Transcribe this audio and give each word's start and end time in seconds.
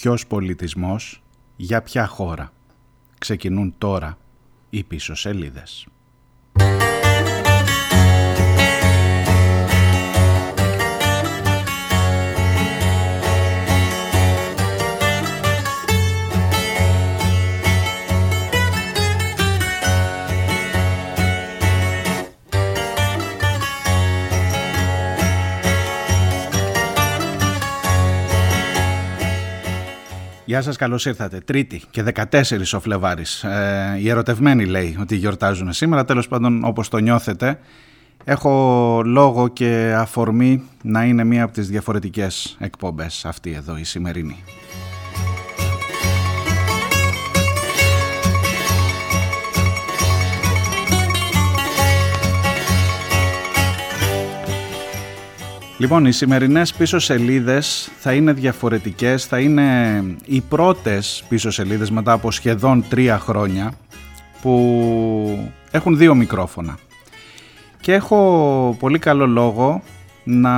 ποιος 0.00 0.26
πολιτισμός, 0.26 1.22
για 1.56 1.82
ποια 1.82 2.06
χώρα. 2.06 2.52
Ξεκινούν 3.18 3.74
τώρα 3.78 4.18
οι 4.70 4.84
πίσω 4.84 5.14
σελίδες. 5.14 5.86
Γεια 30.50 30.62
σας, 30.62 30.76
καλώς 30.76 31.06
ήρθατε. 31.06 31.40
Τρίτη 31.40 31.82
και 31.90 32.02
14 32.02 32.74
ο 32.74 32.80
Φλεβάρης. 32.80 33.44
Ε, 33.44 33.96
οι 34.00 34.08
ερωτευμένοι 34.08 34.64
λέει 34.64 34.96
ότι 35.00 35.16
γιορτάζουν 35.16 35.72
σήμερα. 35.72 36.04
Τέλος 36.04 36.28
πάντων, 36.28 36.64
όπως 36.64 36.88
το 36.88 36.98
νιώθετε, 36.98 37.58
έχω 38.24 39.02
λόγο 39.04 39.48
και 39.48 39.94
αφορμή 39.96 40.62
να 40.82 41.04
είναι 41.04 41.24
μία 41.24 41.44
από 41.44 41.52
τις 41.52 41.68
διαφορετικές 41.68 42.56
εκπομπές 42.58 43.24
αυτή 43.24 43.52
εδώ 43.52 43.76
η 43.76 43.84
σημερινή. 43.84 44.44
Λοιπόν, 55.80 56.06
οι 56.06 56.12
σημερινές 56.12 56.72
πίσω 56.72 56.98
σελίδες 56.98 57.90
θα 57.98 58.12
είναι 58.12 58.32
διαφορετικές, 58.32 59.26
θα 59.26 59.40
είναι 59.40 60.02
οι 60.24 60.40
πρώτες 60.40 61.24
πίσω 61.28 61.50
σελίδες 61.50 61.90
μετά 61.90 62.12
από 62.12 62.30
σχεδόν 62.30 62.84
τρία 62.88 63.18
χρόνια 63.18 63.72
που 64.42 65.50
έχουν 65.70 65.96
δύο 65.96 66.14
μικρόφωνα. 66.14 66.78
Και 67.80 67.92
έχω 67.92 68.76
πολύ 68.78 68.98
καλό 68.98 69.26
λόγο 69.26 69.82
να 70.24 70.54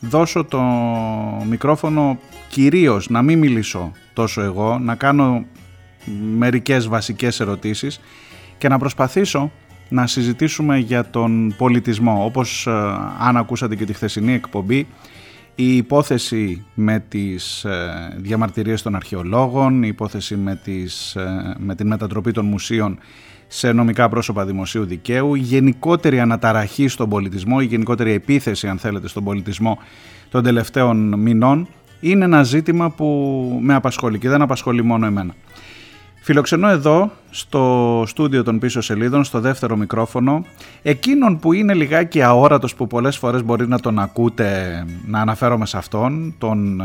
δώσω 0.00 0.44
το 0.44 0.60
μικρόφωνο 1.48 2.18
κυρίως 2.48 3.08
να 3.08 3.22
μην 3.22 3.38
μιλήσω 3.38 3.92
τόσο 4.12 4.40
εγώ, 4.40 4.78
να 4.78 4.94
κάνω 4.94 5.44
μερικές 6.36 6.88
βασικές 6.88 7.40
ερωτήσεις 7.40 8.00
και 8.58 8.68
να 8.68 8.78
προσπαθήσω 8.78 9.50
να 9.90 10.06
συζητήσουμε 10.06 10.78
για 10.78 11.10
τον 11.10 11.54
πολιτισμό. 11.56 12.24
Όπως 12.24 12.66
ε, 12.66 12.70
αν 13.20 13.36
ακούσατε 13.36 13.76
και 13.76 13.84
τη 13.84 13.92
χθεσινή 13.92 14.32
εκπομπή, 14.32 14.86
η 15.54 15.76
υπόθεση 15.76 16.64
με 16.74 17.04
τις 17.08 17.64
ε, 17.64 18.14
διαμαρτυρίες 18.16 18.82
των 18.82 18.94
αρχαιολόγων, 18.94 19.82
η 19.82 19.88
υπόθεση 19.88 20.36
με, 20.36 20.60
τις, 20.64 21.14
ε, 21.16 21.54
με 21.58 21.74
την 21.74 21.86
μετατροπή 21.86 22.32
των 22.32 22.46
μουσείων 22.46 22.98
σε 23.46 23.72
νομικά 23.72 24.08
πρόσωπα 24.08 24.44
δημοσίου 24.44 24.84
δικαίου, 24.84 25.34
η 25.34 25.38
γενικότερη 25.38 26.20
αναταραχή 26.20 26.88
στον 26.88 27.08
πολιτισμό, 27.08 27.56
η 27.60 27.64
γενικότερη 27.64 28.12
επίθεση 28.12 28.68
αν 28.68 28.78
θέλετε 28.78 29.08
στον 29.08 29.24
πολιτισμό 29.24 29.78
των 30.30 30.42
τελευταίων 30.42 31.18
μηνών 31.18 31.68
είναι 32.00 32.24
ένα 32.24 32.42
ζήτημα 32.42 32.90
που 32.90 33.58
με 33.62 33.74
απασχολεί 33.74 34.18
και 34.18 34.28
δεν 34.28 34.42
απασχολεί 34.42 34.82
μόνο 34.82 35.06
εμένα. 35.06 35.34
Φιλοξενώ 36.22 36.68
εδώ 36.68 37.12
στο 37.30 38.04
στούντιο 38.06 38.42
των 38.42 38.58
πίσω 38.58 38.80
σελίδων, 38.80 39.24
στο 39.24 39.40
δεύτερο 39.40 39.76
μικρόφωνο, 39.76 40.44
εκείνον 40.82 41.38
που 41.38 41.52
είναι 41.52 41.74
λιγάκι 41.74 42.22
αόρατος 42.22 42.74
που 42.74 42.86
πολλές 42.86 43.16
φορές 43.16 43.44
μπορεί 43.44 43.68
να 43.68 43.78
τον 43.78 43.98
ακούτε 43.98 44.84
να 45.06 45.20
αναφέρομαι 45.20 45.66
σε 45.66 45.76
αυτόν, 45.76 46.34
τον 46.38 46.80
ε, 46.80 46.84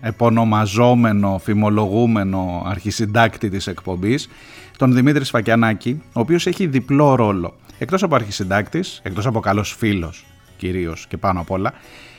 επωνομαζόμενο, 0.00 1.40
φημολογούμενο 1.42 2.62
αρχισυντάκτη 2.66 3.48
της 3.48 3.66
εκπομπής, 3.66 4.28
τον 4.76 4.94
Δημήτρη 4.94 5.24
Σφακιανάκη, 5.24 6.02
ο 6.12 6.20
οποίος 6.20 6.46
έχει 6.46 6.66
διπλό 6.66 7.14
ρόλο. 7.14 7.54
Εκτός 7.78 8.02
από 8.02 8.14
αρχισυντάκτης, 8.14 9.00
εκτός 9.02 9.26
από 9.26 9.40
καλός 9.40 9.74
φίλος 9.78 10.24
κυρίως 10.56 11.06
και 11.08 11.16
πάνω 11.16 11.40
απ' 11.40 11.50
όλα, 11.50 11.72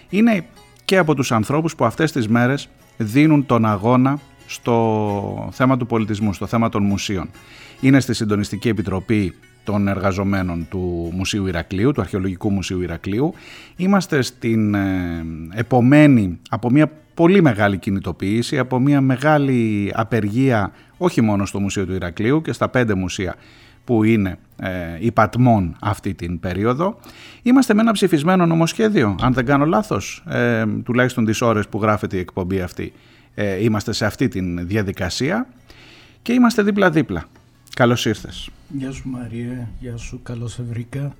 είναι 0.09 0.45
και 0.85 0.97
από 0.97 1.15
τους 1.15 1.31
ανθρώπους 1.31 1.75
που 1.75 1.85
αυτές 1.85 2.11
τις 2.11 2.27
μέρες 2.27 2.69
δίνουν 2.97 3.45
τον 3.45 3.65
αγώνα 3.65 4.19
στο 4.53 5.49
θέμα 5.51 5.77
του 5.77 5.85
πολιτισμού, 5.85 6.33
στο 6.33 6.45
θέμα 6.45 6.69
των 6.69 6.83
μουσείων. 6.83 7.29
Είναι 7.79 7.99
στη 7.99 8.13
Συντονιστική 8.13 8.69
Επιτροπή 8.69 9.33
των 9.63 9.87
εργαζομένων 9.87 10.67
του 10.69 11.11
Μουσείου 11.13 11.47
Ηρακλείου, 11.47 11.91
του 11.91 12.01
Αρχαιολογικού 12.01 12.51
Μουσείου 12.51 12.81
Ηρακλείου. 12.81 13.33
Είμαστε 13.75 14.21
στην 14.21 14.73
ε, 14.73 15.25
επομένη 15.53 16.39
από 16.49 16.69
μια 16.69 16.91
πολύ 17.13 17.41
μεγάλη 17.41 17.77
κινητοποίηση, 17.77 18.57
από 18.57 18.79
μια 18.79 19.01
μεγάλη 19.01 19.91
απεργία 19.95 20.71
όχι 20.97 21.21
μόνο 21.21 21.45
στο 21.45 21.59
Μουσείο 21.59 21.85
του 21.85 21.93
Ηρακλείου 21.93 22.41
και 22.41 22.51
στα 22.51 22.69
πέντε 22.69 22.93
μουσεία 22.93 23.35
που 23.83 24.03
είναι 24.03 24.37
ε, 24.57 24.69
υπατμών 24.99 25.75
αυτή 25.81 26.13
την 26.13 26.39
περίοδο. 26.39 26.99
Είμαστε 27.41 27.73
με 27.73 27.81
ένα 27.81 27.91
ψηφισμένο 27.91 28.45
νομοσχέδιο, 28.45 29.15
αν 29.21 29.33
δεν 29.33 29.45
κάνω 29.45 29.65
λάθος, 29.65 30.23
ε, 30.27 30.63
τουλάχιστον 30.83 31.25
τις 31.25 31.41
ώρες 31.41 31.67
που 31.67 31.81
γράφεται 31.81 32.15
η 32.15 32.19
εκπομπή 32.19 32.61
αυτή 32.61 32.93
ε, 33.35 33.63
είμαστε 33.63 33.91
σε 33.91 34.05
αυτή 34.05 34.27
τη 34.27 34.41
διαδικασία 34.63 35.47
και 36.21 36.33
είμαστε 36.33 36.63
δίπλα-δίπλα. 36.63 37.23
Καλώς 37.75 38.05
ήρθες. 38.05 38.49
Γεια 38.77 38.91
σου 38.91 39.09
Μαρία, 39.09 39.69
γεια 39.79 39.97
σου, 39.97 40.19
καλώς 40.23 40.51
σε 40.51 40.63
βρήκα 40.69 41.13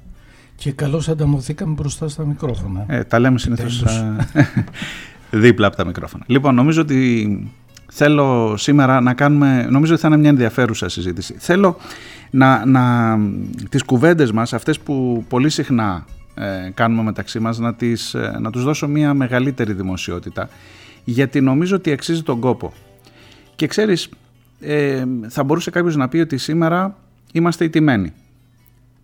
και 0.55 0.71
καλώς 0.71 1.09
ανταμωθήκαμε 1.09 1.73
μπροστά 1.73 2.07
στα 2.07 2.25
μικρόφωνα. 2.25 2.85
Ε, 2.87 3.03
τα 3.03 3.19
λέμε 3.19 3.39
συνήθως 3.39 3.83
δίπλα 5.31 5.67
από 5.67 5.75
τα 5.75 5.85
μικρόφωνα. 5.85 6.23
Λοιπόν, 6.27 6.55
νομίζω 6.55 6.81
ότι 6.81 7.51
θέλω 7.91 8.57
σήμερα 8.57 9.01
να 9.01 9.13
κάνουμε, 9.13 9.67
νομίζω 9.69 9.93
ότι 9.93 10.01
θα 10.01 10.07
είναι 10.07 10.17
μια 10.17 10.29
ενδιαφέρουσα 10.29 10.89
συζήτηση. 10.89 11.35
Θέλω 11.37 11.77
να, 12.29 12.65
να 12.65 13.17
τις 13.69 13.83
κουβέντες 13.83 14.31
μας, 14.31 14.53
αυτές 14.53 14.79
που 14.79 15.25
πολύ 15.29 15.49
συχνά 15.49 16.05
ε, 16.35 16.69
κάνουμε 16.73 17.03
μεταξύ 17.03 17.39
μας, 17.39 17.59
να, 17.59 17.73
τις, 17.73 18.13
ε, 18.13 18.37
να 18.39 18.51
τους 18.51 18.63
δώσω 18.63 18.87
μια 18.87 19.13
μεγαλύτερη 19.13 19.73
δημοσιότητα 19.73 20.49
γιατί 21.03 21.41
νομίζω 21.41 21.75
ότι 21.75 21.91
αξίζει 21.91 22.23
τον 22.23 22.39
κόπο. 22.39 22.73
Και 23.55 23.67
ξέρεις, 23.67 24.09
ε, 24.59 25.03
θα 25.27 25.43
μπορούσε 25.43 25.69
κάποιος 25.69 25.95
να 25.95 26.07
πει 26.07 26.17
ότι 26.17 26.37
σήμερα 26.37 26.97
είμαστε 27.31 27.63
ιτημένοι. 27.63 28.13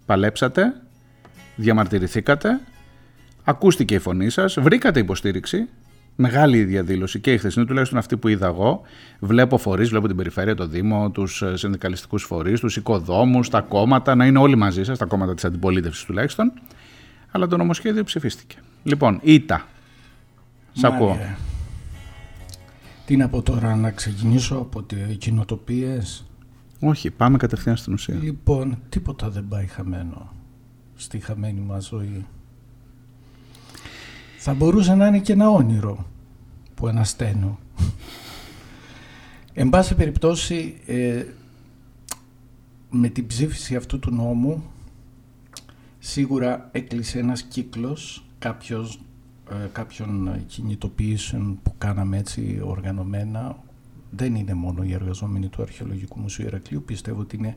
Παλέψατε, 0.06 0.82
διαμαρτυρηθήκατε, 1.56 2.60
ακούστηκε 3.44 3.96
η 3.96 4.00
φωνή 4.00 4.30
σας, 4.30 4.58
βρήκατε 4.60 5.00
υποστήριξη, 5.00 5.68
μεγάλη 6.16 6.58
η 6.58 6.64
διαδήλωση 6.64 7.20
και 7.20 7.34
η 7.34 7.38
χθεσινή, 7.38 7.66
τουλάχιστον 7.66 7.98
αυτή 7.98 8.18
που 8.18 8.28
είδα 8.28 8.48
εγώ. 8.48 8.82
Βλέπω 9.20 9.58
φορείς, 9.58 9.90
βλέπω 9.90 10.08
την 10.08 10.16
περιφέρεια, 10.16 10.56
το 10.56 10.68
Δήμο, 10.68 11.10
τους 11.10 11.42
ε, 11.42 11.58
συνδικαλιστικούς 11.58 12.24
φορείς, 12.24 12.60
τους 12.60 12.78
οικοδόμους, 12.78 13.50
τα 13.50 13.62
κόμματα, 13.62 14.16
να 14.16 14.26
είναι 14.26 14.40
όλοι 14.40 14.56
μαζί 14.56 14.84
σας, 14.84 14.98
τα 14.98 15.06
κόμματα 15.06 15.34
της 15.34 15.46
αντιπολίτευσης 15.46 16.06
τουλάχιστον. 16.06 16.52
Αλλά 17.32 17.48
το 17.48 17.58
νομοσχέδιο 17.58 18.04
ψηφίστηκε. 18.04 18.56
Λοιπόν, 18.84 19.20
ήττα. 19.24 19.68
Σ' 20.74 20.84
ακούω. 20.84 21.18
Τι 23.10 23.18
να 23.18 23.30
πω 23.30 23.42
τώρα, 23.42 23.76
να 23.76 23.92
ξεκινήσω 23.92 24.56
από 24.56 24.84
τι 24.84 24.96
κοινοτοπίες; 24.96 26.26
Όχι, 26.80 27.12
πάμε 27.12 27.38
κατευθείαν 27.38 27.78
στην 27.78 27.94
ουσία. 27.94 28.16
Λοιπόν, 28.16 28.82
τίποτα 28.90 29.30
δεν 29.30 29.48
πάει 29.48 29.66
χαμένο 29.66 30.34
στη 30.96 31.20
χαμένη 31.20 31.60
μας 31.60 31.88
ζωή. 31.88 32.26
Θα 34.38 34.54
μπορούσε 34.54 34.96
να 34.96 35.08
είναι 35.08 35.20
και 35.20 35.34
ένα 35.34 35.50
όνειρο 35.50 36.06
που 36.76 36.88
ανασταίνω. 36.88 37.60
Εν 39.54 39.70
πάση 39.70 39.96
περιπτώσει, 39.96 40.82
ε, 40.86 41.26
με 42.90 43.10
την 43.10 43.28
ψήφιση 43.28 43.76
αυτού 43.76 44.00
του 44.00 44.12
νόμου, 44.12 44.64
σίγουρα 46.00 46.70
έκλεισε 46.72 47.20
ένας 47.20 47.42
κύκλος, 47.42 48.26
κάποιος 48.40 48.96
ε, 48.96 49.09
κάποιων 49.72 50.44
κινητοποιήσεων 50.48 51.60
που 51.64 51.74
κάναμε 51.78 52.18
έτσι 52.18 52.62
οργανωμένα. 52.64 53.58
Δεν 54.12 54.36
είναι 54.36 54.54
μόνο 54.54 54.84
οι 54.84 54.94
εργαζόμενοι 54.94 55.48
του 55.48 55.62
Αρχαιολογικού 55.62 56.20
Μουσείου 56.20 56.46
Ηρακλείου, 56.46 56.84
πιστεύω 56.84 57.22
ότι 57.22 57.36
είναι, 57.36 57.56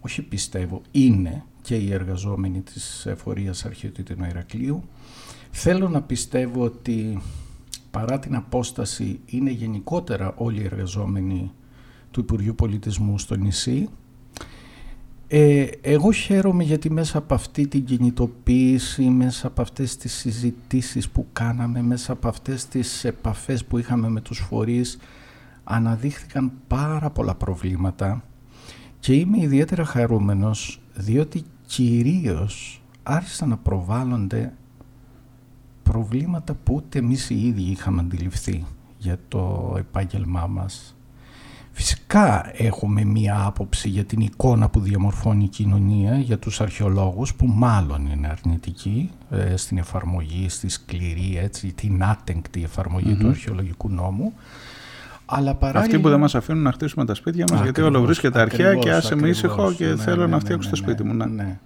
όχι 0.00 0.22
πιστεύω, 0.22 0.82
είναι 0.90 1.44
και 1.62 1.76
οι 1.76 1.92
εργαζόμενοι 1.92 2.60
της 2.60 3.06
Εφορίας 3.06 3.64
Αρχαιοτήτων 3.64 4.24
Ηρακλείου. 4.24 4.82
Θέλω 5.50 5.88
να 5.88 6.02
πιστεύω 6.02 6.64
ότι 6.64 7.22
παρά 7.90 8.18
την 8.18 8.34
απόσταση 8.34 9.20
είναι 9.26 9.50
γενικότερα 9.50 10.34
όλοι 10.36 10.60
οι 10.60 10.64
εργαζόμενοι 10.64 11.50
του 12.10 12.20
Υπουργείου 12.20 12.54
Πολιτισμού 12.54 13.18
στο 13.18 13.34
νησί 13.34 13.88
ε, 15.32 15.66
εγώ 15.80 16.12
χαίρομαι 16.12 16.64
γιατί 16.64 16.90
μέσα 16.90 17.18
από 17.18 17.34
αυτή 17.34 17.66
την 17.66 17.84
κινητοποίηση, 17.84 19.02
μέσα 19.02 19.46
από 19.46 19.62
αυτές 19.62 19.96
τις 19.96 20.12
συζητήσεις 20.12 21.08
που 21.08 21.26
κάναμε, 21.32 21.82
μέσα 21.82 22.12
από 22.12 22.28
αυτές 22.28 22.66
τις 22.66 23.04
επαφές 23.04 23.64
που 23.64 23.78
είχαμε 23.78 24.08
με 24.08 24.20
τους 24.20 24.38
φορείς, 24.38 24.98
αναδείχθηκαν 25.64 26.52
πάρα 26.66 27.10
πολλά 27.10 27.34
προβλήματα 27.34 28.24
και 29.00 29.14
είμαι 29.14 29.40
ιδιαίτερα 29.40 29.84
χαρούμενος 29.84 30.80
διότι 30.94 31.44
κυρίως 31.66 32.82
άρχισαν 33.02 33.48
να 33.48 33.56
προβάλλονται 33.56 34.52
προβλήματα 35.82 36.54
που 36.54 36.74
ούτε 36.74 36.98
εμείς 36.98 37.30
οι 37.30 37.46
ίδιοι 37.46 37.70
είχαμε 37.70 38.00
αντιληφθεί. 38.00 38.64
για 38.98 39.18
το 39.28 39.74
επάγγελμά 39.78 40.46
μας. 40.46 40.96
Φυσικά 41.72 42.50
έχουμε 42.52 43.04
μία 43.04 43.44
άποψη 43.44 43.88
για 43.88 44.04
την 44.04 44.20
εικόνα 44.20 44.68
που 44.68 44.80
διαμορφώνει 44.80 45.44
η 45.44 45.48
κοινωνία 45.48 46.18
για 46.18 46.38
τους 46.38 46.60
αρχαιολόγους 46.60 47.34
που 47.34 47.46
μάλλον 47.46 48.06
είναι 48.06 48.28
αρνητική 48.28 49.10
ε, 49.30 49.56
στην 49.56 49.78
εφαρμογή, 49.78 50.48
στη 50.48 50.68
σκληρή, 50.68 51.38
έτσι, 51.42 51.72
την 51.72 52.04
άτεγκτη 52.04 52.68
του 53.18 53.28
αρχαιολογικού 53.28 53.88
νόμου. 53.88 54.32
Αλλά 55.24 55.54
παράλληλα... 55.54 55.84
Αυτοί 55.84 55.98
που 55.98 56.08
δεν 56.08 56.18
μας 56.18 56.34
αφήνουν 56.34 56.62
να 56.62 56.72
χτίσουμε 56.72 57.04
τα 57.04 57.14
σπίτια 57.14 57.44
μας 57.52 57.62
γιατί 57.62 57.80
όλο 57.80 58.00
βρίσκεται 58.00 58.40
αρχαία 58.40 58.74
και 58.74 58.92
άσε 58.92 59.14
με 59.14 59.28
ήσυχο 59.28 59.72
και 59.72 59.86
ναι, 59.86 59.96
θέλω 59.96 60.26
ναι, 60.26 60.26
να 60.26 60.38
φτιάξω 60.38 60.70
ναι, 60.70 60.76
το 60.76 60.82
σπίτι 60.82 61.04
μου. 61.04 61.14
Ναι. 61.14 61.58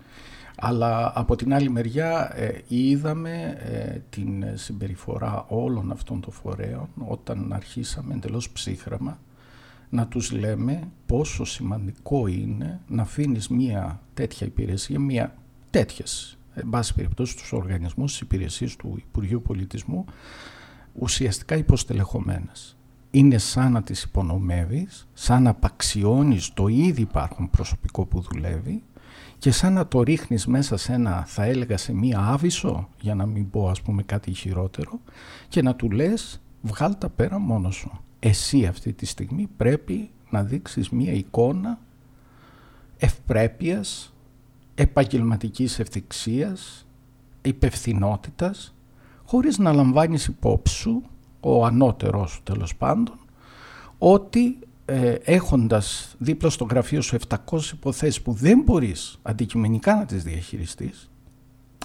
Αλλά 0.57 1.13
από 1.15 1.37
την 1.37 1.55
άλλη 1.55 1.71
μεριά 1.71 2.33
ε, 2.35 2.49
είδαμε 2.69 3.57
ε, 3.59 3.99
την 4.11 4.45
συμπεριφορά 4.55 5.45
όλων 5.49 5.91
αυτών 5.93 6.21
των 6.21 6.33
φορέων 6.33 6.89
όταν 6.99 7.53
αρχίσαμε 7.53 8.15
εντελώς 8.15 8.51
ψύχραμα 8.51 9.19
να 9.95 10.07
τους 10.07 10.33
λέμε 10.33 10.89
πόσο 11.07 11.45
σημαντικό 11.45 12.27
είναι 12.27 12.81
να 12.89 13.03
αφήνεις 13.03 13.49
μια 13.49 14.01
τέτοια 14.15 14.47
υπηρεσία, 14.47 15.01
μια 15.01 15.35
τέτοιες, 15.71 16.39
εν 16.55 16.69
πάση 16.71 16.95
περιπτώσει 16.95 17.37
τους 17.37 17.53
οργανισμούς, 17.53 18.11
τις 18.11 18.21
υπηρεσίες 18.21 18.77
του 18.77 18.95
Υπουργείου 18.97 19.43
Πολιτισμού, 19.43 20.05
ουσιαστικά 20.93 21.57
υποστελεχωμένες. 21.57 22.77
Είναι 23.11 23.39
σαν 23.39 23.73
να 23.73 23.83
τις 23.83 24.03
υπονομεύεις, 24.03 25.09
σαν 25.13 25.43
να 25.43 25.51
απαξιώνεις 25.51 26.53
το 26.53 26.67
ήδη 26.69 27.01
υπάρχον 27.01 27.51
προσωπικό 27.51 28.05
που 28.05 28.21
δουλεύει 28.21 28.83
και 29.39 29.51
σαν 29.51 29.73
να 29.73 29.87
το 29.87 30.03
ρίχνεις 30.03 30.47
μέσα 30.47 30.77
σε 30.77 30.93
ένα, 30.93 31.25
θα 31.27 31.45
έλεγα, 31.45 31.77
σε 31.77 31.93
μία 31.93 32.19
άβυσο, 32.19 32.89
για 33.01 33.15
να 33.15 33.27
μην 33.27 33.51
πω 33.51 33.69
ας 33.69 33.83
πούμε 33.83 34.03
κάτι 34.03 34.33
χειρότερο, 34.33 35.01
και 35.49 35.63
να 35.63 35.75
του 35.75 35.91
λες 35.91 36.43
βγάλ 36.61 36.99
τα 36.99 37.09
πέρα 37.09 37.39
μόνος 37.39 37.75
σου. 37.75 38.04
Εσύ 38.27 38.67
αυτή 38.67 38.93
τη 38.93 39.07
στιγμή 39.07 39.49
πρέπει 39.57 40.11
να 40.31 40.43
δείξεις 40.43 40.91
μία 40.91 41.13
εικόνα 41.13 41.79
ευπρέπειας, 42.97 44.15
επαγγελματικής 44.75 45.79
ευθυξίας, 45.79 46.87
υπευθυνότητας, 47.43 48.75
χωρίς 49.25 49.59
να 49.59 49.73
λαμβάνεις 49.73 50.27
υπόψη 50.27 50.75
σου, 50.75 51.03
ο 51.41 51.65
ανώτερός 51.65 52.31
σου 52.31 52.43
τέλος 52.43 52.77
πάντων, 52.77 53.19
ότι 53.99 54.59
ε, 54.85 55.13
έχοντας 55.13 56.15
δίπλα 56.19 56.51
στο 56.51 56.65
γραφείο 56.65 57.01
σου 57.01 57.17
700 57.29 57.73
υποθέσεις 57.73 58.23
που 58.23 58.33
δεν 58.33 58.63
μπορείς 58.65 59.19
αντικειμενικά 59.23 59.95
να 59.95 60.05
τις 60.05 60.23
διαχειριστείς, 60.23 61.11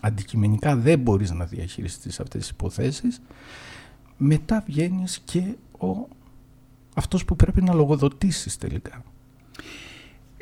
αντικειμενικά 0.01 0.75
δεν 0.75 0.99
μπορείς 0.99 1.31
να 1.31 1.45
διαχειριστείς 1.45 2.19
αυτές 2.19 2.41
τις 2.41 2.49
υποθέσεις, 2.49 3.21
μετά 4.17 4.63
βγαίνεις 4.65 5.19
και 5.19 5.55
ο, 5.79 6.17
αυτός 6.95 7.25
που 7.25 7.35
πρέπει 7.35 7.61
να 7.61 7.73
λογοδοτήσεις 7.73 8.57
τελικά. 8.57 9.03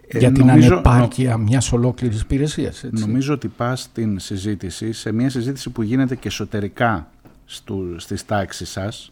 Ε, 0.07 0.19
για 0.19 0.31
την 0.31 0.45
νομίζω, 0.45 0.73
ανεπάρκεια 0.73 1.37
νο... 1.37 1.43
μιας 1.43 1.71
ολόκληρης 1.71 2.21
υπηρεσίας. 2.21 2.85
Νομίζω 2.91 3.33
ότι 3.33 3.47
πας 3.47 3.81
στην 3.81 4.19
συζήτηση, 4.19 4.91
σε 4.91 5.11
μια 5.11 5.29
συζήτηση 5.29 5.69
που 5.69 5.81
γίνεται 5.81 6.15
και 6.15 6.27
εσωτερικά 6.27 7.11
στου, 7.45 7.99
στις 7.99 8.25
τάξεις 8.25 8.69
σας, 8.69 9.11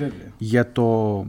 ε, 0.00 0.08
για 0.38 0.72
το 0.72 1.26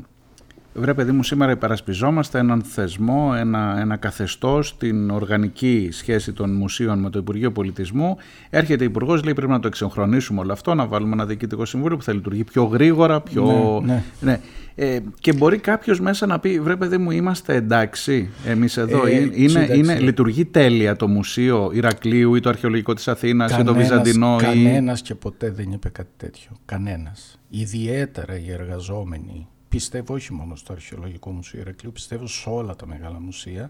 Βρε 0.80 0.94
παιδί 0.94 1.12
μου, 1.12 1.24
σήμερα 1.24 1.52
υπερασπιζόμαστε 1.52 2.40
έναν 2.40 2.62
θεσμό, 2.62 3.34
ένα, 3.38 3.78
ένα 3.80 3.96
καθεστώς, 3.96 4.78
την 4.78 5.10
οργανική 5.10 5.90
σχέση 5.92 6.34
των 6.34 6.56
μουσείων 6.56 7.00
με 7.00 7.10
το 7.10 7.20
Υπουργείο 7.20 7.52
Πολιτισμού. 7.52 8.18
Έρχεται 8.50 8.84
ο 8.84 8.88
Υπουργός, 8.88 9.24
λέει 9.24 9.34
πρέπει 9.34 9.52
να 9.52 9.60
το 9.60 9.68
εξυγχρονίσουμε 9.68 10.40
όλο 10.40 10.52
αυτό, 10.52 10.74
να 10.74 10.86
βάλουμε 10.88 11.14
ένα 11.14 11.26
διοικητικό 11.26 11.66
συμβούλιο 11.66 11.98
που 11.98 12.04
θα 12.04 12.14
λειτουργεί 12.14 12.44
πιο 12.44 12.64
γρήγορα, 12.64 13.22
πιο... 13.22 13.82
Ναι, 13.86 13.94
ναι. 13.94 14.04
ναι. 14.20 14.40
Ε, 14.76 15.00
και 15.20 15.34
μπορεί 15.34 15.58
κάποιος 15.58 16.00
μέσα 16.00 16.26
να 16.26 16.40
πει, 16.40 16.60
βρε 16.60 16.76
παιδί 16.76 16.98
μου, 16.98 17.12
είμαστε 17.12 17.56
εντάξει 17.56 18.30
εμείς 18.46 18.78
εδώ; 18.78 19.06
Ε, 19.06 19.30
είναι, 19.34 19.68
είναι, 19.74 20.00
λειτουργεί 20.00 20.46
τέλεια 20.46 20.96
το 20.96 21.08
Μουσείο 21.08 21.70
Ηρακλείου 21.74 22.36
ή 22.36 22.40
το 22.40 22.50
Αρχαιολογικό 22.50 22.94
της 22.94 23.08
Αθήνας 23.08 23.58
ή 23.58 23.64
το 23.64 23.74
Βυζαντινό. 23.74 24.36
Κανένας 24.40 25.00
ή... 25.00 25.04
και 25.04 25.16
ποτέ 25.16 25.52
δεν 25.52 25.72
είπε 25.72 25.90
κάτι 25.90 26.12
τέτοιο. 26.18 26.52
Κανένας. 26.66 27.40
Ιδιαίτερα 27.50 28.40
οι 28.40 28.52
εργαζόμενοι 28.52 29.48
πιστεύω 29.70 30.14
όχι 30.14 30.34
μόνο 30.34 30.56
στο 30.56 30.74
Αρχαιολογικό 30.74 31.32
Μουσείο 31.32 31.60
Ηρακλείου, 31.60 31.92
πιστεύω 31.92 32.28
σε 32.28 32.50
όλα 32.50 32.76
τα 32.76 32.88
μεγάλα 32.88 33.20
μουσεία, 33.20 33.70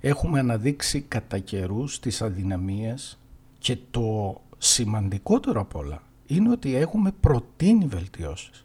έχουμε 0.00 0.38
αναδείξει 0.38 1.00
κατά 1.00 1.38
καιρούς 1.38 2.00
τις 2.00 2.22
αδυναμίες 2.22 3.18
και 3.58 3.76
το 3.90 4.40
σημαντικότερο 4.58 5.60
απ' 5.60 5.76
όλα 5.76 6.02
είναι 6.26 6.50
ότι 6.50 6.74
έχουμε 6.74 7.12
προτείνει 7.20 7.86
βελτιώσεις. 7.86 8.64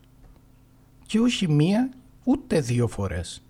Και 1.05 1.19
όχι 1.19 1.47
μία 1.49 1.89
ούτε 2.23 2.59
δύο 2.59 2.87
φορές. 2.87 3.41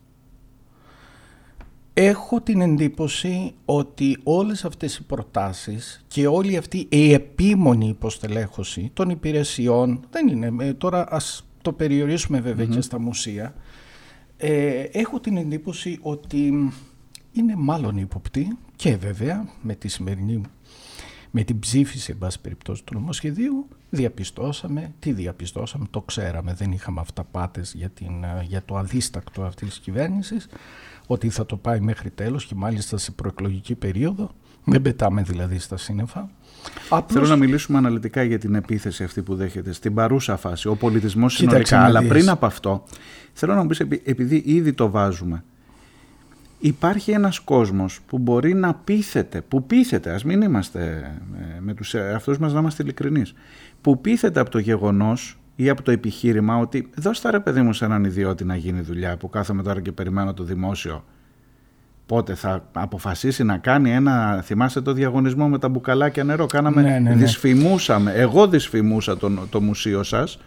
Έχω 1.94 2.42
την 2.42 2.62
εντύπωση 2.62 3.54
ότι 3.66 4.18
όλες 4.24 4.66
αυτές 4.66 4.98
οι 4.98 5.04
προτάσεις 5.04 6.06
και 6.08 6.28
όλη 6.28 6.58
αυτή 6.58 6.88
η 6.90 7.14
επίμονη 7.14 7.88
υποστελέχωση 7.88 8.92
των 8.94 9.10
υπηρεσιών, 9.10 10.00
δεν 10.10 10.28
είναι, 10.28 10.66
ε, 10.66 10.74
τώρα 10.74 11.06
ας 11.10 11.46
το 11.66 11.74
περιορίσουμε 11.74 12.68
και 12.70 12.82
στα 12.82 13.00
μουσεία, 13.00 13.56
ε, 14.38 14.80
έχω 14.92 15.20
την 15.20 15.38
εντύπωση 15.38 16.00
ότι 16.02 16.72
είναι 17.32 17.56
μάλλον 17.56 17.98
υποπτή 17.98 18.58
και 18.76 18.96
βέβαια 18.96 19.50
με 19.62 19.76
τη 19.76 19.88
σημερινή 19.88 20.42
με 21.38 21.44
την 21.44 21.60
ψήφιση, 21.60 22.12
εν 22.12 22.18
πάση 22.18 22.42
περιπτώσει, 22.42 22.84
του 22.84 22.94
νομοσχεδίου, 22.94 23.68
διαπιστώσαμε, 23.90 24.94
τι 25.00 25.14
διαπιστώσαμε, 25.14 25.86
το 25.90 26.02
ξέραμε, 26.02 26.54
δεν 26.54 26.72
είχαμε 26.72 27.00
αυταπάτες 27.00 27.74
για, 27.74 27.90
την, 27.90 28.12
για 28.48 28.64
το 28.66 28.78
αδίστακτο 28.78 29.44
αυτής 29.44 29.68
της 29.68 29.80
κυβέρνησης, 29.80 30.48
ότι 31.08 31.30
θα 31.30 31.46
το 31.46 31.58
πάει 31.58 31.80
μέχρι 31.80 32.10
τέλος 32.10 32.46
και 32.46 32.56
μάλιστα 32.56 32.98
σε 32.98 33.12
προεκλογική 33.12 33.76
περίοδο, 33.76 34.32
δεν 34.64 34.82
πετάμε 34.82 35.22
δηλαδή 35.22 35.60
στα 35.60 35.78
σύννεφα. 35.78 36.30
Θέλω 37.08 37.28
να 37.28 37.36
μιλήσουμε 37.36 37.78
αναλυτικά 37.78 38.24
για 38.24 38.40
την 38.40 38.56
επίθεση 38.56 39.04
αυτή 39.04 39.22
που 39.22 39.36
δέχεται 39.36 39.74
στην 39.74 39.94
παρούσα 39.94 40.38
φάση, 40.38 40.68
ο 40.68 40.76
πολιτισμός 40.76 41.34
συνολικά. 41.34 41.84
Αλλά 41.84 42.04
πριν 42.04 42.30
από 42.30 42.46
αυτό, 42.46 42.84
θέλω 43.34 43.54
να 43.54 43.62
μου 43.62 43.68
πεις, 43.68 43.80
επειδή 43.80 44.44
ήδη 44.46 44.74
το 44.74 44.90
βάζουμε, 44.90 45.44
υπάρχει 46.60 47.12
ένας 47.12 47.40
κόσμος 47.40 48.00
που 48.08 48.18
μπορεί 48.18 48.54
να 48.54 48.74
πείθεται, 48.74 49.42
που 49.42 49.66
πείθεται, 49.66 50.12
ας 50.12 50.24
μην 50.24 50.42
είμαστε 50.42 51.12
ε, 51.40 51.60
με 51.60 51.74
τους 51.74 51.94
εαυτούς 51.94 52.38
μας 52.38 52.54
να 52.54 52.60
είμαστε 52.60 52.84
ειλικρινείς, 52.84 53.34
που 53.82 54.02
πείθεται 54.02 54.40
από 54.40 54.50
το 54.50 54.60
γεγονός 54.60 55.40
ή 55.56 55.70
από 55.70 55.82
το 55.82 55.92
επιχείρημα 55.92 56.58
ότι 56.58 56.90
δώστε 56.96 57.30
ρε 57.30 57.40
παιδί 57.40 57.62
μου 57.62 57.74
σε 57.74 57.86
έναν 57.86 58.04
ιδιώτη 58.04 58.44
να 58.44 58.56
γίνει 58.56 58.82
δουλειά 58.82 59.18
που 59.18 59.30
κάθομαι 59.30 59.64
τώρα 59.64 59.82
και 59.82 59.92
περιμένω 59.92 60.34
το 60.34 60.44
δημόσιο 60.44 61.04
πότε 62.06 62.36
θα 62.36 62.70
αποφασίσει 62.72 63.44
να 63.44 63.58
κάνει 63.58 63.92
ένα, 63.92 64.42
θυμάστε 64.44 64.82
το 64.82 64.94
διαγωνισμό 64.94 65.48
με 65.48 65.60
τα 65.60 65.70
μπουκαλάκια 65.70 66.24
νερό, 66.24 66.46
κάναμε, 66.46 66.82
ναι, 66.82 66.90
ναι, 66.90 67.00
ναι. 67.00 67.16
δυσφημούσαμε, 67.16 68.12
εγώ 68.12 68.48
δυσφημούσα 68.48 69.18
το, 69.18 69.32
το 69.50 69.62
μουσείο 69.62 70.04
σας 70.04 70.40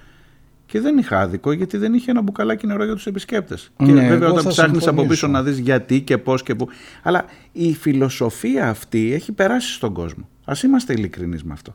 και 0.67 0.81
δεν 0.81 0.99
είχα 0.99 1.21
άδικο 1.21 1.53
γιατί 1.53 1.77
δεν 1.77 1.95
είχε 1.95 2.11
ένα 2.11 2.23
μπουκαλάκι 2.23 2.67
νερό 2.67 2.85
για 2.85 2.95
τους 2.95 3.07
επισκέπτες. 3.07 3.71
Ναι, 3.77 3.87
και 3.87 4.09
βέβαια 4.09 4.29
όταν 4.29 4.47
ψάχνεις 4.47 4.87
από 4.87 5.07
πίσω 5.07 5.27
να 5.27 5.43
δεις 5.43 5.59
γιατί 5.59 6.01
και 6.01 6.19
πώς 6.19 6.43
και 6.43 6.55
πού. 6.55 6.69
Αλλά 7.03 7.25
η 7.53 7.75
φιλοσοφία 7.75 8.69
αυτή 8.69 9.13
έχει 9.13 9.33
περάσει 9.33 9.73
στον 9.73 9.93
κόσμο. 9.93 10.29
Ας 10.45 10.63
είμαστε 10.63 10.93
ειλικρινείς 10.93 11.45
με 11.45 11.53
αυτό. 11.53 11.75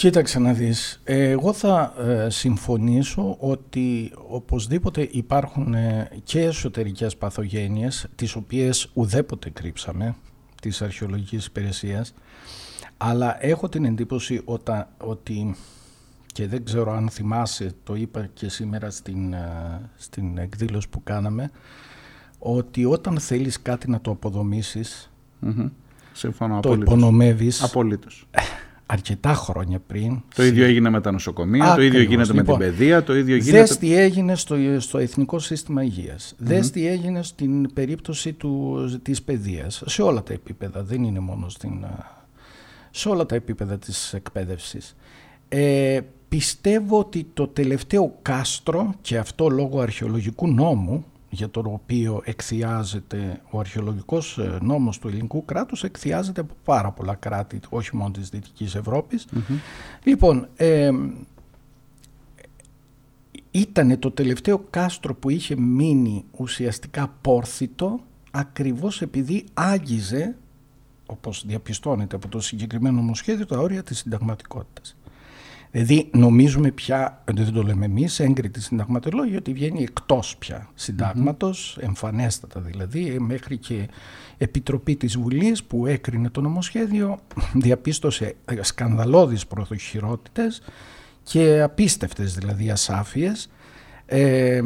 Κοίταξε 0.00 0.38
να 0.38 0.52
δεις, 0.52 1.00
εγώ 1.04 1.52
θα 1.52 1.94
ε, 1.98 2.30
συμφωνήσω 2.30 3.36
ότι 3.40 4.12
οπωσδήποτε 4.28 5.08
υπάρχουν 5.10 5.74
ε, 5.74 6.10
και 6.22 6.40
εσωτερικές 6.40 7.16
παθογένειες 7.16 8.06
τις 8.14 8.34
οποίες 8.34 8.90
ουδέποτε 8.92 9.50
κρύψαμε 9.50 10.14
της 10.62 10.82
αρχαιολογικής 10.82 11.46
υπηρεσίας 11.46 12.14
αλλά 12.96 13.44
έχω 13.44 13.68
την 13.68 13.84
εντύπωση 13.84 14.42
ότι 14.96 15.56
και 16.26 16.46
δεν 16.46 16.64
ξέρω 16.64 16.92
αν 16.92 17.08
θυμάσαι, 17.10 17.72
το 17.84 17.94
είπα 17.94 18.28
και 18.34 18.48
σήμερα 18.48 18.90
στην, 18.90 19.32
ε, 19.32 19.90
στην 19.96 20.38
εκδήλωση 20.38 20.88
που 20.88 21.02
κάναμε 21.02 21.50
ότι 22.38 22.84
όταν 22.84 23.20
θέλεις 23.20 23.62
κάτι 23.62 23.90
να 23.90 24.00
το 24.00 24.10
αποδομήσεις 24.10 25.10
mm-hmm. 25.46 25.70
το 26.60 26.72
υπονομεύεις. 26.72 27.62
Απολύτως 27.62 28.26
αρκετά 28.92 29.34
χρόνια 29.34 29.80
πριν. 29.86 30.22
Το 30.34 30.44
ίδιο 30.44 30.64
έγινε 30.64 30.90
με 30.90 31.00
τα 31.00 31.10
νοσοκομεία, 31.10 31.74
το 31.74 31.82
ίδιο 31.82 32.00
γίνεται 32.00 32.16
με 32.16 32.24
την 32.24 32.34
λοιπόν, 32.34 32.58
παιδεία, 32.58 33.02
το 33.02 33.16
ίδιο 33.16 33.36
γίνεται... 33.36 33.58
Δες 33.58 33.78
τι 33.78 33.94
έγινε 33.94 34.36
στο, 34.36 34.56
στο 34.78 34.98
Εθνικό 34.98 35.38
Σύστημα 35.38 35.82
Υγείας, 35.82 36.32
mm-hmm. 36.32 36.44
δες 36.44 36.70
τι 36.70 36.86
έγινε 36.86 37.22
στην 37.22 37.72
περίπτωση 37.72 38.32
του, 38.32 38.84
της 39.02 39.22
παιδείας, 39.22 39.82
σε 39.86 40.02
όλα 40.02 40.22
τα 40.22 40.32
επίπεδα, 40.32 40.82
δεν 40.82 41.04
είναι 41.04 41.20
μόνο 41.20 41.48
στην... 41.48 41.84
σε 42.90 43.08
όλα 43.08 43.26
τα 43.26 43.34
επίπεδα 43.34 43.78
της 43.78 44.14
εκπαίδευσης. 44.14 44.96
Ε, 45.48 46.00
πιστεύω 46.28 46.98
ότι 46.98 47.26
το 47.34 47.46
τελευταίο 47.48 48.18
κάστρο, 48.22 48.94
και 49.00 49.18
αυτό 49.18 49.48
λόγω 49.48 49.80
αρχαιολογικού 49.80 50.48
νόμου, 50.48 51.04
για 51.30 51.50
το 51.50 51.62
οποίο 51.66 52.22
εκθιάζεται 52.24 53.40
ο 53.50 53.58
αρχαιολογικός 53.58 54.38
ε, 54.38 54.58
νόμος 54.62 54.98
του 54.98 55.08
ελληνικού 55.08 55.44
κράτους 55.44 55.84
εκθιάζεται 55.84 56.40
από 56.40 56.54
πάρα 56.64 56.90
πολλά 56.90 57.14
κράτη, 57.14 57.60
όχι 57.68 57.96
μόνο 57.96 58.10
της 58.10 58.28
Δυτικής 58.28 58.76
Λοιπόν, 60.04 60.48
ε, 60.56 60.90
ήταν 63.50 63.98
το 63.98 64.10
τελευταίο 64.10 64.64
κάστρο 64.70 65.14
που 65.14 65.30
είχε 65.30 65.56
μείνει 65.56 66.24
ουσιαστικά 66.36 67.14
πόρθητο 67.20 68.00
ακριβώς 68.30 69.02
επειδή 69.02 69.44
άγγιζε, 69.54 70.36
όπως 71.06 71.44
διαπιστώνεται 71.46 72.16
από 72.16 72.28
το 72.28 72.40
συγκεκριμένο 72.40 72.96
νομοσχέδιο, 72.96 73.46
τα 73.46 73.58
όρια 73.58 73.82
της 73.82 73.98
συνταγματικότητας. 73.98 74.96
Δηλαδή 75.70 76.10
νομίζουμε 76.12 76.70
πια, 76.70 77.22
δεν 77.32 77.52
το 77.52 77.62
λέμε 77.62 77.84
εμείς, 77.84 78.20
έγκριτη 78.20 78.60
συνταγματολόγια, 78.60 79.38
ότι 79.38 79.52
βγαίνει 79.52 79.82
εκτός 79.82 80.36
πια 80.36 80.68
συντάγματος, 80.74 81.78
εμφανέστατα 81.80 82.60
δηλαδή, 82.60 83.16
μέχρι 83.18 83.56
και 83.56 83.88
επιτροπή 84.38 84.96
της 84.96 85.18
Βουλής 85.18 85.64
που 85.64 85.86
έκρινε 85.86 86.30
το 86.30 86.40
νομοσχέδιο, 86.40 87.18
διαπίστωσε 87.54 88.34
σκανδαλώδεις 88.60 89.46
προδοχειρότητες 89.46 90.62
και 91.22 91.60
απίστευτες 91.60 92.34
δηλαδή 92.34 92.70
ασάφειες. 92.70 93.50
Ε, 94.06 94.62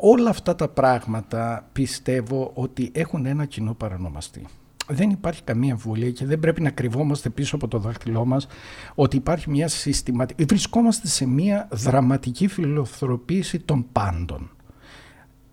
όλα 0.00 0.30
αυτά 0.30 0.54
τα 0.54 0.68
πράγματα 0.68 1.68
πιστεύω 1.72 2.50
ότι 2.54 2.90
έχουν 2.94 3.26
ένα 3.26 3.44
κοινό 3.44 3.74
παρανομαστή 3.74 4.46
δεν 4.90 5.10
υπάρχει 5.10 5.42
καμία 5.42 5.72
αμφιβολία 5.72 6.10
και 6.10 6.26
δεν 6.26 6.38
πρέπει 6.38 6.62
να 6.62 6.70
κρυβόμαστε 6.70 7.30
πίσω 7.30 7.56
από 7.56 7.68
το 7.68 7.78
δάχτυλό 7.78 8.24
μας 8.24 8.46
ότι 8.94 9.16
υπάρχει 9.16 9.50
μια 9.50 9.68
συστηματική... 9.68 10.44
Βρισκόμαστε 10.44 11.08
σε 11.08 11.26
μια 11.26 11.68
δραματική 11.72 12.46
φιλοθροποίηση 12.46 13.58
των 13.58 13.86
πάντων. 13.92 14.50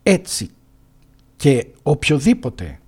Έτσι 0.03 0.50
και 1.36 1.67
οποιοδήποτε, 1.84 2.79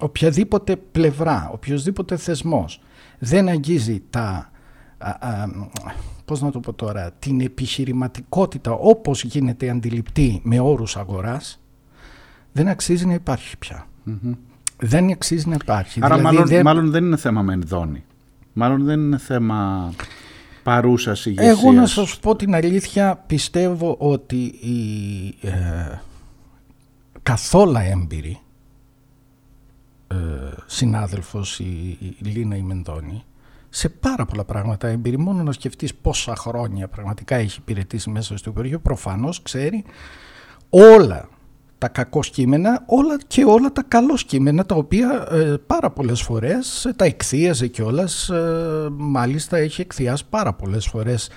οποιαδήποτε 0.00 0.76
πλευρά, 0.76 1.50
οποιοδήποτε 1.52 2.16
θεσμός 2.16 2.80
δεν 3.18 3.48
αγγίζει 3.48 4.02
τα... 4.10 4.50
Α, 4.98 5.46
πώς 6.24 6.40
να 6.40 6.50
το 6.50 6.60
πω 6.60 6.72
τώρα, 6.72 7.12
την 7.12 7.40
επιχειρηματικότητα 7.40 8.72
όπως 8.72 9.24
γίνεται 9.24 9.70
αντιληπτή 9.70 10.40
με 10.44 10.60
όρους 10.60 10.96
αγοράς, 10.96 11.60
δεν 12.52 12.68
αξίζει 12.68 13.06
να 13.06 13.14
υπάρχει 13.14 13.58
πια 13.58 13.86
δεν 14.76 15.10
αξίζει 15.10 15.48
να 15.48 15.54
υπάρχει. 15.54 16.00
Άρα 16.02 16.16
δηλαδή 16.16 16.34
μάλλον, 16.34 16.48
δεν... 16.48 16.62
μάλλον 16.62 16.90
δεν 16.90 17.04
είναι 17.04 17.16
θέμα 17.16 17.42
μενδώνη. 17.42 18.04
Μάλλον 18.52 18.84
δεν 18.84 19.00
είναι 19.00 19.18
θέμα 19.18 19.90
παρούσας 20.62 21.26
ηγεσίας. 21.26 21.58
Εγώ 21.58 21.72
να 21.72 21.86
σας 21.86 22.18
πω 22.18 22.36
την 22.36 22.54
αλήθεια 22.54 23.24
πιστεύω 23.26 23.96
ότι 23.98 24.36
η 24.44 25.34
ε, 25.40 26.00
καθόλου 27.22 27.76
έμπειρη 27.76 28.40
ε, 30.06 30.16
συνάδελφος 30.66 31.58
η, 31.58 31.98
η 32.00 32.16
Λίνα 32.18 32.56
Μενδώνη 32.62 33.24
σε 33.68 33.88
πάρα 33.88 34.24
πολλά 34.24 34.44
πράγματα 34.44 34.88
έμπειρη 34.88 35.18
μόνο 35.18 35.42
να 35.42 35.52
σκεφτείς 35.52 35.94
πόσα 35.94 36.36
χρόνια 36.36 36.88
πραγματικά 36.88 37.36
έχει 37.36 37.58
υπηρετήσει 37.60 38.10
μέσα 38.10 38.36
στο 38.36 38.50
Υπουργείο 38.50 38.78
προφανώς 38.78 39.42
ξέρει 39.42 39.84
όλα 40.68 41.28
τα 41.78 41.88
κακό 41.88 42.20
κείμενα 42.20 42.82
όλα 42.86 43.18
και 43.26 43.44
όλα 43.44 43.72
τα 43.72 43.82
καλό 43.88 44.14
κείμενα 44.26 44.66
τα 44.66 44.74
οποία 44.74 45.28
ε, 45.30 45.54
πάρα 45.66 45.90
πολλές 45.90 46.22
φορές 46.22 46.84
ε, 46.84 46.92
τα 46.92 47.04
εκθίαζε 47.04 47.66
κιόλας 47.66 48.28
ε, 48.28 48.88
μάλιστα 48.90 49.56
έχει 49.56 49.80
εκθιάσει 49.80 50.24
πάρα 50.30 50.52
πολλές 50.52 50.86
φορές 50.86 51.30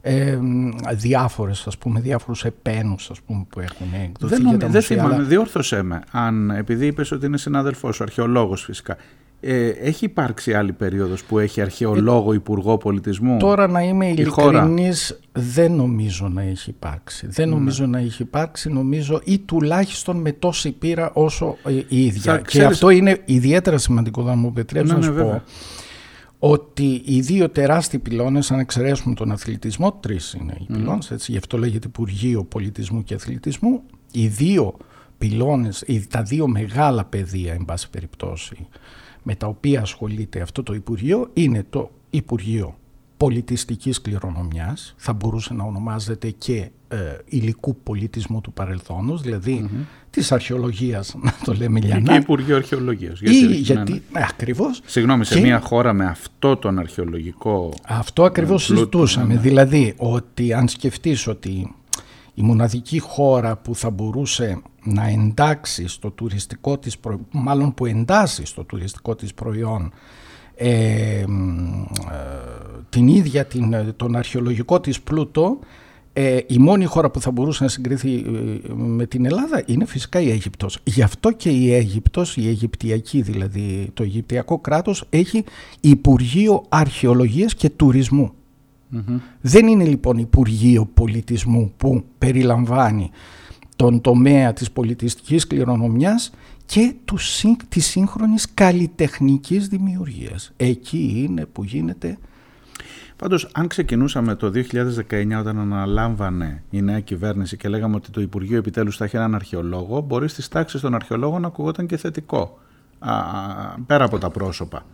ε, 0.00 0.38
διάφορες 0.92 1.66
ας 1.66 1.78
πούμε 1.78 2.00
διάφορους 2.00 2.44
επένους 2.44 3.10
ας 3.10 3.20
πούμε 3.20 3.46
που 3.48 3.60
έχουν 3.60 3.86
εκδοθεί 4.04 4.42
δεν, 4.42 4.70
δεν 4.70 4.82
θυμάμαι, 4.82 5.14
αλλά... 5.14 5.24
διόρθωσέ 5.24 5.82
με 5.82 6.02
αν 6.10 6.50
επειδή 6.50 6.86
είπες 6.86 7.10
ότι 7.10 7.26
είναι 7.26 7.38
συνάδελφός 7.38 8.00
αρχαιολόγος 8.00 8.62
φυσικά 8.64 8.96
ε, 9.40 9.68
έχει 9.68 10.04
υπάρξει 10.04 10.54
άλλη 10.54 10.72
περίοδος 10.72 11.24
που 11.24 11.38
έχει 11.38 11.60
αρχαιολόγο 11.60 12.32
υπουργό 12.32 12.78
πολιτισμού; 12.78 13.36
Τώρα 13.38 13.66
να 13.68 13.82
είμαι 13.82 14.08
ειλικρινής 14.08 15.20
δεν 15.32 15.72
νομίζω 15.72 16.28
να 16.28 16.42
έχει 16.42 16.70
υπάρξει. 16.70 17.26
Δεν 17.26 17.48
ναι. 17.48 17.54
νομίζω 17.54 17.86
να 17.86 17.98
έχει 17.98 18.22
υπάρξει 18.22 18.72
νομίζω 18.72 19.20
ή 19.24 19.38
τουλάχιστον 19.38 20.16
με 20.16 20.32
τόση 20.32 20.72
πείρα 20.72 21.10
όσο 21.14 21.56
η 21.88 22.04
ίδια. 22.04 22.38
Και 22.46 22.64
αυτό 22.64 22.90
είναι 22.90 23.20
ιδιαίτερα 23.24 23.78
σημαντικό 23.78 24.22
να 24.22 24.34
μου 24.34 24.48
επιτρέψεις 24.48 24.92
ναι, 24.92 24.98
να 24.98 25.04
σου 25.04 25.12
ναι, 25.12 25.22
πω 25.22 25.42
ότι 26.42 27.02
οι 27.04 27.20
δύο 27.20 27.48
τεράστιοι 27.48 27.98
πυλώνες, 27.98 28.50
αν 28.50 28.58
εξαιρέσουμε 28.58 29.14
τον 29.14 29.32
αθλητισμό, 29.32 29.92
τρεις 29.92 30.32
είναι 30.32 30.56
οι 30.60 30.72
πυλώνες, 30.72 31.10
έτσι, 31.10 31.32
γι' 31.32 31.38
αυτό 31.38 31.58
λέγεται 31.58 31.86
Υπουργείο 31.86 32.44
Πολιτισμού 32.44 33.02
και 33.02 33.14
Αθλητισμού, 33.14 33.82
οι 34.12 34.26
δύο 34.26 34.76
πυλώνες, 35.18 35.84
τα 36.08 36.22
δύο 36.22 36.46
μεγάλα 36.46 37.04
πεδία, 37.04 37.52
εν 37.52 37.64
πάση 37.64 37.90
περιπτώσει, 37.90 38.66
με 39.22 39.34
τα 39.34 39.46
οποία 39.46 39.80
ασχολείται 39.80 40.40
αυτό 40.40 40.62
το 40.62 40.74
Υπουργείο 40.74 41.30
είναι 41.32 41.64
το 41.70 41.90
Υπουργείο 42.10 42.74
Πολιτιστικής 43.16 44.00
Κληρονομιάς, 44.00 44.94
θα 44.96 45.12
μπορούσε 45.12 45.54
να 45.54 45.64
ονομάζεται 45.64 46.30
και 46.30 46.70
ε, 46.88 46.96
υλικού 47.24 47.76
πολιτισμού 47.82 48.40
του 48.40 48.52
παρελθόνος, 48.52 49.22
δηλαδή 49.22 49.68
mm-hmm. 49.68 49.84
της 50.10 50.32
αρχαιολογίας, 50.32 51.14
να 51.24 51.34
το 51.44 51.52
λέμε 51.52 51.80
λιανά. 51.80 52.12
Και 52.12 52.18
Υπουργείο 52.18 52.56
Αρχαιολογίας. 52.56 53.20
Γιατί, 53.20 53.36
Ή, 53.36 53.54
γιατί, 53.54 53.92
ναι, 53.92 54.26
ακριβώς. 54.28 54.80
Συγγνώμη, 54.84 55.24
σε 55.24 55.40
μια 55.40 55.60
χώρα 55.60 55.92
με 55.92 56.04
αυτό 56.04 56.56
τον 56.56 56.78
αρχαιολογικό 56.78 57.72
Αυτό 57.86 58.24
ακριβώς 58.24 58.64
συζητούσαμε, 58.64 59.34
ναι. 59.34 59.40
δηλαδή 59.40 59.94
ότι 59.96 60.52
αν 60.52 60.68
σκεφτείς 60.68 61.26
ότι 61.26 61.74
η 62.40 62.42
μοναδική 62.42 62.98
χώρα 62.98 63.56
που 63.56 63.74
θα 63.74 63.90
μπορούσε 63.90 64.62
να 64.82 65.08
εντάξει 65.08 65.88
στο 65.88 66.10
τουριστικό 66.10 66.78
της 66.78 66.98
προ... 66.98 67.20
μάλλον 67.30 67.74
που 67.74 67.86
εντάσσει 67.86 68.44
στο 68.44 68.64
τουριστικό 68.64 69.14
της 69.14 69.34
προϊόν 69.34 69.92
ε, 70.54 71.20
ε, 71.20 71.26
την 72.88 73.08
ίδια 73.08 73.44
την, 73.44 73.94
τον 73.96 74.16
αρχαιολογικό 74.16 74.80
της 74.80 75.00
πλούτο 75.00 75.58
ε, 76.12 76.38
η 76.46 76.58
μόνη 76.58 76.84
χώρα 76.84 77.10
που 77.10 77.20
θα 77.20 77.30
μπορούσε 77.30 77.62
να 77.62 77.68
συγκριθεί 77.68 78.14
ε, 78.14 78.72
με 78.74 79.06
την 79.06 79.24
Ελλάδα 79.24 79.62
είναι 79.66 79.84
φυσικά 79.84 80.20
η 80.20 80.30
Αίγυπτος. 80.30 80.78
Γι' 80.84 81.02
αυτό 81.02 81.30
και 81.30 81.50
η 81.50 81.74
Αίγυπτος, 81.74 82.36
η 82.36 82.48
Αιγυπτιακή 82.48 83.20
δηλαδή, 83.22 83.90
το 83.94 84.02
Αιγυπτιακό 84.02 84.58
κράτος 84.58 85.04
έχει 85.10 85.44
Υπουργείο 85.80 86.64
Αρχαιολογίας 86.68 87.54
και 87.54 87.70
Τουρισμού. 87.70 88.32
Δεν 89.40 89.66
είναι 89.66 89.84
λοιπόν 89.84 90.18
Υπουργείο 90.18 90.86
Πολιτισμού 90.94 91.72
που 91.76 92.04
περιλαμβάνει 92.18 93.10
τον 93.76 94.00
τομέα 94.00 94.52
της 94.52 94.70
πολιτιστικής 94.70 95.46
κληρονομιάς 95.46 96.32
και 96.66 96.94
του, 97.04 97.16
της 97.68 97.86
σύγχρονης 97.86 98.54
καλλιτεχνικής 98.54 99.68
δημιουργίας. 99.68 100.52
Εκεί 100.56 101.14
είναι 101.16 101.46
που 101.46 101.64
γίνεται... 101.64 102.18
Πάντως, 103.16 103.48
αν 103.52 103.66
ξεκινούσαμε 103.66 104.34
το 104.34 104.52
2019 104.54 105.38
όταν 105.38 105.58
αναλάμβανε 105.58 106.62
η 106.70 106.82
νέα 106.82 107.00
κυβέρνηση 107.00 107.56
και 107.56 107.68
λέγαμε 107.68 107.96
ότι 107.96 108.10
το 108.10 108.20
Υπουργείο 108.20 108.58
επιτέλους 108.58 108.96
θα 108.96 109.04
έχει 109.04 109.16
έναν 109.16 109.34
αρχαιολόγο, 109.34 110.00
μπορεί 110.00 110.28
στις 110.28 110.48
τάξεις 110.48 110.80
των 110.80 110.94
αρχαιολόγων 110.94 111.40
να 111.40 111.46
ακουγόταν 111.46 111.86
και 111.86 111.96
θετικό, 111.96 112.58
α, 112.98 113.12
πέρα 113.86 114.04
από 114.04 114.18
τα 114.18 114.30
πρόσωπα. 114.30 114.84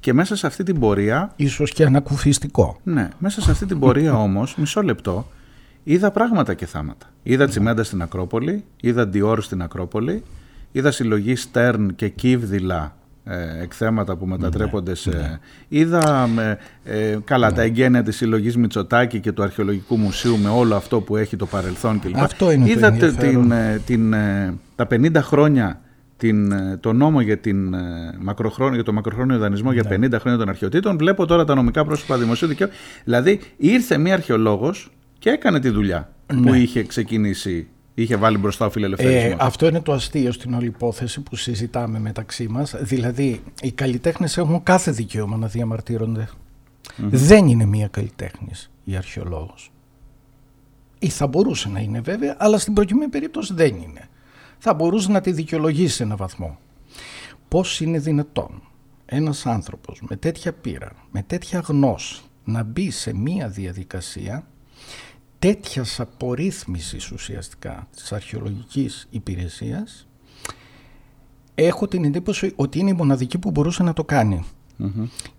Και 0.00 0.12
μέσα 0.12 0.36
σε 0.36 0.46
αυτή 0.46 0.62
την 0.62 0.78
πορεία... 0.78 1.32
Ίσως 1.36 1.72
και 1.72 1.84
ανακουφιστικό. 1.84 2.80
Ναι, 2.82 3.08
μέσα 3.18 3.40
σε 3.40 3.50
αυτή 3.50 3.66
την 3.66 3.78
πορεία 3.78 4.14
όμως, 4.26 4.56
μισό 4.56 4.82
λεπτό, 4.82 5.26
είδα 5.84 6.10
πράγματα 6.10 6.54
και 6.54 6.66
θάματα. 6.66 7.06
Είδα 7.22 7.46
τσιμέντα 7.46 7.84
στην 7.84 8.02
Ακρόπολη, 8.02 8.64
είδα 8.80 9.08
Ντιόρ 9.08 9.42
στην 9.42 9.62
Ακρόπολη, 9.62 10.22
είδα 10.72 10.90
συλλογή 10.90 11.36
Στέρν 11.36 11.94
και 11.94 12.08
Κύβδηλα 12.08 12.96
ε, 13.24 13.62
εκθέματα 13.62 14.16
που 14.16 14.26
μετατρέπονται 14.26 14.94
σε... 14.94 15.10
Ναι. 15.10 15.38
Είδα 15.68 16.26
με, 16.26 16.58
ε, 16.84 17.16
καλά 17.24 17.52
τα 17.52 17.62
εγγένεια 17.62 18.02
της 18.02 18.16
συλλογής 18.16 18.56
Μητσοτάκη 18.56 19.20
και 19.20 19.32
του 19.32 19.42
Αρχαιολογικού 19.42 19.96
Μουσείου 19.96 20.38
με 20.38 20.48
όλο 20.48 20.76
αυτό 20.76 21.00
που 21.00 21.16
έχει 21.16 21.36
το 21.36 21.46
παρελθόν 21.46 22.00
κλπ. 22.00 22.16
Αυτό 22.16 22.50
είναι 22.50 22.70
Είδα 22.70 22.92
το 22.92 23.12
την, 23.12 23.50
ε, 23.50 23.80
την, 23.86 24.14
τα 24.76 24.86
50 24.90 25.14
χρόνια 25.16 25.80
την, 26.18 26.52
το 26.80 26.92
νόμο 26.92 27.20
για, 27.20 27.38
την, 27.38 27.74
μακροχρόνιο, 28.18 28.74
για 28.74 28.84
το 28.84 28.92
μακροχρόνιο 28.92 29.38
δανεισμό 29.38 29.72
για 29.72 29.82
50 29.82 29.98
ναι. 29.98 30.18
χρόνια 30.18 30.38
των 30.38 30.48
αρχαιοτήτων. 30.48 30.98
Βλέπω 30.98 31.26
τώρα 31.26 31.44
τα 31.44 31.54
νομικά 31.54 31.84
πρόσωπα 31.84 32.18
δημοσίου 32.18 32.48
δικαίου. 32.48 32.68
Δηλαδή 33.04 33.40
ήρθε 33.56 33.98
μία 33.98 34.14
αρχαιολόγος 34.14 34.90
και 35.18 35.30
έκανε 35.30 35.60
τη 35.60 35.68
δουλειά 35.68 36.12
που 36.26 36.50
ναι. 36.50 36.58
είχε 36.58 36.82
ξεκινήσει, 36.82 37.68
είχε 37.94 38.16
βάλει 38.16 38.38
μπροστά 38.38 38.66
ο 38.66 38.70
φιλελευθερισμός. 38.70 39.32
Ε, 39.32 39.36
αυτό 39.38 39.66
είναι 39.66 39.80
το 39.80 39.92
αστείο 39.92 40.32
στην 40.32 40.54
όλη 40.54 40.66
υπόθεση 40.66 41.20
που 41.20 41.36
συζητάμε 41.36 41.98
μεταξύ 41.98 42.48
μας. 42.48 42.74
Δηλαδή, 42.80 43.42
οι 43.60 43.72
καλλιτέχνες 43.72 44.36
έχουν 44.36 44.62
κάθε 44.62 44.90
δικαίωμα 44.90 45.36
να 45.36 45.46
διαμαρτυρονται 45.46 46.28
Δεν 46.96 47.46
είναι 47.46 47.64
μία 47.64 47.88
καλλιτέχνης 47.88 48.70
η 48.84 48.96
αρχαιολόγος. 48.96 49.72
Ή 50.98 51.08
θα 51.08 51.26
μπορούσε 51.26 51.68
να 51.68 51.80
είναι 51.80 52.00
βέβαια, 52.00 52.36
αλλά 52.38 52.58
στην 52.58 52.72
προκειμένη 52.72 53.10
περίπτωση 53.10 53.54
δεν 53.54 53.74
είναι. 53.74 54.08
Θα 54.58 54.74
μπορούσε 54.74 55.10
να 55.10 55.20
τη 55.20 55.32
δικαιολογήσει 55.32 55.94
σε 55.94 56.02
έναν 56.02 56.16
βαθμό. 56.16 56.58
Πώς 57.48 57.80
είναι 57.80 57.98
δυνατόν 57.98 58.62
ένας 59.06 59.46
άνθρωπος 59.46 60.02
με 60.08 60.16
τέτοια 60.16 60.52
πείρα, 60.52 60.92
με 61.10 61.22
τέτοια 61.22 61.60
γνώση 61.60 62.22
να 62.44 62.62
μπει 62.62 62.90
σε 62.90 63.14
μία 63.14 63.48
διαδικασία 63.48 64.46
τέτοιας 65.38 66.00
απορρίθμισης 66.00 67.10
ουσιαστικά 67.10 67.88
της 67.94 68.12
αρχαιολογικής 68.12 69.06
υπηρεσίας 69.10 70.08
έχω 71.54 71.88
την 71.88 72.04
εντύπωση 72.04 72.52
ότι 72.56 72.78
είναι 72.78 72.90
η 72.90 72.94
μοναδική 72.94 73.38
που 73.38 73.50
μπορούσε 73.50 73.82
να 73.82 73.92
το 73.92 74.04
κάνει. 74.04 74.44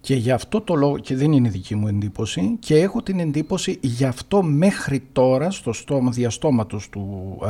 Και 0.01 0.15
γι' 0.15 0.31
αυτό 0.31 0.61
το 0.61 0.75
λόγο, 0.75 0.97
και 0.97 1.15
δεν 1.15 1.31
είναι 1.31 1.49
δική 1.49 1.75
μου 1.75 1.87
εντύπωση, 1.87 2.57
και 2.59 2.79
έχω 2.79 3.01
την 3.01 3.19
εντύπωση 3.19 3.77
γι' 3.81 4.05
αυτό 4.05 4.43
μέχρι 4.43 5.03
τώρα 5.11 5.51
στο 5.51 5.73
στόμα, 5.73 6.11
διαστόματος 6.11 6.89
του 6.89 7.37
ε, 7.45 7.49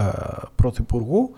Πρωθυπουργού 0.55 1.31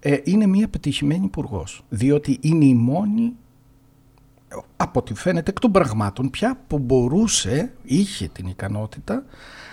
ε, 0.00 0.16
είναι 0.24 0.46
μια 0.46 0.68
πετυχημένη 0.68 1.24
υπουργός. 1.24 1.84
Διότι 1.88 2.38
είναι 2.40 2.64
η 2.64 2.74
μόνη 2.74 3.32
από 4.76 4.98
ό,τι 4.98 5.14
φαίνεται 5.14 5.50
εκ 5.50 5.58
των 5.58 5.72
πραγμάτων 5.72 6.30
πια 6.30 6.58
που 6.66 6.78
μπορούσε, 6.78 7.72
είχε 7.82 8.28
την 8.28 8.46
ικανότητα 8.46 9.24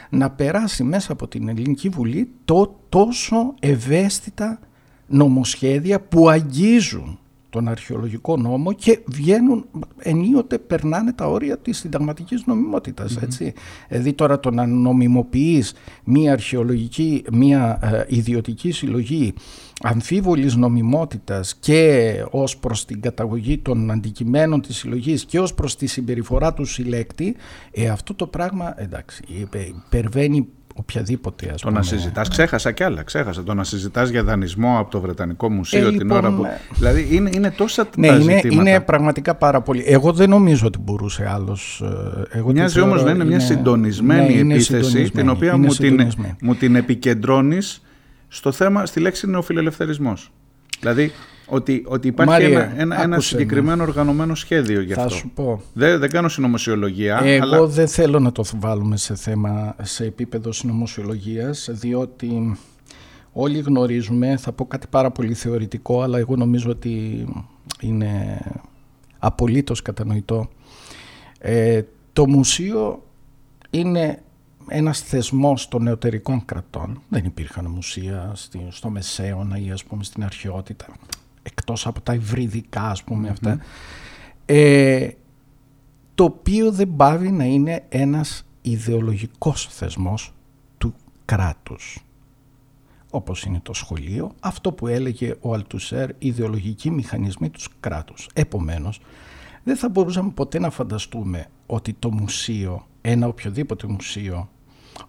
να 0.09 0.29
περάσει 0.29 0.83
μέσα 0.83 1.11
από 1.11 1.27
την 1.27 1.49
Ελληνική 1.49 1.89
Βουλή 1.89 2.29
το 2.45 2.75
τόσο 2.89 3.53
ευαίσθητα 3.59 4.59
νομοσχέδια 5.07 6.01
που 6.01 6.29
αγγίζουν 6.29 7.19
τον 7.49 7.67
αρχαιολογικό 7.67 8.37
νόμο 8.37 8.73
και 8.73 8.99
βγαίνουν 9.05 9.65
ενίοτε 9.97 10.57
περνάνε 10.57 11.13
τα 11.13 11.27
όρια 11.27 11.57
της 11.57 11.77
συνταγματικής 11.77 12.45
νομιμότητας 12.45 13.17
έτσι. 13.17 13.53
Δηλαδή 13.89 14.13
τώρα 14.13 14.39
το 14.39 14.51
να 14.51 14.65
νομιμοποιείς 14.65 15.73
μία 16.03 16.31
αρχαιολογική, 16.31 17.23
μία 17.31 17.79
ε, 17.81 18.15
ιδιωτική 18.15 18.71
συλλογή 18.71 19.33
αμφίβολης 19.81 20.55
νομιμότητας 20.55 21.55
και 21.55 22.13
ως 22.31 22.57
προς 22.57 22.85
την 22.85 23.01
καταγωγή 23.01 23.57
των 23.57 23.91
αντικειμένων 23.91 24.61
της 24.61 24.77
συλλογής 24.77 25.25
και 25.25 25.39
ως 25.39 25.53
προς 25.53 25.75
τη 25.75 25.87
συμπεριφορά 25.87 26.53
του 26.53 26.65
συλλέκτη 26.65 27.35
ε, 27.71 27.89
αυτό 27.89 28.13
το 28.13 28.27
πράγμα 28.27 28.73
εντάξει 28.77 29.23
υπερβαίνει 29.85 30.47
οποιαδήποτε 30.79 31.51
ας 31.53 31.61
Το 31.61 31.69
να 31.69 31.81
συζητάς, 31.81 32.27
ξέχασα 32.27 32.71
κι 32.71 32.83
άλλα. 32.83 33.03
Ξέχασα 33.03 33.43
το 33.43 33.53
να 33.53 33.63
συζητάς 33.63 34.09
για 34.09 34.23
δανεισμό 34.23 34.79
από 34.79 34.91
το 34.91 34.99
Βρετανικό 34.99 35.49
Μουσείο 35.49 35.87
ε, 35.87 35.89
την 35.89 35.99
λοιπόν, 35.99 36.17
ώρα 36.17 36.31
που. 36.31 36.45
Ε, 36.45 36.59
δηλαδή 36.73 37.07
είναι, 37.11 37.29
είναι 37.33 37.51
τόσα 37.51 37.87
ναι, 37.95 38.07
τα 38.07 38.15
είναι, 38.15 38.35
ζητήματα. 38.35 38.69
Είναι 38.69 38.79
πραγματικά 38.79 39.35
πάρα 39.35 39.61
πολύ. 39.61 39.83
Εγώ 39.87 40.11
δεν 40.13 40.29
νομίζω 40.29 40.67
ότι 40.67 40.79
μπορούσε 40.79 41.29
άλλος. 41.29 41.83
Ε, 42.31 42.41
Μοιάζει 42.45 42.79
όμως 42.79 43.03
να 43.03 43.11
είναι 43.11 43.25
μια 43.25 43.39
συντονισμένη 43.39 44.43
ναι, 44.43 44.53
επίθεση 44.53 45.09
την 45.09 45.29
οποία 45.29 45.57
μου 45.57 45.67
την, 45.67 46.11
μου 46.41 46.55
την 46.55 46.75
επικεντρώνεις 46.75 47.81
στο 48.27 48.51
θέμα, 48.51 48.85
στη 48.85 48.99
λέξη 48.99 49.29
νεοφιλελευθερισμός. 49.29 50.31
Δηλαδή 50.79 51.11
ότι, 51.49 51.83
ότι 51.87 52.07
υπάρχει 52.07 52.31
Μάρια, 52.31 52.73
ένα, 52.77 53.01
ένα, 53.01 53.19
συγκεκριμένο 53.19 53.83
οργανωμένο 53.83 54.35
σχέδιο 54.35 54.81
γι' 54.81 54.93
αυτό. 54.93 55.09
Θα 55.09 55.15
σου 55.15 55.31
πω. 55.35 55.61
Δεν, 55.73 55.99
δεν 55.99 56.09
κάνω 56.09 56.29
συνωμοσιολογία. 56.29 57.19
Εγώ 57.23 57.43
αλλά... 57.43 57.65
δεν 57.65 57.87
θέλω 57.87 58.19
να 58.19 58.31
το 58.31 58.43
βάλουμε 58.55 58.97
σε 58.97 59.15
θέμα, 59.15 59.75
σε 59.81 60.05
επίπεδο 60.05 60.51
συνωμοσιολογίας, 60.51 61.69
διότι 61.71 62.57
όλοι 63.31 63.59
γνωρίζουμε, 63.59 64.37
θα 64.37 64.51
πω 64.51 64.65
κάτι 64.65 64.87
πάρα 64.89 65.11
πολύ 65.11 65.33
θεωρητικό, 65.33 66.01
αλλά 66.01 66.17
εγώ 66.17 66.35
νομίζω 66.35 66.69
ότι 66.69 67.25
είναι 67.79 68.39
απολύτως 69.19 69.81
κατανοητό. 69.81 70.49
Ε, 71.39 71.81
το 72.13 72.27
μουσείο 72.27 73.03
είναι 73.69 74.21
ένας 74.69 74.99
θεσμός 75.01 75.67
των 75.67 75.83
νεωτερικών 75.83 76.45
κρατών. 76.45 77.01
Δεν 77.09 77.25
υπήρχαν 77.25 77.65
μουσεία 77.65 78.33
στο 78.69 78.89
Μεσαίωνα 78.89 79.57
ή 79.57 79.71
ας 79.71 79.83
πούμε 79.83 80.03
στην 80.03 80.23
αρχαιότητα 80.23 80.85
εκτός 81.49 81.87
από 81.87 82.01
τα 82.01 82.13
υβριδικά 82.13 82.89
ας 82.89 83.03
πούμε 83.03 83.29
αυτά, 83.29 83.59
ε, 84.45 85.09
το 86.15 86.23
οποίο 86.23 86.71
δεν 86.71 86.95
πάβει 86.95 87.31
να 87.31 87.43
είναι 87.43 87.83
ένας 87.89 88.45
ιδεολογικός 88.61 89.67
θεσμός 89.71 90.33
του 90.77 90.93
κράτους. 91.25 92.03
Όπως 93.11 93.43
είναι 93.43 93.59
το 93.63 93.73
σχολείο, 93.73 94.31
αυτό 94.39 94.71
που 94.71 94.87
έλεγε 94.87 95.35
ο 95.41 95.53
Αλτουσέρ, 95.53 96.09
ιδεολογικοί 96.19 96.91
μηχανισμοί 96.91 97.49
τους 97.49 97.69
κράτους. 97.79 98.29
Επομένως, 98.33 98.99
δεν 99.63 99.75
θα 99.75 99.89
μπορούσαμε 99.89 100.31
ποτέ 100.31 100.59
να 100.59 100.69
φανταστούμε 100.69 101.47
ότι 101.65 101.93
το 101.93 102.11
μουσείο, 102.11 102.87
ένα 103.01 103.27
οποιοδήποτε 103.27 103.87
μουσείο, 103.87 104.49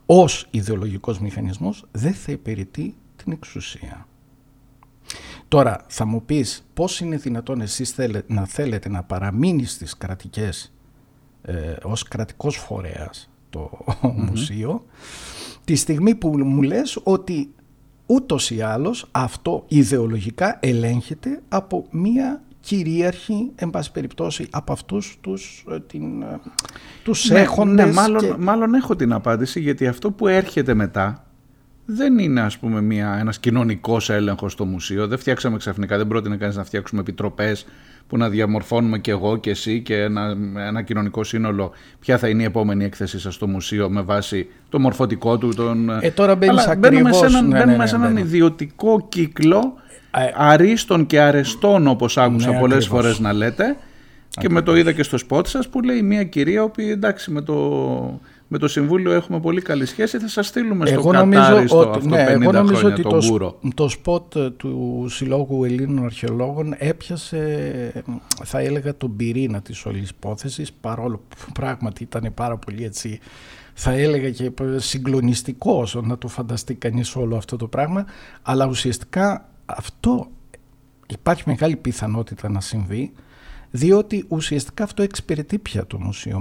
ως 0.06 0.46
ιδεολογικός 0.50 1.18
μηχανισμός 1.18 1.84
δεν 1.90 2.14
θα 2.14 2.32
υπηρετεί 2.32 2.94
την 3.16 3.32
εξουσία. 3.32 4.06
Τώρα 5.48 5.84
θα 5.88 6.04
μου 6.04 6.22
πεις 6.24 6.66
πώς 6.74 7.00
είναι 7.00 7.16
δυνατόν 7.16 7.60
εσείς 7.60 7.94
να 8.26 8.46
θέλετε 8.46 8.88
να 8.88 9.02
παραμείνει 9.02 9.64
στις 9.64 9.96
κρατικές 9.96 10.72
ε, 11.42 11.74
ως 11.82 12.02
κρατικός 12.02 12.56
φορέας 12.56 13.30
το 13.50 13.70
μουσείο 14.16 14.84
τη 15.64 15.74
στιγμή 15.74 16.14
που 16.14 16.28
μου 16.28 16.62
λες 16.62 17.00
ότι 17.02 17.54
ούτως 18.06 18.50
ή 18.50 18.60
άλλως 18.60 19.08
αυτό 19.10 19.64
ιδεολογικά 19.68 20.58
ελέγχεται 20.62 21.42
από 21.48 21.86
μία 21.90 22.42
κυρίαρχη, 22.70 23.50
εν 23.54 23.70
πάση 23.70 23.92
περιπτώσει, 23.92 24.46
από 24.50 24.72
αυτούς 24.72 25.18
τους, 25.20 25.64
ε, 25.70 25.80
την, 25.80 26.22
ε, 26.22 26.40
τους 27.02 27.30
ναι, 27.30 27.40
έχοντες. 27.40 27.86
Ναι, 27.86 27.92
μάλλον, 27.92 28.36
μάλλον 28.38 28.74
έχω 28.74 28.96
την 28.96 29.12
απάντηση 29.12 29.60
γιατί 29.60 29.86
αυτό 29.86 30.10
που 30.10 30.26
έρχεται 30.26 30.74
μετά 30.74 31.24
δεν 31.84 32.18
είναι 32.18 32.40
ας 32.40 32.58
πούμε 32.58 32.80
μια, 32.80 33.16
ένας 33.20 33.38
κοινωνικός 33.38 34.10
έλεγχος 34.10 34.52
στο 34.52 34.64
μουσείο. 34.64 35.06
Δεν 35.06 35.18
φτιάξαμε 35.18 35.56
ξαφνικά, 35.56 35.96
δεν 35.96 36.06
πρότεινε 36.06 36.36
κανείς 36.36 36.56
να 36.56 36.64
φτιάξουμε 36.64 37.00
επιτροπές 37.00 37.66
που 38.06 38.16
να 38.16 38.28
διαμορφώνουμε 38.28 38.98
και 38.98 39.10
εγώ 39.10 39.36
και 39.36 39.50
εσύ 39.50 39.82
και 39.82 40.02
ένα, 40.02 40.36
ένα 40.56 40.82
κοινωνικό 40.82 41.24
σύνολο 41.24 41.72
ποια 41.98 42.18
θα 42.18 42.28
είναι 42.28 42.42
η 42.42 42.44
επόμενη 42.44 42.84
έκθεση 42.84 43.18
σας 43.18 43.34
στο 43.34 43.46
μουσείο 43.46 43.90
με 43.90 44.00
βάση 44.02 44.48
το 44.68 44.78
μορφωτικό 44.78 45.38
του. 45.38 45.54
Τον... 45.54 45.90
Ε, 46.00 46.10
τώρα 46.10 46.36
μπαίνεις 46.36 46.66
Αλλά 46.66 46.76
μπαίνουμε 46.76 47.12
σε 47.12 47.26
έναν, 47.26 47.48
ναι, 47.48 47.64
ναι, 47.64 47.76
ναι, 47.76 47.86
σε 47.86 47.94
έναν 47.94 48.16
ιδιωτικό 48.16 49.06
κύκλο 49.08 49.58
ε, 49.58 49.79
αρίστων 50.34 51.06
και 51.06 51.20
αρεστών 51.20 51.86
όπως 51.86 52.18
άκουσα 52.18 52.50
ναι, 52.50 52.58
πολλές 52.58 52.86
φορές 52.86 53.18
να 53.18 53.32
λέτε. 53.32 53.76
Και 54.28 54.48
με 54.48 54.62
το 54.62 54.76
είδα 54.76 54.92
και 54.92 55.02
στο 55.02 55.18
σπότ 55.18 55.46
σας 55.46 55.68
που 55.68 55.80
λέει 55.80 56.02
μια 56.02 56.24
κυρία 56.24 56.68
που 56.68 56.80
εντάξει 56.80 57.30
με 57.30 57.42
το 57.42 58.20
με 58.52 58.58
το 58.58 58.68
Συμβούλιο 58.68 59.12
έχουμε 59.12 59.40
πολύ 59.40 59.60
καλή 59.62 59.86
σχέση, 59.86 60.18
θα 60.18 60.28
σας 60.28 60.46
στείλουμε 60.46 60.86
στο 60.86 60.94
εγώ 60.94 61.10
κατάριστο 61.10 61.78
ότι, 61.78 61.98
αυτό 61.98 62.08
ναι, 62.08 62.24
50 62.24 62.40
εγώ 62.40 62.52
νομίζω 62.52 62.78
χρόνια 62.78 63.04
ότι 63.06 63.28
το, 63.30 63.58
το 63.74 63.88
σποτ 63.88 64.38
του 64.56 65.06
Συλλόγου 65.08 65.64
Ελλήνων 65.64 66.04
Αρχαιολόγων 66.04 66.74
έπιασε, 66.78 68.04
θα 68.44 68.58
έλεγα, 68.58 68.96
τον 68.96 69.16
πυρήνα 69.16 69.60
της 69.60 69.84
όλης 69.84 70.10
υπόθεσης, 70.10 70.72
παρόλο 70.72 71.16
που 71.28 71.52
πράγματι 71.52 72.02
ήταν 72.02 72.32
πάρα 72.34 72.56
πολύ 72.56 72.84
έτσι, 72.84 73.20
θα 73.74 73.90
έλεγα 73.90 74.30
και 74.30 74.52
συγκλονιστικό 74.76 75.86
να 76.02 76.18
το 76.18 76.28
φανταστεί 76.28 76.74
κανείς 76.74 77.16
όλο 77.16 77.36
αυτό 77.36 77.56
το 77.56 77.66
πράγμα, 77.66 78.04
αλλά 78.42 78.66
ουσιαστικά 78.66 79.49
αυτό 79.76 80.30
υπάρχει 81.06 81.42
μεγάλη 81.46 81.76
πιθανότητα 81.76 82.48
να 82.48 82.60
συμβεί, 82.60 83.12
διότι 83.70 84.24
ουσιαστικά 84.28 84.84
αυτό 84.84 85.02
εξυπηρετεί 85.02 85.58
πια 85.58 85.86
το 85.86 85.98
μουσείο 85.98 86.40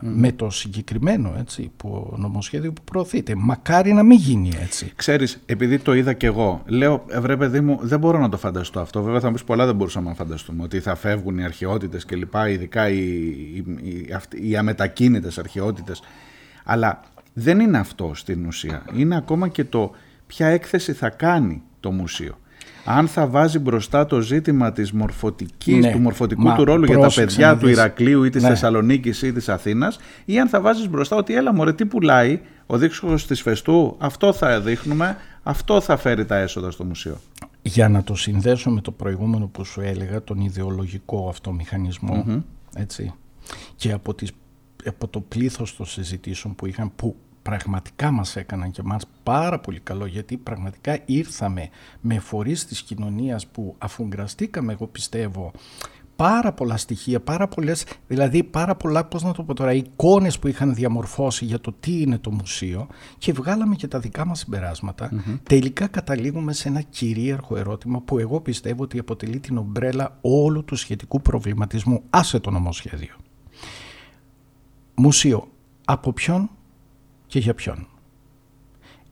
με, 0.00 0.32
το 0.32 0.50
συγκεκριμένο 0.50 1.34
έτσι, 1.38 1.70
που, 1.76 2.14
νομοσχέδιο 2.16 2.72
που 2.72 2.82
προωθείται. 2.84 3.34
Μακάρι 3.34 3.92
να 3.92 4.02
μην 4.02 4.18
γίνει 4.18 4.50
έτσι. 4.60 4.92
Ξέρεις, 4.96 5.42
επειδή 5.46 5.78
το 5.78 5.94
είδα 5.94 6.12
και 6.12 6.26
εγώ, 6.26 6.62
λέω, 6.66 7.04
βρε 7.20 7.36
παιδί 7.36 7.60
μου, 7.60 7.78
δεν 7.82 7.98
μπορώ 7.98 8.18
να 8.18 8.28
το 8.28 8.36
φανταστώ 8.36 8.80
αυτό. 8.80 9.02
Βέβαια 9.02 9.20
θα 9.20 9.26
μου 9.26 9.32
πεις 9.32 9.44
πολλά 9.44 9.66
δεν 9.66 9.74
μπορούσαμε 9.74 10.08
να 10.08 10.14
φανταστούμε, 10.14 10.62
ότι 10.62 10.80
θα 10.80 10.94
φεύγουν 10.94 11.38
οι 11.38 11.44
αρχαιότητες 11.44 12.04
κλπ, 12.04 12.34
ειδικά 12.48 12.88
οι, 12.88 12.98
οι, 12.98 13.64
οι, 13.82 14.06
οι 14.30 14.56
αμετακίνητες 14.56 15.38
αρχαιότητες. 15.38 16.02
Αλλά 16.64 17.00
δεν 17.32 17.60
είναι 17.60 17.78
αυτό 17.78 18.10
στην 18.14 18.46
ουσία. 18.46 18.84
Είναι 18.94 19.16
ακόμα 19.16 19.48
και 19.48 19.64
το 19.64 19.90
ποια 20.26 20.46
έκθεση 20.46 20.92
θα 20.92 21.08
κάνει 21.08 21.62
το 21.80 21.90
μουσείο 21.90 22.38
αν 22.84 23.08
θα 23.08 23.26
βάζει 23.26 23.58
μπροστά 23.58 24.06
το 24.06 24.20
ζήτημα 24.20 24.72
της 24.72 24.92
μορφωτικής, 24.92 25.84
ναι, 25.84 25.92
του 25.92 25.98
μορφωτικού 25.98 26.54
του 26.56 26.64
ρόλου 26.64 26.84
για 26.84 26.98
τα 26.98 27.10
παιδιά 27.14 27.56
του 27.56 27.68
Ηρακλείου 27.68 28.24
ή 28.24 28.30
της 28.30 28.42
ναι. 28.42 28.48
Θεσσαλονίκης 28.48 29.22
ή 29.22 29.32
της 29.32 29.48
Αθήνας 29.48 29.98
ή 30.24 30.38
αν 30.38 30.48
θα 30.48 30.60
βάζεις 30.60 30.88
μπροστά 30.88 31.16
ότι 31.16 31.34
έλα 31.34 31.54
μωρέ 31.54 31.72
τι 31.72 31.86
πουλάει 31.86 32.40
ο 32.66 32.78
δείξος 32.78 33.26
της 33.26 33.42
Φεστού, 33.42 33.96
αυτό 33.98 34.32
θα 34.32 34.60
δείχνουμε, 34.60 35.16
αυτό 35.42 35.80
θα 35.80 35.96
φέρει 35.96 36.24
τα 36.24 36.36
έσοδα 36.36 36.70
στο 36.70 36.84
μουσείο. 36.84 37.20
Για 37.62 37.88
να 37.88 38.02
το 38.02 38.14
συνδέσω 38.14 38.70
με 38.70 38.80
το 38.80 38.90
προηγούμενο 38.90 39.46
που 39.46 39.64
σου 39.64 39.80
έλεγα, 39.80 40.22
τον 40.22 40.40
ιδεολογικό 40.40 41.28
αυτό 41.28 41.56
έτσι, 42.76 43.14
και 43.76 43.92
από, 43.92 44.14
τις, 44.14 44.30
από 44.86 45.08
το 45.08 45.20
πλήθος 45.20 45.76
των 45.76 45.86
συζητήσεων 45.86 46.54
που 46.54 46.66
είχαν, 46.66 46.92
που 46.96 47.16
πραγματικά 47.44 48.10
μας 48.10 48.36
έκαναν 48.36 48.70
και 48.70 48.82
μας 48.82 49.06
πάρα 49.22 49.60
πολύ 49.60 49.80
καλό 49.80 50.06
γιατί 50.06 50.36
πραγματικά 50.36 50.98
ήρθαμε 51.04 51.68
με 52.00 52.18
φορείς 52.18 52.66
της 52.66 52.82
κοινωνίας 52.82 53.46
που 53.46 53.74
αφουγκραστήκαμε 53.78 54.72
εγώ 54.72 54.86
πιστεύω 54.86 55.52
πάρα 56.16 56.52
πολλά 56.52 56.76
στοιχεία, 56.76 57.20
πάρα 57.20 57.48
πολλές, 57.48 57.86
δηλαδή 58.06 58.42
πάρα 58.42 58.74
πολλά, 58.76 59.04
πώς 59.04 59.22
να 59.22 59.32
το 59.32 59.42
πω 59.42 59.54
τώρα, 59.54 59.72
εικόνες 59.72 60.38
που 60.38 60.48
είχαν 60.48 60.74
διαμορφώσει 60.74 61.44
για 61.44 61.60
το 61.60 61.74
τι 61.80 62.00
είναι 62.00 62.18
το 62.18 62.30
μουσείο 62.30 62.86
και 63.18 63.32
βγάλαμε 63.32 63.74
και 63.74 63.88
τα 63.88 63.98
δικά 63.98 64.26
μας 64.26 64.38
συμπεράσματα. 64.38 65.10
Τελικά 65.42 65.86
καταλήγουμε 65.86 66.52
σε 66.52 66.68
ένα 66.68 66.80
κυρίαρχο 66.80 67.56
ερώτημα 67.56 68.00
που 68.00 68.18
εγώ 68.18 68.40
πιστεύω 68.40 68.82
ότι 68.82 68.98
αποτελεί 68.98 69.40
την 69.40 69.56
ομπρέλα 69.56 70.18
όλου 70.20 70.64
του 70.64 70.76
σχετικού 70.76 71.20
προβληματισμού. 71.20 72.02
Άσε 72.10 72.38
το 72.40 72.50
νομοσχέδιο. 72.50 73.14
Μουσείο. 74.94 75.48
Από 75.86 76.12
ποιον 76.12 76.50
και 77.34 77.40
για 77.40 77.54
ποιον; 77.54 77.86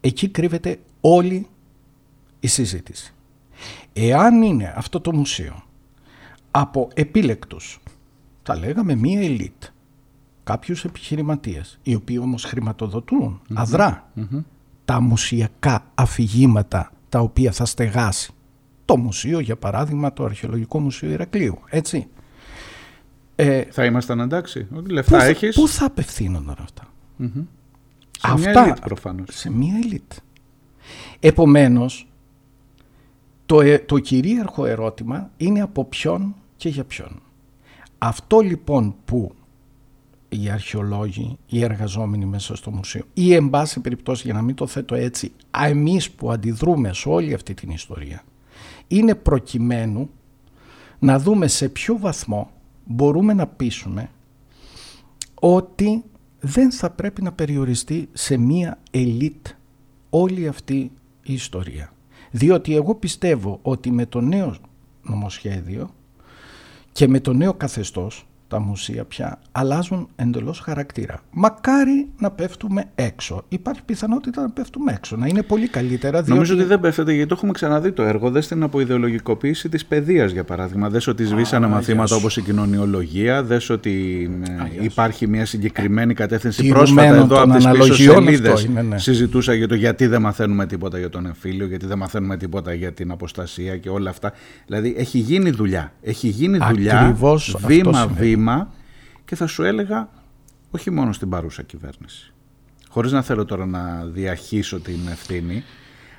Εκεί 0.00 0.28
κρύβεται 0.28 0.80
όλη 1.00 1.46
η 2.40 2.46
συζήτηση. 2.46 3.14
Εάν 3.92 4.42
είναι 4.42 4.74
αυτό 4.76 5.00
το 5.00 5.14
μουσείο 5.14 5.62
από 6.50 6.88
επίλεκτους 6.94 7.80
θα 8.42 8.56
λέγαμε 8.56 8.94
μία 8.94 9.22
ελίτ. 9.22 9.64
Κάποιους 10.44 10.84
επιχειρηματίες, 10.84 11.78
οι 11.82 11.94
οποίοι 11.94 12.18
όμως 12.20 12.44
χρηματοδοτούν 12.44 13.40
αδρά 13.54 14.10
τα 14.84 15.00
μουσιακά 15.00 15.84
αφηγήματα 15.94 16.92
τα 17.08 17.20
οποία 17.20 17.52
θα 17.52 17.64
στεγάσει 17.64 18.32
το 18.84 18.96
μουσείο, 18.96 19.40
για 19.40 19.56
παράδειγμα, 19.56 20.12
το 20.12 20.24
Αρχαιολογικό 20.24 20.80
Μουσείο 20.80 21.10
Ηρακλείου, 21.10 21.58
έτσι. 21.68 22.08
Ε, 23.36 23.62
θα 23.62 23.84
ήμασταν 23.84 24.20
εντάξει, 24.20 24.66
λεφτά 24.88 25.16
πού, 25.16 25.22
έχεις. 25.24 25.54
Πού 25.54 25.68
θα 25.68 25.86
απευθύνονταν 25.86 26.56
αυτά; 26.60 26.86
Mm-hmm. 27.20 27.44
Σε 28.26 28.32
αυτά, 28.32 28.50
μια 28.50 28.62
ελίτ 28.62 28.78
προφανώς. 28.78 29.28
Σε 29.30 29.50
μια 29.50 29.74
ελίτ. 29.76 30.12
Επομένως, 31.20 32.06
το, 33.46 33.60
ε, 33.60 33.78
το 33.78 33.98
κυρίαρχο 33.98 34.66
ερώτημα 34.66 35.30
είναι 35.36 35.60
από 35.60 35.84
ποιον 35.84 36.34
και 36.56 36.68
για 36.68 36.84
ποιον. 36.84 37.22
Αυτό 37.98 38.40
λοιπόν 38.40 38.94
που 39.04 39.32
οι 40.28 40.50
αρχαιολόγοι, 40.50 41.38
οι 41.46 41.62
εργαζόμενοι 41.62 42.24
μέσα 42.24 42.56
στο 42.56 42.70
μουσείο 42.70 43.02
ή 43.14 43.34
εν 43.34 43.50
πάση 43.50 43.80
περιπτώσει 43.80 44.22
για 44.24 44.34
να 44.34 44.42
μην 44.42 44.54
το 44.54 44.66
θέτω 44.66 44.94
έτσι, 44.94 45.32
εμείς 45.60 46.10
που 46.10 46.30
αντιδρούμε 46.32 46.92
σε 46.92 47.08
όλη 47.08 47.34
αυτή 47.34 47.54
την 47.54 47.70
ιστορία 47.70 48.22
είναι 48.88 49.14
προκειμένου 49.14 50.10
να 50.98 51.18
δούμε 51.18 51.46
σε 51.46 51.68
ποιο 51.68 51.98
βαθμό 51.98 52.50
μπορούμε 52.84 53.32
να 53.32 53.46
πείσουμε 53.46 54.10
ότι 55.34 56.04
δεν 56.44 56.72
θα 56.72 56.90
πρέπει 56.90 57.22
να 57.22 57.32
περιοριστεί 57.32 58.08
σε 58.12 58.36
μία 58.36 58.78
ελίτ 58.90 59.46
όλη 60.10 60.48
αυτή 60.48 60.92
η 61.22 61.32
ιστορία. 61.32 61.92
Διότι 62.30 62.74
εγώ 62.74 62.94
πιστεύω 62.94 63.58
ότι 63.62 63.90
με 63.90 64.06
το 64.06 64.20
νέο 64.20 64.56
νομοσχέδιο 65.02 65.94
και 66.92 67.08
με 67.08 67.20
το 67.20 67.32
νέο 67.32 67.54
καθεστώς 67.54 68.26
τα 68.52 68.60
μουσεία 68.60 69.04
πια 69.04 69.38
αλλάζουν 69.52 70.08
εντελώς 70.16 70.58
χαρακτήρα. 70.58 71.20
Μακάρι 71.30 72.08
να 72.18 72.30
πέφτουμε 72.30 72.84
έξω. 72.94 73.44
Υπάρχει 73.48 73.82
πιθανότητα 73.84 74.42
να 74.42 74.50
πέφτουμε 74.50 74.92
έξω, 74.92 75.16
να 75.16 75.26
είναι 75.26 75.42
πολύ 75.42 75.68
καλύτερα. 75.68 76.12
Διότι... 76.12 76.30
Νομίζω 76.30 76.54
ότι 76.54 76.64
δεν 76.64 76.80
πέφτεται 76.80 77.12
γιατί 77.12 77.28
το 77.28 77.34
έχουμε 77.36 77.52
ξαναδεί 77.52 77.92
το 77.92 78.02
έργο. 78.02 78.30
Δες 78.30 78.48
την 78.48 78.62
αποειδεολογικοποίηση 78.62 79.68
της 79.68 79.84
παιδείας 79.84 80.32
για 80.32 80.44
παράδειγμα. 80.44 80.88
Δες 80.88 81.06
ότι 81.06 81.24
σβήσανε 81.24 81.66
μαθήματα 81.66 82.16
όπως 82.16 82.36
η 82.36 82.42
κοινωνιολογία. 82.42 83.42
Δες 83.42 83.70
ότι 83.70 83.90
ε, 84.80 84.84
υπάρχει 84.84 85.26
μια 85.26 85.46
συγκεκριμένη 85.46 86.14
κατεύθυνση. 86.14 86.68
Πρόσφατα 86.68 87.14
εδώ 87.14 87.42
από 87.42 87.54
τις 87.54 87.68
πίσω 87.68 87.94
σελίδες 87.94 88.68
ναι. 88.68 88.98
συζητούσα 88.98 89.54
για 89.54 89.68
το 89.68 89.74
γιατί 89.74 90.06
δεν 90.06 90.20
μαθαίνουμε 90.20 90.66
τίποτα 90.66 90.98
για 90.98 91.08
τον 91.08 91.26
εμφύλιο, 91.26 91.66
γιατί 91.66 91.86
δεν 91.86 91.98
μαθαίνουμε 91.98 92.36
τίποτα 92.36 92.72
για 92.72 92.92
την 92.92 93.10
αποστασία 93.10 93.76
και 93.76 93.88
όλα 93.88 94.10
αυτά. 94.10 94.32
Δηλαδή 94.66 94.94
έχει 94.98 95.18
γίνει 95.18 95.50
δουλειά. 95.50 95.92
Έχει 96.02 96.28
γίνει 96.28 96.58
δουλειά 96.70 97.16
βήμα-βήμα 97.66 98.41
και 99.24 99.36
θα 99.36 99.46
σου 99.46 99.62
έλεγα 99.62 100.08
όχι 100.70 100.90
μόνο 100.90 101.12
στην 101.12 101.28
παρούσα 101.28 101.62
κυβέρνηση. 101.62 102.32
Χωρίς 102.88 103.12
να 103.12 103.22
θέλω 103.22 103.44
τώρα 103.44 103.66
να 103.66 104.04
διαχύσω 104.04 104.80
την 104.80 105.08
ευθύνη, 105.10 105.62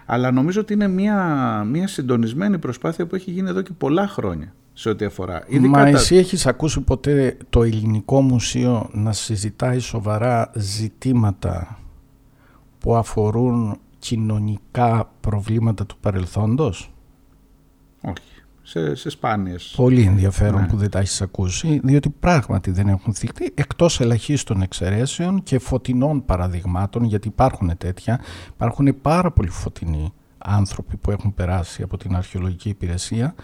αλλά 0.05 0.31
νομίζω 0.31 0.61
ότι 0.61 0.73
είναι 0.73 0.87
μια, 0.87 1.17
μια 1.63 1.87
συντονισμένη 1.87 2.57
προσπάθεια 2.59 3.07
που 3.07 3.15
έχει 3.15 3.31
γίνει 3.31 3.49
εδώ 3.49 3.61
και 3.61 3.73
πολλά 3.77 4.07
χρόνια 4.07 4.53
σε 4.73 4.89
ό,τι 4.89 5.05
αφορά. 5.05 5.43
Μα 5.69 5.87
εσύ 5.87 6.15
έχεις 6.15 6.45
ακούσει 6.45 6.81
ποτέ 6.81 7.37
το 7.49 7.63
Ελληνικό 7.63 8.21
Μουσείο 8.21 8.89
να 8.93 9.11
συζητάει 9.11 9.79
σοβαρά 9.79 10.51
ζητήματα 10.55 11.79
που 12.79 12.95
αφορούν 12.95 13.79
κοινωνικά 13.99 15.11
προβλήματα 15.19 15.85
του 15.85 15.97
παρελθόντος; 15.99 16.93
Όχι 18.01 18.32
σε, 18.63 18.95
σε 18.95 19.09
σπάνιες. 19.09 19.73
Πολύ 19.75 20.01
ενδιαφέρον 20.01 20.61
ναι. 20.61 20.67
που 20.67 20.77
δεν 20.77 20.89
τα 20.89 20.99
έχεις 20.99 21.21
ακούσει, 21.21 21.79
διότι 21.83 22.09
πράγματι 22.09 22.71
δεν 22.71 22.87
έχουν 22.87 23.13
θυχτεί, 23.13 23.51
εκτός 23.55 23.99
ελαχίστων 23.99 24.61
εξαιρέσεων 24.61 25.43
και 25.43 25.59
φωτεινών 25.59 26.25
παραδειγμάτων, 26.25 27.03
γιατί 27.03 27.27
υπάρχουν 27.27 27.77
τέτοια, 27.77 28.19
υπάρχουν 28.53 29.01
πάρα 29.01 29.31
πολύ 29.31 29.49
φωτεινοί 29.49 30.13
άνθρωποι 30.37 30.97
που 30.97 31.11
έχουν 31.11 31.33
περάσει 31.33 31.83
από 31.83 31.97
την 31.97 32.15
αρχαιολογική 32.15 32.69
υπηρεσία, 32.69 33.35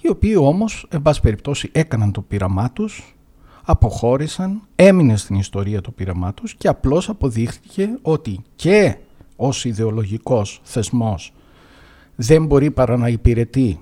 οι 0.00 0.08
οποίοι 0.08 0.34
όμως, 0.38 0.86
εν 0.90 1.02
πάση 1.02 1.20
περιπτώσει, 1.20 1.68
έκαναν 1.72 2.12
το 2.12 2.20
πείραμά 2.20 2.70
τους, 2.70 3.16
αποχώρησαν, 3.64 4.60
έμεινε 4.74 5.16
στην 5.16 5.36
ιστορία 5.36 5.80
το 5.80 5.90
πείραμά 5.90 6.34
τους 6.34 6.54
και 6.54 6.68
απλώς 6.68 7.08
αποδείχθηκε 7.08 7.88
ότι 8.02 8.42
και 8.56 8.96
ως 9.36 9.64
ιδεολογικός 9.64 10.60
θεσμός 10.62 11.32
δεν 12.16 12.46
μπορεί 12.46 12.70
παρά 12.70 12.96
να 12.96 13.08
υπηρετεί 13.08 13.80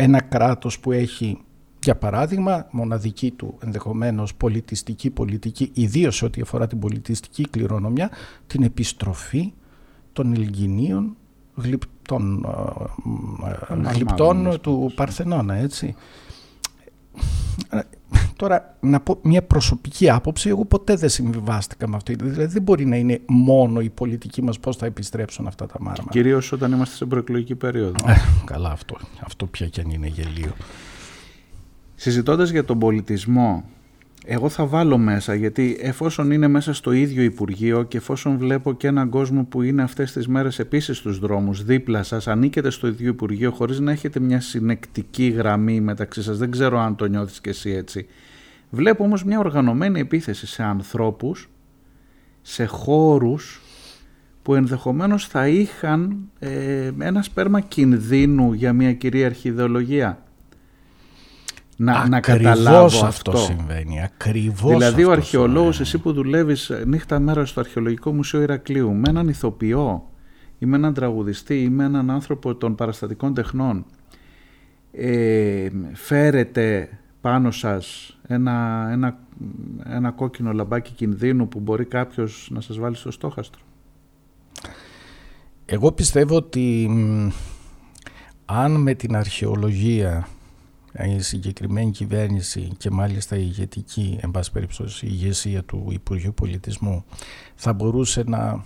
ένα 0.00 0.22
κράτος 0.22 0.80
που 0.80 0.92
έχει 0.92 1.38
για 1.82 1.96
παράδειγμα 1.96 2.66
μοναδική 2.70 3.30
του 3.30 3.58
ενδεχομένως 3.64 4.34
πολιτιστική 4.34 5.10
πολιτική 5.10 5.70
ιδίως 5.74 6.22
ό,τι 6.22 6.40
αφορά 6.40 6.66
την 6.66 6.78
πολιτιστική 6.78 7.48
κληρονομιά 7.48 8.10
την 8.46 8.62
επιστροφή 8.62 9.52
των 10.12 10.32
Ελληνίων 10.32 11.16
των 12.02 12.46
γλυπτών 13.68 14.60
του 14.60 14.92
Παρθενώνα 14.94 15.54
έτσι 15.54 15.94
Τώρα, 18.38 18.76
να 18.80 19.00
πω 19.00 19.18
μια 19.22 19.42
προσωπική 19.42 20.10
άποψη, 20.10 20.48
εγώ 20.48 20.64
ποτέ 20.64 20.94
δεν 20.94 21.08
συμβιβάστηκα 21.08 21.88
με 21.88 21.96
αυτή. 21.96 22.14
Δηλαδή, 22.14 22.44
δεν 22.44 22.62
μπορεί 22.62 22.86
να 22.86 22.96
είναι 22.96 23.20
μόνο 23.26 23.80
η 23.80 23.88
πολιτική 23.90 24.42
μας 24.42 24.58
πώς 24.58 24.76
θα 24.76 24.86
επιστρέψουν 24.86 25.46
αυτά 25.46 25.66
τα 25.66 25.74
μάρμαρα. 25.80 26.10
Κυρίως 26.10 26.52
όταν 26.52 26.72
είμαστε 26.72 26.96
σε 26.96 27.04
προεκλογική 27.04 27.54
περίοδο. 27.54 28.08
Ε, 28.08 28.14
καλά, 28.44 28.70
αυτό. 28.70 28.96
Αυτό 29.24 29.46
πια 29.46 29.66
και 29.66 29.80
αν 29.80 29.90
είναι 29.90 30.06
γελίο. 30.06 30.52
Συζητώντας 31.94 32.50
για 32.50 32.64
τον 32.64 32.78
πολιτισμό, 32.78 33.64
εγώ 34.24 34.48
θα 34.48 34.66
βάλω 34.66 34.98
μέσα 34.98 35.34
γιατί 35.34 35.78
εφόσον 35.80 36.30
είναι 36.30 36.48
μέσα 36.48 36.72
στο 36.72 36.92
ίδιο 36.92 37.22
Υπουργείο 37.22 37.82
και 37.82 37.96
εφόσον 37.96 38.38
βλέπω 38.38 38.72
και 38.72 38.86
έναν 38.86 39.08
κόσμο 39.08 39.44
που 39.44 39.62
είναι 39.62 39.82
αυτές 39.82 40.12
τις 40.12 40.28
μέρες 40.28 40.58
επίσης 40.58 40.96
στους 40.96 41.18
δρόμους 41.18 41.64
δίπλα 41.64 42.02
σας, 42.02 42.28
ανήκετε 42.28 42.70
στο 42.70 42.86
ίδιο 42.86 43.08
Υπουργείο 43.08 43.50
χωρίς 43.50 43.80
να 43.80 43.92
έχετε 43.92 44.20
μια 44.20 44.40
συνεκτική 44.40 45.28
γραμμή 45.28 45.80
μεταξύ 45.80 46.22
σας, 46.22 46.38
δεν 46.38 46.50
ξέρω 46.50 46.78
αν 46.78 46.96
το 46.96 47.04
νιώθεις 47.04 47.40
και 47.40 47.50
εσύ 47.50 47.70
έτσι. 47.70 48.06
Βλέπω 48.70 49.04
όμως 49.04 49.24
μια 49.24 49.38
οργανωμένη 49.38 50.00
επίθεση 50.00 50.46
σε 50.46 50.62
ανθρώπους, 50.62 51.48
σε 52.42 52.64
χώρους 52.64 53.60
που 54.42 54.54
ενδεχομένως 54.54 55.26
θα 55.26 55.48
είχαν 55.48 56.16
ε, 56.38 56.90
ένα 56.98 57.22
σπέρμα 57.22 57.60
κινδύνου 57.60 58.52
για 58.52 58.72
μια 58.72 58.92
κυρίαρχη 58.92 59.48
ιδεολογία 59.48 60.22
να, 61.80 62.08
να 62.08 62.20
καταλάβω 62.20 63.06
αυτό. 63.06 63.36
συμβαίνει. 63.36 64.02
Ακριβώς 64.02 64.72
δηλαδή 64.72 65.04
ο 65.04 65.10
αρχαιολόγος, 65.10 65.80
εσύ 65.80 65.98
που 65.98 66.12
δουλεύεις 66.12 66.72
νύχτα 66.86 67.18
μέρα 67.18 67.44
στο 67.44 67.60
Αρχαιολογικό 67.60 68.12
Μουσείο 68.12 68.42
Ηρακλείου 68.42 68.94
με 68.94 69.08
έναν 69.08 69.28
ηθοποιό 69.28 70.10
ή 70.58 70.66
με 70.66 70.76
έναν 70.76 70.94
τραγουδιστή 70.94 71.62
ή 71.62 71.68
με 71.68 71.84
έναν 71.84 72.10
άνθρωπο 72.10 72.54
των 72.54 72.74
παραστατικών 72.74 73.34
τεχνών 73.34 73.84
ε, 74.92 75.68
φέρετε 75.92 76.88
πάνω 77.28 77.50
σας 77.50 78.16
ένα, 78.26 78.88
ένα, 78.90 79.18
ένα 79.84 80.10
κόκκινο 80.10 80.52
λαμπάκι 80.52 80.92
κινδύνου 80.92 81.48
που 81.48 81.60
μπορεί 81.60 81.84
κάποιος 81.84 82.48
να 82.52 82.60
σας 82.60 82.78
βάλει 82.78 82.96
στο 82.96 83.10
στόχαστρο; 83.10 83.60
Εγώ 85.66 85.92
πιστεύω 85.92 86.36
ότι 86.36 86.90
αν 88.44 88.72
με 88.80 88.94
την 88.94 89.16
αρχαιολογία 89.16 90.28
η 91.16 91.20
συγκεκριμένη 91.20 91.90
κυβέρνηση 91.90 92.70
και 92.78 92.90
μάλιστα 92.90 93.36
η 93.36 93.42
ηγετική, 93.44 94.18
εν 94.22 94.30
πάση 94.30 94.52
περιπτώσει 94.52 95.06
η 95.06 95.08
ηγεσία 95.12 95.64
του 95.64 95.88
Υπουργείου 95.90 96.34
Πολιτισμού 96.34 97.04
θα 97.54 97.72
μπορούσε 97.72 98.22
να, 98.26 98.64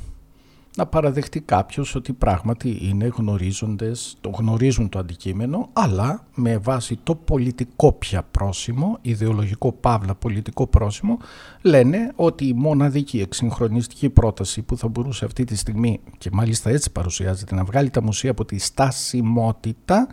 να 0.76 0.86
παραδεχτεί 0.86 1.40
κάποιος 1.40 1.94
ότι 1.94 2.12
πράγματι 2.12 2.78
είναι 2.80 3.10
γνωρίζοντες, 3.16 4.16
το 4.20 4.30
γνωρίζουν 4.30 4.88
το 4.88 4.98
αντικείμενο 4.98 5.68
αλλά 5.72 6.26
με 6.34 6.58
βάση 6.58 6.98
το 7.02 7.14
πολιτικό 7.14 7.92
πια 7.92 8.22
πρόσημο, 8.30 8.98
ιδεολογικό 9.02 9.72
παύλα 9.72 10.14
πολιτικό 10.14 10.66
πρόσημο 10.66 11.18
λένε 11.62 12.12
ότι 12.14 12.46
η 12.46 12.52
μοναδική 12.52 13.20
εξυγχρονιστική 13.20 14.10
πρόταση 14.10 14.62
που 14.62 14.76
θα 14.76 14.88
μπορούσε 14.88 15.24
αυτή 15.24 15.44
τη 15.44 15.56
στιγμή 15.56 16.00
και 16.18 16.30
μάλιστα 16.32 16.70
έτσι 16.70 16.90
παρουσιάζεται 16.92 17.54
να 17.54 17.64
βγάλει 17.64 17.90
τα 17.90 18.02
μουσεία 18.02 18.30
από 18.30 18.44
τη 18.44 18.58
στασιμότητα 18.58 20.06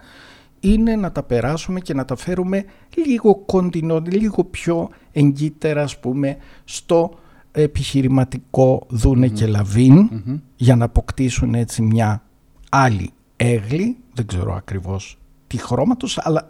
είναι 0.59 0.95
να 0.95 1.11
τα 1.11 1.23
περάσουμε 1.23 1.79
και 1.79 1.93
να 1.93 2.05
τα 2.05 2.15
φέρουμε 2.15 2.65
λίγο 3.05 3.35
κοντινό, 3.35 4.01
λίγο 4.05 4.43
πιο 4.43 4.89
εγκύτερα 5.11 5.81
ας 5.81 5.99
πούμε 5.99 6.37
στο 6.63 7.11
επιχειρηματικό 7.51 8.85
δούνε 8.89 9.27
και 9.27 9.47
λαβίν 9.47 10.09
για 10.55 10.75
να 10.75 10.85
αποκτήσουν 10.85 11.53
έτσι 11.53 11.81
μια 11.81 12.23
άλλη 12.69 13.09
έγλη, 13.35 13.97
δεν 14.13 14.25
ξέρω 14.25 14.53
ακριβώς 14.55 15.17
τι 15.47 15.57
χρώματος, 15.57 16.17
αλλά 16.21 16.47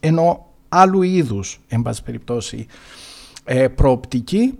ενώ 0.00 0.46
άλλου 0.68 1.02
είδους, 1.02 1.60
εν 1.68 1.82
πάση 1.82 2.02
περιπτώσει, 2.02 2.66
ε, 3.44 3.68
προοπτική, 3.68 4.58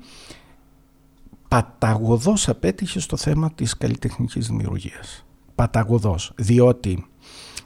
παταγωδός 1.48 2.48
απέτυχε 2.48 3.00
στο 3.00 3.16
θέμα 3.16 3.52
της 3.52 3.76
καλλιτεχνικής 3.76 4.46
δημιουργίας. 4.46 5.24
Παταγωδός, 5.54 6.32
διότι 6.36 7.09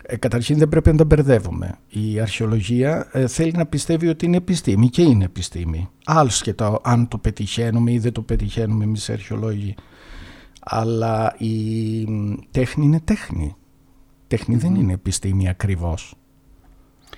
Ε, 0.06 0.16
καταρχήν 0.16 0.58
δεν 0.58 0.68
πρέπει 0.68 0.90
να 0.90 0.96
τα 0.96 1.04
μπερδεύουμε. 1.04 1.78
Η 1.88 2.20
αρχαιολογία 2.20 3.08
ε, 3.12 3.26
θέλει 3.26 3.52
να 3.56 3.66
πιστεύει 3.66 4.08
ότι 4.08 4.26
είναι 4.26 4.36
επιστήμη 4.36 4.88
και 4.88 5.02
είναι 5.02 5.24
επιστήμη. 5.24 5.88
Άλσχετα 6.04 6.80
αν 6.82 7.08
το 7.08 7.18
πετυχαίνουμε 7.18 7.92
ή 7.92 7.98
δεν 7.98 8.12
το 8.12 8.22
πετυχαίνουμε 8.22 8.84
εμείς 8.84 9.10
αρχαιολόγοι. 9.10 9.74
Αλλά 10.60 11.34
η 11.38 11.54
τέχνη 12.50 12.84
είναι 12.84 13.00
τέχνη. 13.00 13.54
Τέχνη 14.26 14.56
δεν 14.56 14.74
είναι 14.74 14.92
επιστήμη 14.92 15.48
ακριβώς. 15.48 16.14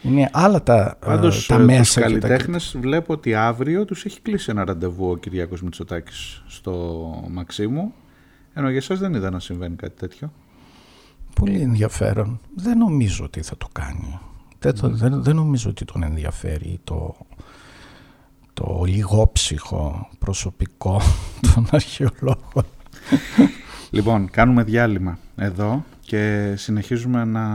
Είναι 0.03 0.31
άλλα 0.33 0.63
τα, 0.63 0.99
ε, 1.03 1.07
Πάντως, 1.07 1.47
τα 1.47 1.59
μέσα. 1.59 1.83
Τους 1.83 1.95
καλλιτέχνες 1.95 2.71
τα... 2.73 2.81
βλέπω 2.81 3.13
ότι 3.13 3.35
αύριο 3.35 3.85
τους 3.85 4.05
έχει 4.05 4.21
κλείσει 4.21 4.51
ένα 4.51 4.65
ραντεβού 4.65 5.11
ο 5.11 5.17
Κυριάκος 5.17 5.63
Μητσοτάκης 5.63 6.43
στο 6.47 7.07
Μαξίμου. 7.31 7.93
Ενώ 8.55 8.69
για 8.69 8.79
εσάς 8.79 8.99
δεν 8.99 9.15
είδα 9.15 9.31
να 9.31 9.41
συμβαίνει 9.41 9.77
κάτι 9.77 9.95
τέτοιο. 9.97 10.33
Πολύ 11.41 11.61
ενδιαφέρον. 11.61 12.41
Δεν 12.55 12.79
νομίζω 12.79 13.25
ότι 13.25 13.43
θα 13.43 13.57
το 13.57 13.69
κάνει. 13.73 14.19
Δεν, 14.59 14.75
δεν, 14.83 15.23
δεν 15.23 15.37
νομίζω 15.37 15.71
ότι 15.71 15.85
τον 15.85 16.03
ενδιαφέρει 16.03 16.81
το, 16.85 17.17
το 18.53 18.83
λιγόψυχο 18.87 20.09
προσωπικό 20.19 21.01
των 21.55 21.67
αρχαιολόγων. 21.71 22.65
Λοιπόν, 23.91 24.31
κάνουμε 24.31 24.63
διάλειμμα 24.63 25.19
εδώ 25.37 25.85
και 26.01 26.55
συνεχίζουμε 26.57 27.25
να, 27.25 27.47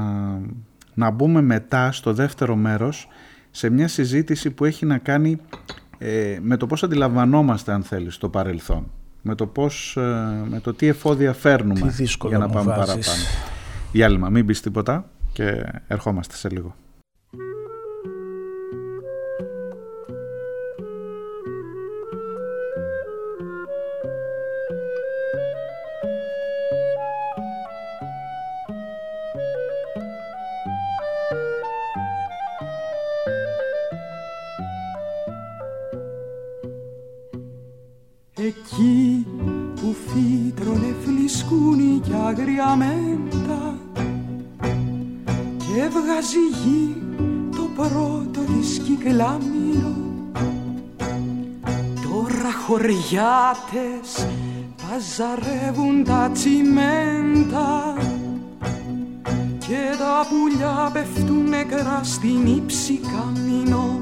να 0.94 1.10
μπούμε 1.10 1.42
μετά 1.42 1.92
στο 1.92 2.14
δεύτερο 2.14 2.56
μέρος 2.56 3.08
σε 3.52 3.70
μια 3.70 3.88
συζήτηση 3.88 4.52
που 4.52 4.66
έχει 4.66 4.86
να 4.86 4.98
κάνει 4.98 5.38
ε, 5.98 6.38
με 6.42 6.58
το 6.58 6.68
πώς 6.68 6.84
αντιλαμβανόμαστε 6.84 7.72
αν 7.72 7.84
θέλεις 7.84 8.18
το 8.18 8.30
παρελθόν. 8.30 8.92
Με 9.22 9.36
το, 9.36 9.48
πώς, 9.48 9.98
ε, 9.98 10.02
με 10.50 10.60
το 10.60 10.74
τι 10.74 10.88
εφόδια 10.88 11.34
φέρνουμε 11.34 11.94
για 12.28 12.38
να 12.38 12.50
πάμε 12.50 12.76
βάζεις. 12.76 12.86
παραπάνω. 12.86 13.24
Διάλειμμα, 13.92 14.30
μην 14.30 14.46
πεις 14.46 14.62
τίποτα 14.62 15.10
και 15.34 15.64
ερχόμαστε 15.88 16.36
σε 16.36 16.50
λίγο. 16.50 16.76
Εκεί 38.36 39.26
που 39.76 39.96
φύτρωνε 40.08 40.96
φλισκούνι 41.04 42.00
κι 42.04 42.14
αγριαμέντα 42.14 43.61
και 45.74 45.82
έβγαζε 45.82 46.40
γη 46.64 46.96
το 47.56 47.70
πρώτο 47.76 48.40
της 48.52 48.78
κυκλάμινο 48.78 49.96
τώρα 52.04 52.52
χωριάτες 52.68 54.28
παζαρεύουν 54.82 56.04
τα 56.04 56.30
τσιμέντα 56.34 57.94
και 59.60 59.96
τα 59.98 60.26
πουλιά 60.30 60.90
πέφτουν 60.94 61.50
νεκρά 61.50 62.00
στην 62.04 62.46
ύψη 62.58 63.00
καμίνο 63.00 64.02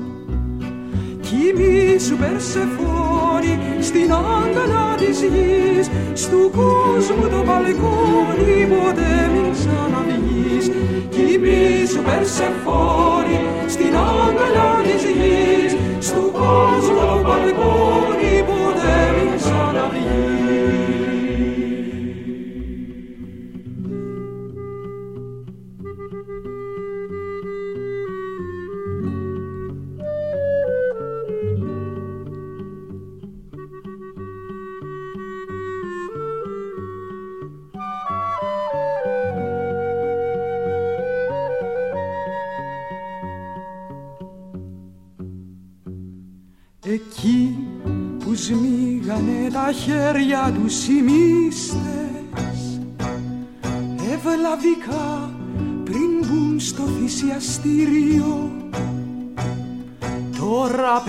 Κοιμήσου 1.22 2.18
Περσεφόνη 2.18 3.60
στην 3.82 4.14
άγκαλα 4.14 4.96
της 4.98 5.22
γης 5.22 5.90
Στου 6.14 6.52
κόσμου 6.52 7.28
το 7.30 7.44
μπαλκόνι 7.44 8.68
ποτέ 8.70 9.30
μην 9.34 9.56
ξαναβγείς 11.20 11.40
Κοιμήσου 11.40 12.02
Περσεφόνη 12.02 13.40
στην 13.68 13.96
άγκαλα 13.96 14.82
της 14.84 15.04
γης 15.04 15.76
Στου 16.08 16.32
κόσμου 16.32 17.00
το 17.00 17.22
μπαλκόνι 17.24 18.44
ποτέ 18.48 18.98
μην 19.16 19.38
ξαναβγείς 19.38 20.49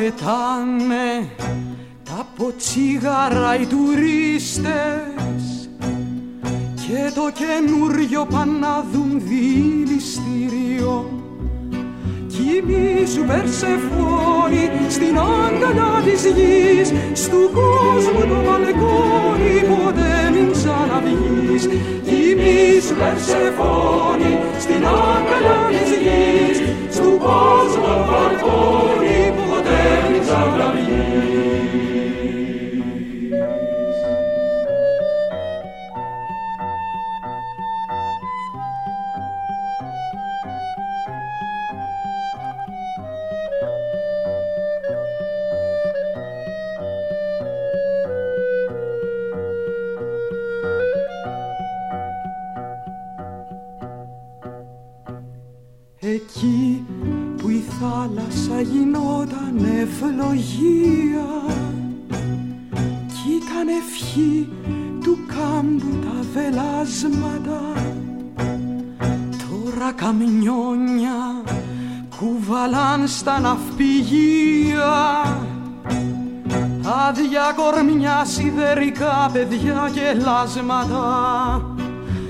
πετάνε 0.01 1.31
τα 2.05 2.27
ποτσίγαρα 2.37 3.57
οι 3.61 3.67
τουρίστες 3.67 5.43
και 6.75 7.13
το 7.15 7.31
καινούριο 7.41 8.27
πάνε 8.31 8.59
να 8.59 8.85
δουν 8.93 9.23
δηληστήριο 9.25 11.11
Κοιμήσου 12.27 13.25
Περσεφόνη 13.27 14.71
στην 14.89 15.19
άγκαλα 15.19 16.01
της 16.05 16.25
γης 16.25 16.93
Στου 17.13 17.51
κόσμου 17.53 18.21
το 18.29 18.41
μπαλκόνι 18.45 19.57
ποτέ 19.69 20.31
μην 20.33 20.53
ξαναβγείς. 20.53 21.65
Κοιμήσου 22.05 22.95
Περσεφόνη 22.95 24.33
στην 24.59 24.85
άγκαλα 24.87 25.59
της 25.71 25.91
γης 26.05 26.59
Στου 26.91 27.19
κόσμου 27.19 27.83
το 27.83 28.05
μπαλκόνι 28.09 29.33
ποτέ 29.37 29.50
ναυπηγεία 73.81 74.93
άδεια 77.09 77.47
κορμιά 77.57 78.25
σιδερικά 78.25 79.31
παιδιά 79.33 79.90
και 79.93 80.21
λάσματα. 80.25 81.05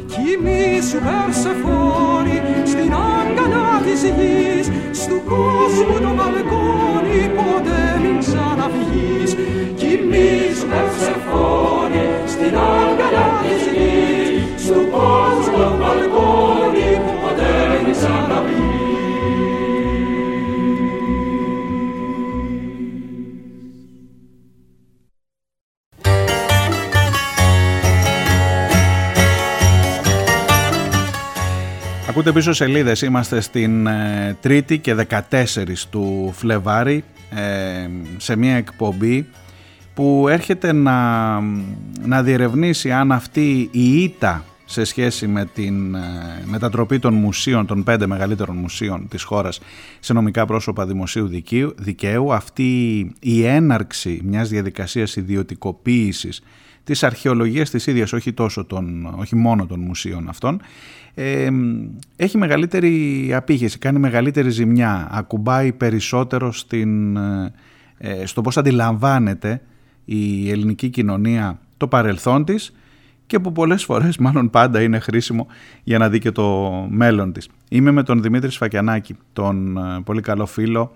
Κοιμήσου 0.06 0.98
Περσεφόνη 0.98 2.38
στην 2.64 2.92
άγκαλα 2.92 3.80
της 3.84 4.02
γης. 4.02 4.66
Στου 5.00 5.22
κόσμου 5.24 5.98
το 6.00 6.12
μπαλκόνι 6.16 7.20
ποτέ 7.36 7.82
μην 8.02 8.18
ξαναβγείς 8.18 9.30
κοιμήσου 9.74 10.66
Περσεφόνη 10.70 12.04
στην 12.26 12.54
άγκαλα 12.56 13.28
της 13.42 13.62
γης. 13.74 14.64
Στου 14.64 14.82
κόσμου 14.90 15.69
Ακούτε 32.20 32.38
πίσω 32.38 32.52
σελίδες. 32.52 33.02
Είμαστε 33.02 33.40
στην 33.40 33.86
ε, 33.86 34.36
Τρίτη 34.40 34.78
και 34.78 35.06
14 35.08 35.24
του 35.90 36.32
Φλεβάρι 36.36 37.04
ε, 37.30 37.88
σε 38.16 38.36
μια 38.36 38.56
εκπομπή 38.56 39.26
που 39.94 40.26
έρχεται 40.28 40.72
να, 40.72 41.40
να 42.04 42.22
διερευνήσει 42.22 42.92
αν 42.92 43.12
αυτή 43.12 43.68
η 43.72 44.02
ήττα 44.02 44.44
σε 44.64 44.84
σχέση 44.84 45.26
με 45.26 45.44
την 45.54 45.94
ε, 45.94 46.00
μετατροπή 46.44 46.98
των 46.98 47.14
μουσείων, 47.14 47.66
των 47.66 47.82
πέντε 47.82 48.06
μεγαλύτερων 48.06 48.56
μουσείων 48.56 49.08
της 49.08 49.22
χώρας 49.22 49.60
σε 50.00 50.12
νομικά 50.12 50.46
πρόσωπα 50.46 50.86
δημοσίου 50.86 51.26
δικαίου, 51.26 51.74
δικαίου. 51.78 52.32
Αυτή 52.32 52.98
η 53.20 53.44
έναρξη 53.44 54.20
μιας 54.24 54.48
διαδικασίας 54.48 55.16
ιδιωτικοποίησης 55.16 56.42
της 56.90 57.02
αρχαιολογίας 57.02 57.70
της 57.70 57.86
ίδιας, 57.86 58.12
όχι, 58.12 58.32
τόσο 58.32 58.64
των, 58.64 59.14
όχι 59.16 59.36
μόνο 59.36 59.66
των 59.66 59.80
μουσείων 59.80 60.28
αυτών, 60.28 60.60
ε, 61.14 61.48
έχει 62.16 62.38
μεγαλύτερη 62.38 63.30
απήχηση, 63.34 63.78
κάνει 63.78 63.98
μεγαλύτερη 63.98 64.50
ζημιά, 64.50 65.08
ακουμπάει 65.10 65.72
περισσότερο 65.72 66.52
στην, 66.52 67.16
ε, 67.16 67.52
στο 68.24 68.40
πώς 68.40 68.56
αντιλαμβάνεται 68.56 69.62
η 70.04 70.50
ελληνική 70.50 70.88
κοινωνία 70.88 71.58
το 71.76 71.88
παρελθόν 71.88 72.44
της 72.44 72.72
και 73.26 73.38
που 73.38 73.52
πολλές 73.52 73.84
φορές 73.84 74.16
μάλλον 74.18 74.50
πάντα 74.50 74.82
είναι 74.82 74.98
χρήσιμο 74.98 75.46
για 75.82 75.98
να 75.98 76.08
δει 76.08 76.18
και 76.18 76.30
το 76.30 76.70
μέλλον 76.90 77.32
της. 77.32 77.48
Είμαι 77.68 77.90
με 77.90 78.02
τον 78.02 78.22
Δημήτρη 78.22 78.50
Σφακιανάκη, 78.50 79.16
τον 79.32 79.76
ε, 79.76 80.00
πολύ 80.04 80.20
καλό 80.20 80.46
φίλο, 80.46 80.92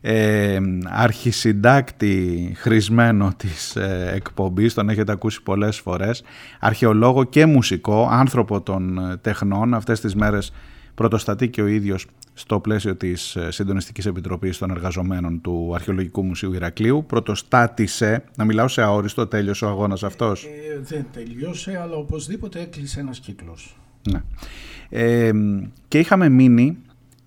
ε, 0.00 0.58
αρχισυντάκτη 0.84 2.52
χρησμένο 2.56 3.32
της 3.36 3.76
ε, 3.76 4.10
εκπομπής, 4.14 4.74
τον 4.74 4.88
έχετε 4.88 5.12
ακούσει 5.12 5.42
πολλές 5.42 5.78
φορές, 5.78 6.22
αρχαιολόγο 6.60 7.24
και 7.24 7.46
μουσικό, 7.46 8.08
άνθρωπο 8.10 8.60
των 8.60 8.98
ε, 8.98 9.16
τεχνών, 9.16 9.74
αυτές 9.74 10.00
τις 10.00 10.14
μέρες 10.14 10.52
πρωτοστατεί 10.94 11.48
και 11.48 11.62
ο 11.62 11.66
ίδιος 11.66 12.06
στο 12.34 12.60
πλαίσιο 12.60 12.96
της 12.96 13.36
ε, 13.36 13.50
Συντονιστικής 13.50 14.06
Επιτροπής 14.06 14.58
των 14.58 14.70
Εργαζομένων 14.70 15.40
του 15.40 15.72
Αρχαιολογικού 15.74 16.24
Μουσείου 16.24 16.52
Ηρακλείου. 16.52 17.04
Πρωτοστάτησε, 17.06 18.24
να 18.36 18.44
μιλάω 18.44 18.68
σε 18.68 18.82
αόριστο, 18.82 19.26
τέλειωσε 19.26 19.64
ο 19.64 19.68
αγώνας 19.68 20.02
αυτός; 20.02 20.44
Ε, 20.44 20.80
δεν 20.82 21.06
τελειώσε, 21.12 21.78
αλλά 21.82 21.96
οπωσδήποτε 21.96 22.60
έκλεισε 22.60 23.00
ένας 23.00 23.18
κύκλος. 23.18 23.76
Ναι. 24.10 24.22
Ε, 24.88 25.30
και 25.88 25.98
είχαμε 25.98 26.28
μείνει 26.28 26.78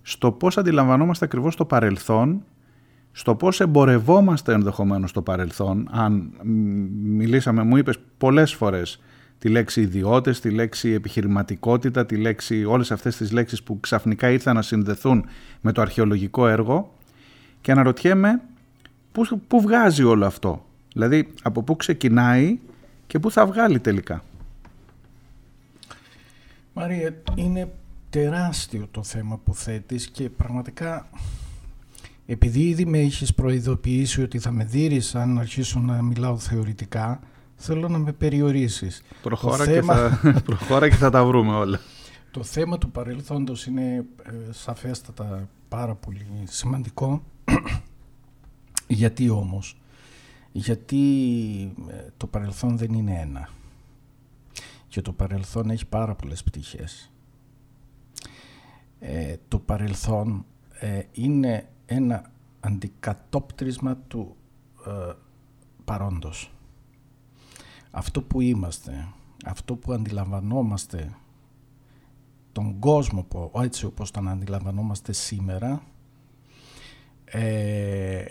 στο 0.02 0.32
πώς 0.32 0.58
αντιλαμβανόμαστε 0.58 1.24
ακριβώς 1.24 1.56
το 1.56 1.64
παρελθόν, 1.64 2.44
στο 3.12 3.34
πώς 3.34 3.60
εμπορευόμαστε 3.60 4.52
ενδεχομένως 4.52 5.10
στο 5.10 5.22
παρελθόν. 5.22 5.88
Αν 5.90 6.32
μιλήσαμε, 7.02 7.62
μου 7.62 7.76
είπες 7.76 7.98
πολλές 8.18 8.54
φορές 8.54 9.00
τη 9.38 9.48
λέξη 9.48 9.80
ιδιώτες, 9.80 10.40
τη 10.40 10.50
λέξη 10.50 10.90
επιχειρηματικότητα, 10.90 12.06
τη 12.06 12.16
λέξη, 12.16 12.64
όλες 12.64 12.90
αυτές 12.90 13.16
τις 13.16 13.32
λέξεις 13.32 13.62
που 13.62 13.80
ξαφνικά 13.80 14.30
ήρθαν 14.30 14.54
να 14.54 14.62
συνδεθούν 14.62 15.24
με 15.60 15.72
το 15.72 15.80
αρχαιολογικό 15.80 16.48
έργο 16.48 16.94
και 17.60 17.72
αναρωτιέμαι 17.72 18.40
πού, 19.12 19.40
πού 19.48 19.60
βγάζει 19.60 20.02
όλο 20.02 20.26
αυτό; 20.26 20.64
Δηλαδή 20.92 21.32
από 21.42 21.62
πού 21.62 21.76
ξεκινάει 21.76 22.58
και 23.06 23.18
πού 23.18 23.30
θα 23.30 23.46
βγάλει 23.46 23.80
τελικά; 23.80 24.22
Μαρία, 26.72 27.22
είναι 27.34 27.72
τεράστιο 28.10 28.88
το 28.90 29.02
θέμα 29.02 29.38
που 29.44 29.54
θέτεις 29.54 30.08
και 30.08 30.30
πραγματικά 30.30 31.08
επειδή 32.26 32.60
ήδη 32.60 32.86
με 32.86 32.98
έχεις 32.98 33.34
προειδοποιήσει 33.34 34.22
ότι 34.22 34.38
θα 34.38 34.50
με 34.50 34.64
δείρεις 34.64 35.14
αν 35.14 35.38
αρχίσω 35.38 35.80
να 35.80 36.02
μιλάω 36.02 36.38
θεωρητικά 36.38 37.20
θέλω 37.62 37.88
να 37.88 37.98
με 37.98 38.12
περιορίσεις. 38.12 39.02
Προχώρα, 39.22 39.66
και, 39.66 39.82
θα, 39.82 40.20
προχώρα 40.44 40.88
και 40.88 40.94
θα 40.94 41.10
τα 41.10 41.24
βρούμε 41.24 41.54
όλα. 41.54 41.80
Το 42.30 42.42
θέμα 42.42 42.78
του 42.78 42.90
παρελθόντος 42.90 43.66
είναι 43.66 44.04
ε, 44.22 44.52
σαφέστατα 44.52 45.48
πάρα 45.68 45.94
πολύ 45.94 46.26
σημαντικό. 46.44 47.22
Γιατί 48.86 49.28
όμως; 49.28 49.80
Γιατί 50.52 51.04
ε, 51.88 52.06
το 52.16 52.26
παρελθόν 52.26 52.76
δεν 52.76 52.92
είναι 52.92 53.18
ένα. 53.20 53.48
Και 54.88 55.00
το 55.00 55.12
παρελθόν 55.12 55.70
έχει 55.70 55.86
πάρα 55.86 56.14
πολλές 56.14 56.42
πτυχές. 56.42 57.12
Ε, 58.98 59.34
το 59.48 59.58
παρελθόν 59.58 60.44
είναι 61.12 61.66
ένα 61.86 62.30
αντικατόπτρισμα 62.60 63.96
του 63.96 64.36
παρόντος 65.84 66.52
αυτό 67.92 68.22
που 68.22 68.40
είμαστε, 68.40 69.08
αυτό 69.44 69.74
που 69.76 69.92
αντιλαμβανόμαστε 69.92 71.16
τον 72.52 72.78
κόσμο 72.78 73.22
που, 73.22 73.50
έτσι 73.54 73.86
όπως 73.86 74.10
τον 74.10 74.28
αντιλαμβανόμαστε 74.28 75.12
σήμερα 75.12 75.82
ε, 77.24 78.24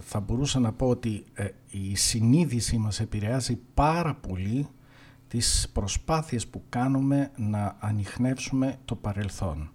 θα 0.00 0.20
μπορούσα 0.20 0.58
να 0.58 0.72
πω 0.72 0.88
ότι 0.88 1.24
ε, 1.34 1.48
η 1.70 1.94
συνείδηση 1.94 2.78
μας 2.78 3.00
επηρεάζει 3.00 3.56
πάρα 3.74 4.14
πολύ 4.14 4.68
τις 5.28 5.70
προσπάθειες 5.72 6.46
που 6.46 6.62
κάνουμε 6.68 7.30
να 7.36 7.76
ανοιχνεύσουμε 7.80 8.76
το 8.84 8.96
παρελθόν. 8.96 9.70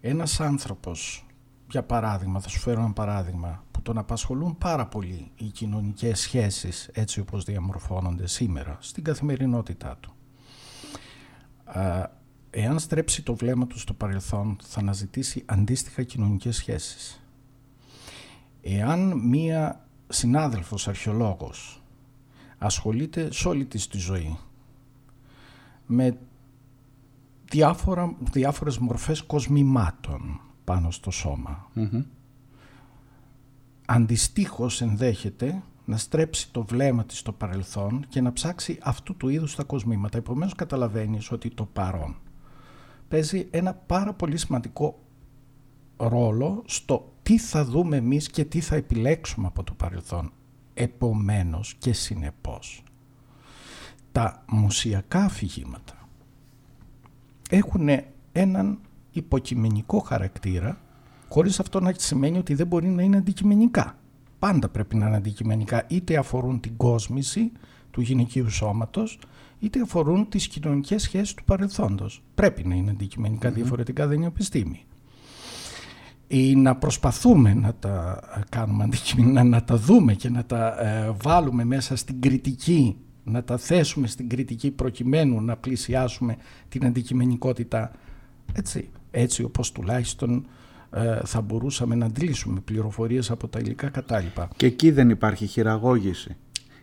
Ένας 0.00 0.40
άνθρωπος, 0.40 1.25
για 1.70 1.82
παράδειγμα, 1.82 2.40
θα 2.40 2.48
σου 2.48 2.58
φέρω 2.58 2.80
ένα 2.80 2.92
παράδειγμα, 2.92 3.64
τον 3.86 3.98
απασχολούν 3.98 4.58
πάρα 4.58 4.86
πολύ 4.86 5.30
οι 5.36 5.44
κοινωνικές 5.44 6.20
σχέσεις 6.20 6.88
έτσι 6.92 7.20
όπως 7.20 7.44
διαμορφώνονται 7.44 8.26
σήμερα 8.26 8.76
στην 8.80 9.04
καθημερινότητά 9.04 9.96
του. 10.00 10.14
Εάν 12.50 12.78
στρέψει 12.78 13.22
το 13.22 13.34
βλέμμα 13.34 13.66
του 13.66 13.78
στο 13.78 13.94
παρελθόν 13.94 14.56
θα 14.62 14.80
αναζητήσει 14.80 15.42
αντίστοιχα 15.46 16.02
κοινωνικές 16.02 16.56
σχέσεις. 16.56 17.22
Εάν 18.62 19.20
μία 19.28 19.86
συνάδελφος 20.08 20.88
αρχαιολόγος 20.88 21.82
ασχολείται 22.58 23.32
σε 23.32 23.48
όλη 23.48 23.66
της 23.66 23.88
τη 23.88 23.98
ζωή 23.98 24.38
με 25.86 26.18
διάφορα, 27.50 28.16
διάφορες 28.32 28.78
μορφές 28.78 29.22
κοσμημάτων 29.22 30.40
πάνω 30.66 30.90
στο 30.90 31.10
σωμα 31.10 31.70
αντιστοίχως 33.86 34.80
ενδέχεται 34.80 35.62
να 35.84 35.96
στρέψει 35.96 36.50
το 36.50 36.64
βλέμμα 36.64 37.04
της 37.04 37.18
στο 37.18 37.32
παρελθόν 37.32 38.06
και 38.08 38.20
να 38.20 38.32
ψάξει 38.32 38.78
αυτού 38.82 39.16
του 39.16 39.28
είδους 39.28 39.54
τα 39.54 39.62
κοσμήματα. 39.62 40.18
Επομένως 40.18 40.54
καταλαβαίνεις 40.54 41.30
ότι 41.30 41.50
το 41.50 41.64
παρόν 41.64 42.16
παίζει 43.08 43.48
ένα 43.50 43.74
πάρα 43.74 44.12
πολύ 44.12 44.36
σημαντικό 44.36 44.98
ρόλο 45.96 46.62
στο 46.66 47.12
τι 47.22 47.38
θα 47.38 47.64
δούμε 47.64 47.96
εμείς 47.96 48.28
και 48.28 48.44
τι 48.44 48.60
θα 48.60 48.76
επιλέξουμε 48.76 49.46
από 49.46 49.62
το 49.62 49.74
παρελθόν. 49.74 50.32
Επομένως 50.74 51.74
και 51.78 51.92
συνεπώς 51.92 52.82
τα 54.12 54.44
μουσιακά 54.48 55.24
αφηγήματα 55.24 56.08
έχουν 57.50 57.88
έναν 58.32 58.78
υποκειμενικό 59.18 59.98
χαρακτήρα 59.98 60.78
Χωρίς 61.28 61.60
αυτό 61.60 61.80
να 61.80 61.94
σημαίνει 61.96 62.38
ότι 62.38 62.54
δεν 62.54 62.66
μπορεί 62.66 62.88
να 62.88 63.02
είναι 63.02 63.16
αντικειμενικά. 63.16 63.98
Πάντα 64.38 64.68
πρέπει 64.68 64.96
να 64.96 65.06
είναι 65.06 65.16
αντικειμενικά, 65.16 65.84
είτε 65.88 66.16
αφορούν 66.16 66.60
την 66.60 66.76
κόσμηση 66.76 67.52
του 67.90 68.00
γυναικείου 68.00 68.50
σώματος, 68.50 69.18
είτε 69.58 69.80
αφορούν 69.80 70.28
τις 70.28 70.48
κοινωνικές 70.48 71.02
σχέσεις 71.02 71.34
του 71.34 71.44
παρελθόντος. 71.44 72.22
Πρέπει 72.34 72.64
να 72.64 72.74
είναι 72.74 72.96
διαφορετικά 73.50 74.06
δεν 74.06 74.16
είναι 74.16 74.26
επιστήμη. 74.26 74.84
Ή 76.28 76.56
να 76.56 76.76
προσπαθούμε 76.76 77.54
να 77.54 77.74
τα 77.74 78.20
κάνουμε 78.48 78.84
αντικειμενικά, 78.84 79.44
να 79.44 79.64
τα 79.64 79.76
δούμε 79.76 80.14
και 80.14 80.30
να 80.30 80.44
τα 80.44 80.86
ε, 80.86 81.14
βάλουμε 81.22 81.64
μέσα 81.64 81.96
στην 81.96 82.20
κριτική, 82.20 82.96
να 83.24 83.44
τα 83.44 83.56
θέσουμε 83.56 84.06
στην 84.06 84.28
κριτική 84.28 84.70
προκειμένου 84.70 85.40
να 85.40 85.56
πλησιάσουμε 85.56 86.36
την 86.68 86.86
αντικειμενικότητα 86.86 87.92
έτσι, 88.56 88.90
έτσι 89.10 89.42
όπως 89.42 89.72
τουλάχιστον 89.72 90.46
ε, 90.90 91.18
θα 91.24 91.40
μπορούσαμε 91.40 91.94
να 91.94 92.06
αντλήσουμε 92.06 92.60
πληροφορίες 92.60 93.30
από 93.30 93.48
τα 93.48 93.58
υλικά 93.58 93.88
κατάλοιπα. 93.88 94.48
Και 94.56 94.66
εκεί 94.66 94.90
δεν 94.90 95.10
υπάρχει 95.10 95.46
χειραγώγηση. 95.46 96.36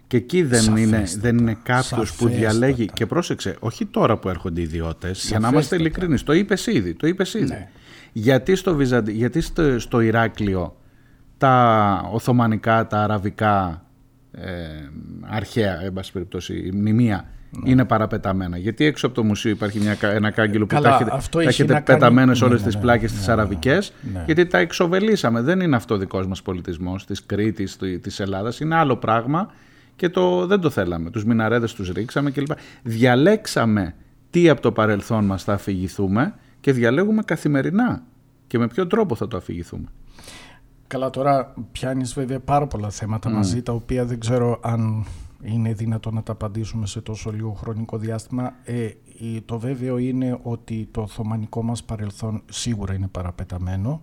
Και 0.07 0.17
εκεί 0.17 0.43
δεν 0.43 0.77
είναι, 0.77 1.03
δεν 1.17 1.37
είναι 1.37 1.57
κάποιος 1.63 2.15
που 2.15 2.27
διαλέγει. 2.27 2.85
Και 2.85 3.05
πρόσεξε, 3.05 3.55
όχι 3.59 3.85
τώρα 3.85 4.17
που 4.17 4.29
έρχονται 4.29 4.59
οι 4.59 4.63
ιδιώτες, 4.63 5.27
για 5.27 5.39
να 5.39 5.47
είμαστε 5.47 5.75
ειλικρινείς. 5.75 6.23
Το 6.23 6.33
είπες 6.33 6.67
ήδη. 6.67 6.93
Το 6.93 7.07
είπες 7.07 7.33
ήδη. 7.33 7.45
Ναι. 7.45 7.69
Γιατί, 8.11 8.55
στο, 8.55 8.77
γιατί 9.09 9.41
στο, 9.41 9.79
στο 9.79 9.99
Ηράκλειο 9.99 10.77
τα 11.37 12.09
Οθωμανικά, 12.11 12.87
τα 12.87 13.03
Αραβικά 13.03 13.85
ε, 14.31 14.49
αρχαία, 15.21 15.81
εν 15.81 15.93
πάση 15.93 16.11
περιπτώσει, 16.11 16.69
μνημεία 16.73 17.29
ναι. 17.61 17.69
είναι 17.69 17.85
παραπεταμένα. 17.85 18.57
Γιατί 18.57 18.85
έξω 18.85 19.05
από 19.05 19.15
το 19.15 19.23
μουσείο 19.23 19.51
υπάρχει 19.51 19.79
μια, 19.79 19.97
ένα 20.01 20.31
κάγκελο 20.31 20.65
που 20.65 20.81
τα 20.81 20.89
έχετε, 20.89 21.43
έχετε 21.43 21.81
πεταμένες 21.85 22.41
όλες 22.41 22.59
ναι, 22.59 22.65
τις 22.65 22.75
ναι, 22.75 22.81
πλάκες 22.81 23.11
ναι, 23.11 23.17
τις 23.17 23.27
αραβικές, 23.27 23.93
γιατί 24.25 24.45
τα 24.45 24.57
εξοβελήσαμε. 24.57 25.41
Δεν 25.41 25.59
είναι 25.59 25.75
αυτό 25.75 25.97
δικός 25.97 26.27
μας 26.27 26.41
πολιτισμός, 26.41 27.05
της 27.05 27.25
Κρήτης, 27.25 27.77
της 28.01 28.19
Ελλάδας, 28.19 28.59
είναι 28.59 28.75
άλλο 28.75 28.95
πράγμα 28.95 29.51
και 29.95 30.09
το, 30.09 30.47
δεν 30.47 30.59
το 30.59 30.69
θέλαμε. 30.69 31.09
Τους 31.09 31.25
μιναρέδες 31.25 31.73
τους 31.73 31.89
ρίξαμε 31.89 32.31
κλπ. 32.31 32.51
Διαλέξαμε 32.83 33.95
τι 34.29 34.49
από 34.49 34.61
το 34.61 34.71
παρελθόν 34.71 35.25
μας 35.25 35.43
θα 35.43 35.53
αφηγηθούμε 35.53 36.33
και 36.59 36.71
διαλέγουμε 36.71 37.21
καθημερινά 37.23 38.03
και 38.47 38.57
με 38.57 38.67
ποιο 38.67 38.87
τρόπο 38.87 39.15
θα 39.15 39.27
το 39.27 39.37
αφηγηθούμε. 39.37 39.87
Καλά 40.87 41.09
τώρα 41.09 41.53
πιάνεις 41.71 42.13
βέβαια 42.13 42.39
πάρα 42.39 42.67
πολλά 42.67 42.89
θέματα 42.89 43.29
μαζί 43.29 43.61
τα 43.61 43.73
οποία 43.73 44.05
δεν 44.05 44.19
ξέρω 44.19 44.59
αν 44.63 45.05
είναι 45.43 45.73
δυνατόν 45.73 46.13
να 46.13 46.23
τα 46.23 46.31
απαντήσουμε 46.31 46.85
σε 46.85 47.01
τόσο 47.01 47.31
λίγο 47.31 47.51
χρονικό 47.51 47.97
διάστημα. 47.97 48.53
Ε, 48.63 48.89
το 49.45 49.59
βέβαιο 49.59 49.97
είναι 49.97 50.39
ότι 50.43 50.87
το 50.91 51.01
Οθωμανικό 51.01 51.63
μας 51.63 51.83
παρελθόν 51.83 52.43
σίγουρα 52.49 52.93
είναι 52.93 53.07
παραπεταμένο. 53.07 54.01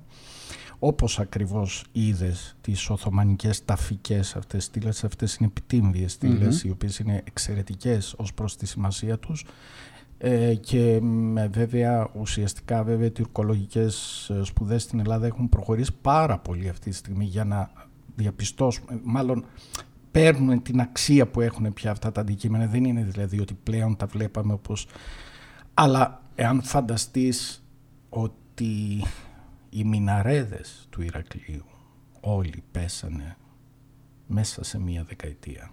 Όπως 0.78 1.18
ακριβώς 1.18 1.84
είδες 1.92 2.56
τις 2.60 2.90
Οθωμανικές 2.90 3.64
ταφικές 3.64 4.36
αυτές 4.36 4.64
στήλες, 4.64 5.04
αυτές 5.04 5.34
είναι 5.34 5.48
επιτύμβιες 5.48 6.18
οι 6.62 6.70
οποίες 6.70 6.98
είναι 6.98 7.22
εξαιρετικές 7.26 8.14
ως 8.16 8.34
προς 8.34 8.56
τη 8.56 8.66
σημασία 8.66 9.18
τους 9.18 9.44
ε, 10.18 10.54
και 10.54 11.00
βέβαια 11.50 12.10
ουσιαστικά 12.20 12.84
βέβαια 12.84 13.06
οι 13.06 13.10
τουρκολογικές 13.10 14.28
ε, 14.30 14.44
σπουδές 14.44 14.82
στην 14.82 14.98
Ελλάδα 15.00 15.26
έχουν 15.26 15.48
προχωρήσει 15.48 15.92
πάρα 16.02 16.38
πολύ 16.38 16.68
αυτή 16.68 16.90
τη 16.90 16.96
στιγμή 16.96 17.24
για 17.24 17.44
να 17.44 17.70
διαπιστώσουμε, 18.16 19.00
μάλλον 19.04 19.44
παίρνουν 20.10 20.62
την 20.62 20.80
αξία 20.80 21.26
που 21.26 21.40
έχουν 21.40 21.72
πια 21.72 21.90
αυτά 21.90 22.12
τα 22.12 22.20
αντικείμενα. 22.20 22.66
Δεν 22.66 22.84
είναι 22.84 23.02
δηλαδή 23.02 23.40
ότι 23.40 23.54
πλέον 23.54 23.96
τα 23.96 24.06
βλέπαμε 24.06 24.52
όπως... 24.52 24.86
Αλλά 25.74 26.22
εάν 26.34 26.62
φανταστείς 26.62 27.64
ότι 28.08 29.04
οι 29.70 29.84
μιναρέδες 29.84 30.86
του 30.90 31.02
Ηρακλείου 31.02 31.64
όλοι 32.20 32.62
πέσανε 32.70 33.36
μέσα 34.26 34.64
σε 34.64 34.80
μία 34.80 35.04
δεκαετία. 35.04 35.70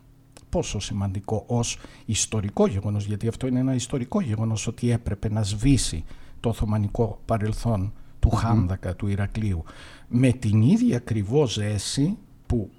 Πόσο 0.50 0.80
σημαντικό 0.80 1.44
ως 1.48 1.80
ιστορικό 2.06 2.68
γεγονός, 2.68 3.06
γιατί 3.06 3.28
αυτό 3.28 3.48
είναι 3.48 3.60
ένα 3.60 3.74
ιστορικό 3.74 4.22
γεγονός 4.22 4.68
ότι 4.68 4.92
έπρεπε 4.92 5.30
να 5.30 5.44
σβήσει 5.44 6.04
το 6.40 6.50
Οθωμανικό 6.50 7.22
παρελθόν 7.26 7.94
του 8.20 8.30
Χάμδακα, 8.30 8.96
του 8.96 9.08
Ηρακλείου, 9.08 9.64
με 10.08 10.32
την 10.32 10.62
ίδια 10.62 10.98
ακριβώς 10.98 11.54
ζέση 11.54 12.18
που 12.46 12.70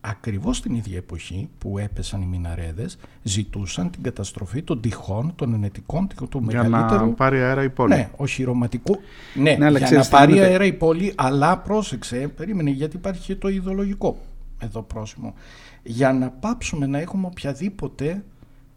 ακριβώς 0.00 0.60
την 0.60 0.74
ίδια 0.74 0.96
εποχή 0.96 1.48
που 1.58 1.78
έπεσαν 1.78 2.22
οι 2.22 2.26
μιναρέδες 2.26 2.98
ζητούσαν 3.22 3.90
την 3.90 4.02
καταστροφή 4.02 4.62
των 4.62 4.80
τυχών, 4.80 5.32
των 5.36 5.54
ενετικών, 5.54 6.08
του 6.28 6.44
για 6.48 6.62
μεγαλύτερου... 6.62 7.06
να 7.06 7.12
πάρει 7.12 7.42
αέρα 7.42 7.62
η 7.62 7.70
πόλη. 7.70 7.94
Ναι, 7.94 8.10
οχυρωματικού. 8.16 8.96
Ναι, 9.34 9.56
ναι 9.56 9.78
για 9.78 9.90
να 9.90 10.04
πάρει 10.04 10.40
αέρα 10.40 10.64
η 10.64 10.72
πόλη, 10.72 11.12
αλλά 11.16 11.58
πρόσεξε, 11.58 12.16
περίμενε 12.16 12.70
γιατί 12.70 12.96
υπάρχει 12.96 13.24
και 13.24 13.36
το 13.36 13.48
ιδεολογικό 13.48 14.18
εδώ 14.58 14.82
πρόσημο. 14.82 15.34
Για 15.82 16.12
να 16.12 16.30
πάψουμε 16.30 16.86
να 16.86 16.98
έχουμε 16.98 17.26
οποιαδήποτε 17.26 18.24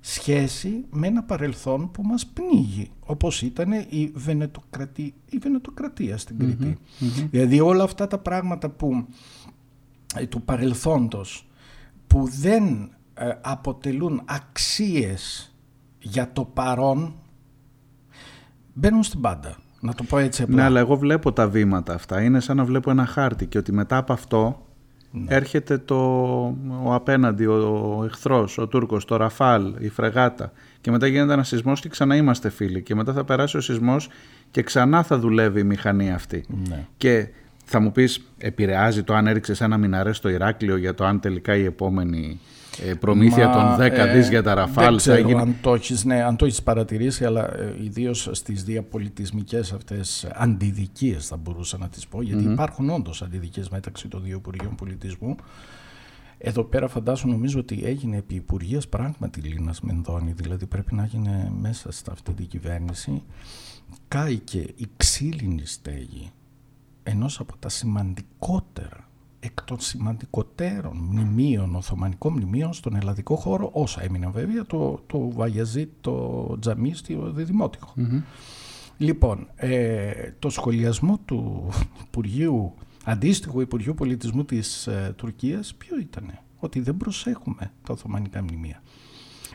σχέση 0.02 0.86
με 0.90 1.08
ένα 1.08 1.24
παρελθόν 1.24 1.92
που 1.92 2.04
μας 2.04 2.26
πνίγει 2.26 2.90
όπως 3.06 3.42
ήταν 3.42 3.72
η, 3.72 4.12
Βενετοκρατία, 4.14 5.12
η 5.30 5.38
Βενετοκρατία 5.38 6.18
στην 6.18 6.38
κρητη 6.38 6.78
Δηλαδή 7.30 7.60
όλα 7.60 7.84
αυτά 7.84 8.08
τα 8.08 8.18
πράγματα 8.18 8.70
που 8.70 8.94
ε, 8.94 9.51
του 10.30 10.42
παρελθόντος 10.42 11.50
που 12.08 12.28
δεν 12.40 12.92
ε, 13.14 13.30
αποτελούν 13.42 14.22
αξίες 14.26 15.56
για 16.00 16.32
το 16.34 16.44
παρόν 16.44 17.16
μπαίνουν 18.74 19.04
στην 19.04 19.22
πάντα. 19.22 19.58
Να 19.80 19.94
το 19.94 20.04
πω 20.04 20.18
έτσι 20.18 20.44
απλά. 20.44 20.56
Ναι, 20.56 20.64
αλλά 20.64 20.80
εγώ 20.80 20.96
βλέπω 20.96 21.34
τα 21.34 21.48
βήματα 21.48 21.94
αυτά. 21.94 22.22
Είναι 22.22 22.40
σαν 22.40 22.58
να 22.58 22.66
βλέπω 22.66 22.92
ένα 22.92 23.06
χάρτη 23.06 23.46
και 23.46 23.58
ότι 23.58 23.72
μετά 23.72 23.98
από 23.98 24.14
αυτό 24.14 24.66
ναι. 25.12 25.36
έρχεται 25.36 25.78
το, 25.78 25.96
ο 26.84 26.94
απέναντι, 26.94 27.46
ο, 27.46 27.96
ο 27.98 28.04
εχθρός, 28.04 28.58
ο 28.58 28.68
Τούρκος, 28.68 29.06
το 29.06 29.16
Ραφάλ, 29.16 29.76
η 29.80 29.90
Φρεγάτα 29.90 30.52
και 30.82 30.92
μετά 30.92 31.08
γίνεται 31.08 31.34
ένας 31.34 31.48
σεισμός 31.48 31.82
και 31.82 31.90
ξανά 31.90 32.16
είμαστε 32.16 32.50
φίλοι 32.50 32.82
και 32.82 32.96
μετά 32.96 33.14
θα 33.14 33.24
περάσει 33.24 33.58
ο 33.58 33.62
σεισμός 33.62 34.10
και 34.52 34.62
ξανά 34.62 35.04
θα 35.04 35.20
δουλεύει 35.20 35.60
η 35.60 35.64
μηχανή 35.64 36.14
αυτή. 36.14 36.46
Ναι. 36.68 36.88
Και 36.98 37.28
θα 37.72 37.80
μου 37.80 37.92
πεις, 37.92 38.22
επηρεάζει 38.38 39.04
το 39.04 39.14
αν 39.14 39.28
έριξες 39.28 39.62
ένα 39.62 39.78
μηναρέ 39.78 40.14
στο 40.14 40.30
Ηράκλειο 40.30 40.78
για 40.78 40.94
το 40.94 41.06
αν 41.06 41.20
τελικά 41.20 41.56
η 41.56 41.66
επόμενη 41.66 42.40
ε, 42.86 42.94
προμήθεια 42.94 43.48
Μα, 43.48 43.54
των 43.54 43.86
10 43.86 43.92
ε, 43.92 44.14
δις 44.14 44.30
για 44.30 44.44
τα 44.44 44.54
Ραφάλ 44.54 44.88
δεν 44.88 44.98
ξέρω 44.98 45.28
γίνει... 45.28 45.40
αν, 45.40 45.56
το 45.62 45.74
έχεις, 45.74 46.04
ναι, 46.04 46.24
αν 46.24 46.36
το 46.36 46.46
έχεις 46.46 46.64
παρατηρήσει 46.64 47.26
αλλά 47.26 47.58
ε, 47.58 47.76
ιδίως 47.84 48.30
στις 48.32 48.64
διαπολιτισμικές 48.64 49.72
αυτές 49.72 50.28
αντιδικίες 50.34 51.28
θα 51.28 51.38
μπορούσα 51.38 51.78
να 51.78 51.90
τις 51.90 52.08
πω 52.08 52.22
γιατί 52.22 52.44
υπάρχουν 52.44 52.90
όντως 52.90 53.22
αντιδικίες 53.22 53.70
μεταξύ 53.70 54.08
των 54.08 54.24
δύο 54.24 54.38
Υπουργείων 54.38 54.76
Πολιτισμού. 54.76 55.36
Εδώ 56.38 56.64
πέρα 56.64 56.88
φαντάσου 56.88 57.28
νομίζω 57.28 57.60
ότι 57.60 57.82
έγινε 57.84 58.18
επί 58.18 58.36
Υπουργείας 58.36 58.88
πράγματι 58.88 59.42
Λίνας 59.42 59.82
Μενδώνη 59.82 60.32
δηλαδή 60.32 60.66
πρέπει 60.66 60.96
να 60.96 61.06
γίνει 61.06 61.52
μέσα 61.60 61.92
σε 61.92 62.04
αυτή 62.12 62.34
την 62.34 62.48
κυβέρνηση. 62.48 63.24
Κάηκε 64.08 64.66
η 64.76 64.88
ξύλινη 64.98 65.66
στέγη 65.66 66.32
ενός 67.04 67.40
από 67.40 67.58
τα 67.58 67.70
σημαντικότερα 67.70 69.10
εκ 69.40 69.64
των 69.64 69.80
σημαντικότερων 69.80 70.98
μνημείων, 70.98 71.76
Οθωμανικών 71.76 72.34
μνημείων 72.34 72.74
στον 72.74 72.96
ελλαδικό 72.96 73.36
χώρο, 73.36 73.70
όσα 73.74 74.04
έμειναν 74.04 74.32
βέβαια, 74.32 74.66
το, 74.66 75.04
το 75.08 75.32
Βαγιαζί, 75.32 75.90
το 76.02 76.58
Τζαμί 76.60 76.94
στο 76.94 77.32
διδημοτικο 77.32 77.94
Λοιπόν, 78.98 79.48
ε, 79.56 80.12
το 80.40 80.50
σχολιασμό 80.50 81.20
του 81.26 81.70
Υπουργείου, 82.08 82.74
αντίστοιχου 83.04 83.62
Υπουργείου 83.62 83.94
Πολιτισμού 83.94 84.46
της 84.46 84.88
ε, 84.88 85.14
Τουρκίας, 85.18 85.76
ποιο 85.76 86.00
ήταν, 86.00 86.40
ότι 86.60 86.80
δεν 86.80 86.98
προσέχουμε 86.98 87.72
τα 87.84 87.94
Οθωμανικά 87.94 88.44
μνημεία. 88.44 88.82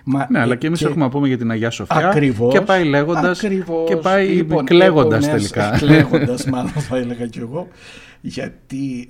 Μα, 0.09 0.27
ναι, 0.31 0.41
αλλά 0.41 0.57
και 0.57 0.67
εμείς 0.67 0.83
έχουμε 0.83 1.05
να 1.05 1.11
πούμε 1.11 1.29
για 1.29 1.39
την 1.39 1.51
Αγία 1.51 1.71
Σοφιά. 1.71 2.09
Ακριβώς, 2.09 2.53
και 2.53 2.61
πάει 2.61 2.85
λέγοντας. 2.85 3.43
Και 3.87 3.97
πάει 3.97 4.29
λοιπόν, 4.29 4.65
κλαίγοντας 4.65 5.29
τελικά. 5.29 5.71
Κλαίγοντας, 5.71 6.45
μάλλον 6.45 6.71
θα 6.71 6.97
έλεγα 6.97 7.27
κι 7.27 7.39
εγώ. 7.39 7.69
Γιατί 8.21 9.09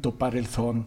το 0.00 0.10
παρελθόν 0.10 0.86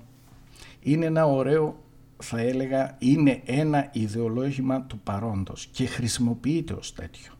είναι 0.79 1.05
ένα 1.05 1.25
ωραίο, 1.25 1.83
θα 2.17 2.39
έλεγα, 2.39 2.95
είναι 2.99 3.41
ένα 3.45 3.89
ιδεολόγημα 3.91 4.81
του 4.81 4.99
παρόντος 4.99 5.67
και 5.71 5.85
χρησιμοποιείται 5.85 6.73
ως 6.73 6.93
τέτοιο. 6.93 7.31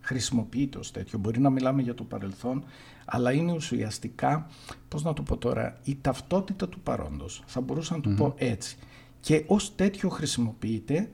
Χρησιμοποιείται 0.00 0.78
ως 0.78 0.90
τέτοιο. 0.90 1.18
Μπορεί 1.18 1.40
να 1.40 1.50
μιλάμε 1.50 1.82
για 1.82 1.94
το 1.94 2.04
παρελθόν, 2.04 2.64
αλλά 3.04 3.32
είναι 3.32 3.52
ουσιαστικά, 3.52 4.46
πώς 4.88 5.02
να 5.02 5.12
το 5.12 5.22
πω 5.22 5.36
τώρα, 5.36 5.78
η 5.84 5.98
ταυτότητα 6.00 6.68
του 6.68 6.80
παρόντος. 6.80 7.42
Θα 7.46 7.60
μπορούσα 7.60 7.94
να 7.94 8.00
το 8.00 8.10
πω 8.16 8.34
έτσι 8.36 8.76
και 9.22 9.44
ως 9.46 9.74
τέτοιο 9.74 10.08
χρησιμοποιείται 10.08 11.10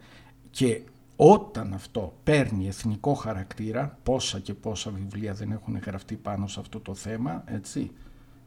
και 0.51 0.81
όταν 1.17 1.75
αυτό 1.75 2.15
παίρνει 2.25 2.67
εθνικό 2.67 3.15
χαρακτήρα, 3.15 3.99
πόσα 4.03 4.39
και 4.39 4.55
πόσα 4.55 4.91
βιβλία 4.91 5.35
δεν 5.35 5.51
έχουν 5.51 5.79
γραφτεί 5.79 6.15
πάνω 6.17 6.47
σε 6.47 6.61
αυτό 6.61 6.81
το 6.81 6.95
θέμα, 6.95 7.45
έτσι, 7.47 7.91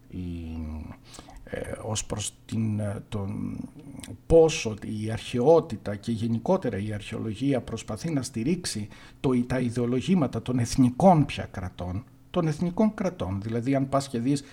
η, 0.10 0.20
ε, 1.44 1.60
ως 1.82 2.06
προς 2.06 2.34
την, 2.46 2.80
ε, 2.80 3.04
τον, 3.10 3.58
πόσο 4.28 4.76
η 5.02 5.12
αρχαιότητα 5.12 5.96
και 5.96 6.12
γενικότερα 6.12 6.78
η 6.78 6.94
αρχαιολογία 6.94 7.62
προσπαθεί 7.62 8.12
να 8.12 8.22
στηρίξει 8.22 8.88
το, 9.20 9.44
τα 9.48 9.60
ιδεολογήματα 9.60 10.42
των 10.42 10.60
εθνικών 10.60 11.26
πια 11.26 11.48
κρατών, 11.52 12.04
των 12.30 12.48
εθνικών 12.48 12.94
κρατών. 12.94 13.42
Δηλαδή 13.42 13.76
αν 13.76 13.90
πας 13.90 14.08
και 14.08 14.20
δεις 14.20 14.44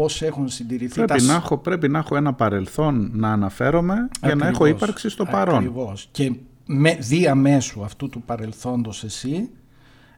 πώς 0.00 0.22
έχουν 0.22 0.48
συντηρηθεί 0.48 0.94
πρέπει 0.94 1.20
τα... 1.20 1.22
Να 1.22 1.34
έχω, 1.34 1.58
πρέπει 1.58 1.88
να 1.88 1.98
έχω 1.98 2.16
ένα 2.16 2.32
παρελθόν 2.32 3.10
να 3.14 3.32
αναφέρομαι 3.32 4.08
για 4.22 4.34
να 4.34 4.46
έχω 4.46 4.66
ύπαρξη 4.66 5.08
στο 5.08 5.24
παρόν. 5.24 5.56
Ακριβώς. 5.56 6.08
Και 6.10 6.32
με, 6.66 6.94
διαμέσου 6.94 7.84
αυτού 7.84 8.08
του 8.08 8.22
παρελθόντος 8.22 9.04
εσύ 9.04 9.50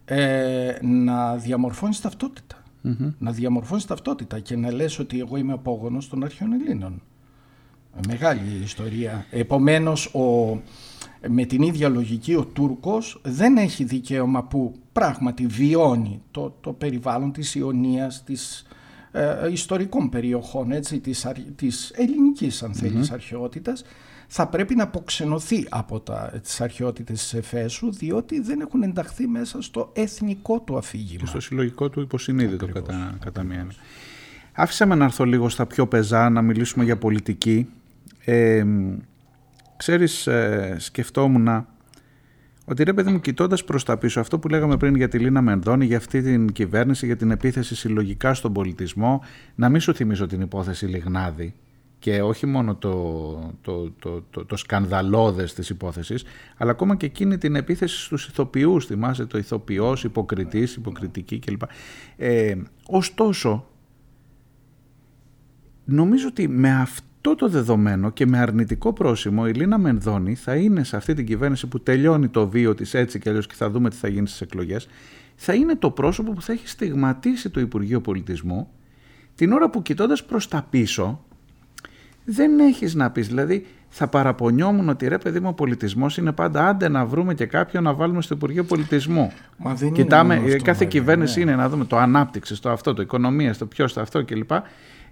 ε, 0.04 0.78
να 0.82 1.36
διαμορφώνεις 1.36 2.00
ταυτότητα. 2.00 2.56
Να 3.18 3.30
διαμορφώνεις 3.30 3.84
ταυτότητα 3.84 4.38
και 4.38 4.56
να 4.56 4.72
λες 4.72 4.98
ότι 4.98 5.20
εγώ 5.20 5.36
είμαι 5.36 5.52
απόγονος 5.52 6.08
των 6.08 6.24
αρχαίων 6.24 6.52
Ελλήνων. 6.52 7.02
Μεγάλη 8.06 8.62
ιστορία. 8.62 9.26
Επομένως 9.30 10.06
ο, 10.06 10.58
με 11.28 11.44
την 11.44 11.62
ίδια 11.62 11.88
λογική 11.88 12.34
ο 12.34 12.44
Τούρκος 12.44 13.20
δεν 13.24 13.56
έχει 13.56 13.84
δικαίωμα 13.84 14.44
που 14.44 14.74
πράγματι 14.92 15.46
βιώνει 15.46 16.22
το, 16.30 16.56
το 16.60 16.72
περιβάλλον 16.72 17.32
της 17.32 17.54
Ιωνίας, 17.54 18.24
της 18.24 18.66
ε, 19.12 19.50
ιστορικών 19.50 20.08
περιοχών 20.08 20.72
έτσι, 20.72 21.00
της, 21.00 21.26
της 21.56 21.90
ελληνικής 21.94 22.62
αν 22.62 22.74
θέλεις 22.74 23.10
mm-hmm. 23.10 23.14
αρχαιότητας 23.14 23.84
θα 24.34 24.46
πρέπει 24.46 24.74
να 24.74 24.82
αποξενωθεί 24.82 25.66
από 25.68 26.00
τα, 26.00 26.32
τις 26.42 26.60
αρχαιότητες 26.60 27.20
της 27.20 27.34
Εφέσου 27.34 27.92
διότι 27.92 28.40
δεν 28.40 28.60
έχουν 28.60 28.82
ενταχθεί 28.82 29.26
μέσα 29.26 29.62
στο 29.62 29.90
εθνικό 29.94 30.60
του 30.60 30.76
αφήγημα. 30.76 31.20
Και 31.20 31.26
στο 31.26 31.40
συλλογικό 31.40 31.88
του 31.88 32.00
υποσυνείδητο 32.00 32.66
κατά, 32.66 33.16
κατά 33.20 33.42
μία. 33.42 33.66
Άφησα 34.52 34.86
με 34.86 34.94
να 34.94 35.04
έρθω 35.04 35.24
λίγο 35.24 35.48
στα 35.48 35.66
πιο 35.66 35.86
πεζά 35.86 36.30
να 36.30 36.42
μιλήσουμε 36.42 36.84
για 36.84 36.96
πολιτική. 36.96 37.68
Ε, 38.24 38.64
ξέρεις, 39.76 40.26
ε, 40.26 40.76
σκεφτόμουν 40.78 41.66
ότι 42.64 42.82
ρε 42.82 42.92
παιδί 42.92 43.10
μου, 43.10 43.20
κοιτώντας 43.20 43.64
προς 43.64 43.84
τα 43.84 43.98
πίσω, 43.98 44.20
αυτό 44.20 44.38
που 44.38 44.48
λέγαμε 44.48 44.76
πριν 44.76 44.96
για 44.96 45.08
τη 45.08 45.18
Λίνα 45.18 45.42
Μενδώνη, 45.42 45.84
για 45.84 45.96
αυτή 45.96 46.22
την 46.22 46.52
κυβέρνηση, 46.52 47.06
για 47.06 47.16
την 47.16 47.30
επίθεση 47.30 47.74
συλλογικά 47.74 48.34
στον 48.34 48.52
πολιτισμό, 48.52 49.22
να 49.54 49.68
μην 49.68 49.80
σου 49.80 49.94
θυμίσω 49.94 50.26
την 50.26 50.40
υπόθεση 50.40 50.86
Λιγνάδη 50.86 51.54
και 51.98 52.22
όχι 52.22 52.46
μόνο 52.46 52.74
το, 52.76 53.54
το, 53.60 53.90
το, 53.90 54.24
το, 54.30 54.44
το 54.44 54.56
σκανδαλώδες 54.56 55.54
της 55.54 55.70
υπόθεσης, 55.70 56.24
αλλά 56.56 56.70
ακόμα 56.70 56.96
και 56.96 57.06
εκείνη 57.06 57.38
την 57.38 57.56
επίθεση 57.56 58.04
στους 58.04 58.26
ηθοποιούς, 58.26 58.86
θυμάσαι 58.86 59.26
το 59.26 59.38
ηθοποιός, 59.38 60.04
υποκριτής, 60.04 60.74
υποκριτική 60.74 61.38
κλπ. 61.38 61.62
Ε, 62.16 62.54
ωστόσο, 62.86 63.66
νομίζω 65.84 66.28
ότι 66.28 66.48
με 66.48 66.80
αυτή 66.80 67.06
αυτό 67.24 67.34
το 67.34 67.48
δεδομένο 67.48 68.10
και 68.10 68.26
με 68.26 68.38
αρνητικό 68.38 68.92
πρόσημο 68.92 69.44
η 69.48 69.52
Λίνα 69.52 69.78
Μενδώνη 69.78 70.34
θα 70.34 70.56
είναι 70.56 70.84
σε 70.84 70.96
αυτή 70.96 71.14
την 71.14 71.26
κυβέρνηση 71.26 71.66
που 71.66 71.80
τελειώνει 71.80 72.28
το 72.28 72.48
βίο 72.48 72.74
της 72.74 72.94
έτσι 72.94 73.18
και 73.18 73.28
αλλιώς 73.28 73.46
και 73.46 73.54
θα 73.54 73.70
δούμε 73.70 73.90
τι 73.90 73.96
θα 73.96 74.08
γίνει 74.08 74.26
στις 74.26 74.40
εκλογές 74.40 74.88
θα 75.36 75.54
είναι 75.54 75.74
το 75.74 75.90
πρόσωπο 75.90 76.32
που 76.32 76.42
θα 76.42 76.52
έχει 76.52 76.68
στιγματίσει 76.68 77.50
το 77.50 77.60
Υπουργείο 77.60 78.00
Πολιτισμού 78.00 78.68
την 79.34 79.52
ώρα 79.52 79.70
που 79.70 79.82
κοιτώντας 79.82 80.24
προς 80.24 80.48
τα 80.48 80.66
πίσω 80.70 81.24
δεν 82.24 82.58
έχεις 82.58 82.94
να 82.94 83.10
πεις 83.10 83.28
δηλαδή 83.28 83.66
θα 83.88 84.08
παραπονιόμουν 84.08 84.88
ότι 84.88 85.08
ρε 85.08 85.18
παιδί 85.18 85.40
μου 85.40 85.48
ο 85.48 85.52
πολιτισμός 85.52 86.16
είναι 86.16 86.32
πάντα 86.32 86.68
άντε 86.68 86.88
να 86.88 87.06
βρούμε 87.06 87.34
και 87.34 87.46
κάποιον 87.46 87.82
να 87.82 87.94
βάλουμε 87.94 88.22
στο 88.22 88.34
Υπουργείο 88.34 88.64
Πολιτισμού. 88.64 89.32
Μα 89.56 89.74
δεν 89.74 89.92
Κοιτάμε, 89.92 90.34
είναι 90.34 90.44
αυτό, 90.44 90.56
κάθε 90.56 90.72
βέβαια, 90.72 90.88
κυβέρνηση 90.88 91.44
ναι. 91.44 91.50
είναι 91.50 91.60
να 91.60 91.68
δούμε 91.68 91.84
το 91.84 91.96
ανάπτυξη, 91.96 92.62
το 92.62 92.70
αυτό, 92.70 92.94
το 92.94 93.02
οικονομία, 93.02 93.56
το 93.56 93.66
ποιος, 93.66 93.92
το 93.92 94.00
αυτό 94.00 94.24
κλπ. 94.24 94.50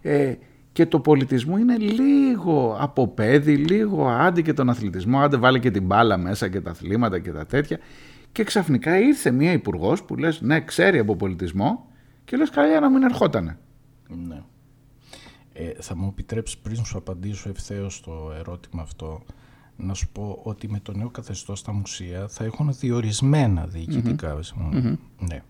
Ε, 0.02 0.34
και 0.72 0.86
το 0.86 1.00
πολιτισμό 1.00 1.58
είναι 1.58 1.76
λίγο 1.76 2.76
από 2.80 3.08
παιδί, 3.08 3.56
λίγο 3.56 4.08
άντι 4.08 4.42
και 4.42 4.52
τον 4.52 4.70
αθλητισμό, 4.70 5.18
άντε 5.18 5.36
βάλει 5.36 5.60
και 5.60 5.70
την 5.70 5.82
μπάλα 5.82 6.16
μέσα 6.16 6.48
και 6.48 6.60
τα 6.60 6.70
αθλήματα 6.70 7.18
και 7.18 7.32
τα 7.32 7.46
τέτοια. 7.46 7.78
Και 8.32 8.44
ξαφνικά 8.44 8.98
ήρθε 8.98 9.30
μια 9.30 9.52
υπουργός 9.52 10.02
που 10.02 10.16
λες 10.16 10.40
ναι 10.40 10.60
ξέρει 10.60 10.98
από 10.98 11.16
πολιτισμό 11.16 11.86
και 12.24 12.36
λες 12.36 12.50
καλά 12.50 12.80
να 12.80 12.90
μην 12.90 13.02
ερχότανε. 13.02 13.58
Ναι. 14.26 14.42
Ε, 15.52 15.72
θα 15.80 15.96
μου 15.96 16.08
επιτρέψεις 16.08 16.58
πριν 16.58 16.84
σου 16.84 16.98
απαντήσω 16.98 17.48
ευθέως 17.48 17.94
στο 17.94 18.34
ερώτημα 18.38 18.82
αυτό 18.82 19.22
να 19.76 19.94
σου 19.94 20.08
πω 20.12 20.40
ότι 20.42 20.68
με 20.68 20.80
το 20.80 20.92
νέο 20.92 21.08
καθεστώς 21.10 21.58
στα 21.58 21.72
μουσεία 21.72 22.28
θα 22.28 22.44
έχουν 22.44 22.72
διορισμένα 22.72 23.66
διοικητικά. 23.66 24.38
Ναι. 25.18 25.42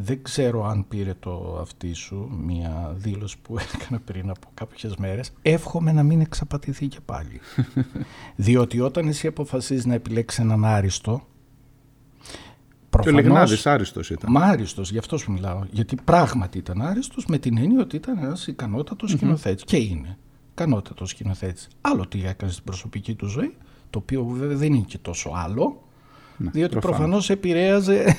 Δεν 0.00 0.22
ξέρω 0.22 0.64
αν 0.64 0.88
πήρε 0.88 1.14
το 1.14 1.58
αυτή 1.60 1.92
σου 1.92 2.40
μια 2.44 2.94
δήλωση 2.96 3.36
που 3.42 3.56
έκανα 3.74 4.00
πριν 4.00 4.30
από 4.30 4.48
κάποιες 4.54 4.96
μέρες. 4.96 5.32
Εύχομαι 5.42 5.92
να 5.92 6.02
μην 6.02 6.20
εξαπατηθεί 6.20 6.86
και 6.86 7.00
πάλι. 7.04 7.40
Διότι 8.36 8.80
όταν 8.80 9.08
εσύ 9.08 9.26
αποφασίζεις 9.26 9.86
να 9.86 9.94
επιλέξεις 9.94 10.38
έναν 10.38 10.64
άριστο 10.64 11.26
Και 13.00 13.08
ο 13.08 13.12
Λιγνάδης 13.12 13.66
άριστος 13.66 14.10
ήταν. 14.10 14.30
Μα 14.32 14.40
άριστος, 14.40 14.90
γι' 14.90 14.98
αυτό 14.98 15.16
σου 15.16 15.32
μιλάω. 15.32 15.62
Γιατί 15.70 15.96
πράγματι 16.04 16.58
ήταν 16.58 16.82
άριστος 16.82 17.26
με 17.26 17.38
την 17.38 17.58
έννοια 17.58 17.80
ότι 17.80 17.96
ήταν 17.96 18.18
ένας 18.18 18.46
ικανότατος 18.46 19.10
σκηνοθέτης. 19.10 19.64
Και 19.64 19.76
είναι 19.76 20.18
ικανότατος 20.50 21.10
σκηνοθέτης. 21.10 21.68
Άλλο 21.80 22.06
τι 22.06 22.24
έκανε 22.24 22.52
στην 22.52 22.64
προσωπική 22.64 23.14
του 23.14 23.26
ζωή, 23.26 23.56
το 23.90 23.98
οποίο 23.98 24.24
βέβαια 24.24 24.56
δεν 24.56 24.72
είναι 24.72 24.84
και 24.86 24.98
τόσο 24.98 25.30
άλλο. 25.34 25.87
Ναι, 26.40 26.50
διότι 26.50 26.70
προφανώς. 26.72 26.96
προφανώς 26.98 27.30
επηρέαζε 27.30 28.16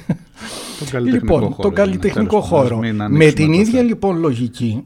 Τον 0.80 0.88
καλλιτεχνικό 0.89 1.34
λοιπόν, 1.36 1.51
χώρο, 1.51 1.61
τον 1.61 1.70
ναι, 1.70 1.76
καλλιτεχνικό 1.76 2.30
τέλος 2.30 2.49
πάντων, 2.49 2.67
χώρο. 2.67 2.78
μην 2.78 2.95
Με 2.95 3.03
ανοίξουμε 3.03 3.32
την 3.32 3.45
το 3.47 3.53
ίδια 3.53 3.72
θέμα. 3.72 3.84
λοιπόν 3.84 4.17
λογική, 4.17 4.84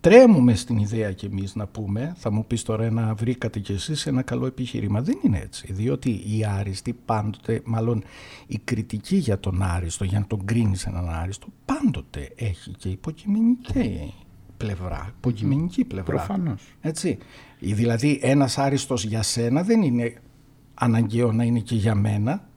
τρέμουμε 0.00 0.54
στην 0.54 0.76
ιδέα 0.78 1.12
κι 1.12 1.26
εμείς 1.26 1.54
να 1.54 1.66
πούμε, 1.66 2.12
θα 2.16 2.30
μου 2.32 2.46
πεις 2.46 2.62
τώρα 2.62 2.90
να 2.90 3.14
βρήκατε 3.14 3.58
κι 3.58 3.72
εσείς 3.72 4.06
ένα 4.06 4.22
καλό 4.22 4.46
επιχείρημα. 4.46 5.00
Δεν 5.02 5.18
είναι 5.24 5.38
έτσι, 5.44 5.72
διότι 5.72 6.10
οι 6.10 6.44
άριστοι 6.58 6.96
πάντοτε, 7.04 7.60
μάλλον 7.64 8.02
η 8.46 8.58
κριτική 8.64 9.16
για 9.16 9.40
τον 9.40 9.62
άριστο, 9.62 10.04
για 10.04 10.18
να 10.18 10.26
τον 10.26 10.44
κρίνεις 10.44 10.86
έναν 10.86 11.08
άριστο, 11.08 11.46
πάντοτε 11.64 12.28
έχει 12.36 12.70
και 12.70 12.88
υποκειμενική 12.88 14.14
πλευρά, 14.56 15.10
υποκειμενική 15.18 15.84
πλευρά. 15.84 16.14
Προφανώς. 16.14 16.62
Έτσι. 16.80 17.18
Ή 17.58 17.72
Δηλαδή 17.72 18.18
ένας 18.22 18.58
άριστος 18.58 19.04
για 19.04 19.22
σένα 19.22 19.62
δεν 19.62 19.82
είναι 19.82 20.14
αναγκαίο 20.74 21.32
να 21.32 21.44
είναι 21.44 21.58
και 21.58 21.74
για 21.74 21.94
μένα. 21.94 22.48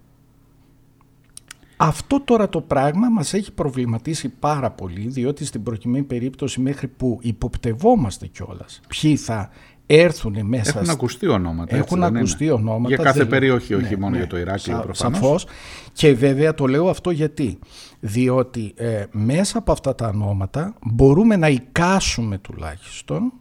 Αυτό 1.81 2.21
τώρα 2.21 2.49
το 2.49 2.61
πράγμα 2.61 3.09
μας 3.09 3.33
έχει 3.33 3.51
προβληματίσει 3.51 4.29
πάρα 4.29 4.71
πολύ 4.71 5.07
διότι 5.07 5.45
στην 5.45 5.63
προκειμένη 5.63 6.03
περίπτωση 6.05 6.61
μέχρι 6.61 6.87
που 6.87 7.19
υποπτευόμαστε 7.21 8.27
κιόλας 8.27 8.79
ποιοι 9.01 9.15
θα 9.15 9.49
έρθουν 9.85 10.45
μέσα 10.45 10.69
Έχουν 10.69 10.85
σ- 10.85 10.89
ακουστεί 10.91 11.27
ονόματα. 11.27 11.75
έτσι 11.75 11.75
έχουν 11.75 11.99
δεν 11.99 12.09
είναι; 12.09 12.17
ακουστεί 12.19 12.49
ονόματα. 12.49 12.87
Για 12.95 13.03
κάθε 13.03 13.17
δεν- 13.19 13.27
περιοχή, 13.27 13.75
Ναι, 13.75 13.83
όχι 13.83 13.97
μόνο 13.97 14.09
ναι. 14.11 14.17
για 14.17 14.27
το 14.27 14.37
Ηράκλειο 14.37 14.75
Σα- 14.77 14.81
προφανώς. 14.83 15.17
Σαφώς. 15.19 15.45
Και 15.93 16.13
βέβαια 16.13 16.53
το 16.53 16.65
λέω 16.67 16.89
αυτό 16.89 17.11
γιατί. 17.11 17.59
Διότι 17.99 18.73
ε, 18.75 19.05
μέσα 19.11 19.57
από 19.57 19.71
αυτά 19.71 19.95
τα 19.95 20.07
ονόματα 20.07 20.73
μπορούμε 20.81 21.35
να 21.35 21.47
εικάσουμε 21.49 22.37
τουλάχιστον 22.37 23.31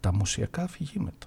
τα 0.00 0.14
μουσιακά 0.14 0.62
αφηγήματα. 0.62 1.26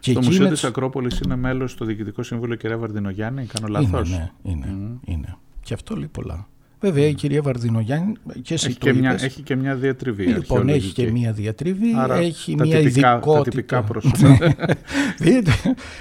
Και 0.00 0.12
Το 0.12 0.18
εκεί 0.18 0.28
Μουσείο 0.28 0.42
με 0.44 0.50
της 0.50 0.60
τους- 0.60 0.68
Ακρόπολης 0.68 1.18
είναι 1.24 1.36
μέλος 1.36 1.70
στο 1.70 1.84
Διοικητικό 1.84 2.22
Συμβούλιο 2.22 2.56
κυρία 2.56 2.78
Βαρδινογιάννη, 2.78 3.46
κάνω 3.46 3.66
λάθος; 3.68 4.08
Είναι, 4.10 4.32
ναι, 4.42 4.50
είναι, 4.52 4.98
είναι. 5.04 5.36
Και 5.66 5.74
αυτό 5.74 5.96
λέει 5.96 6.08
πολλά. 6.08 6.48
Βέβαια 6.80 7.06
η 7.06 7.14
κυρία 7.14 7.42
Βαρδινογιάννη 7.42 8.12
και 8.42 8.54
εσύ 8.54 8.66
Έχει 8.68 8.78
το 8.78 8.86
και, 8.86 8.92
μια, 8.92 9.10
είπες. 9.10 9.22
έχει 9.22 9.42
και 9.42 9.56
μια 9.56 9.74
διατριβή 9.74 10.22
Λοιπόν, 10.24 10.38
έχει 10.38 10.42
αρχαιολογική. 10.52 10.92
και 11.04 11.10
μία 11.10 11.32
διατριβή, 11.32 11.92
Άρα, 11.96 12.14
έχει 12.14 12.54
τα 12.54 12.64
μία 12.66 12.78
τυπικά- 12.80 13.00
τα 13.00 13.12
ειδικότητα. 13.14 13.50
τυπικά 13.50 13.82
προσόντα. 13.82 14.38
Δείτε, 15.18 15.50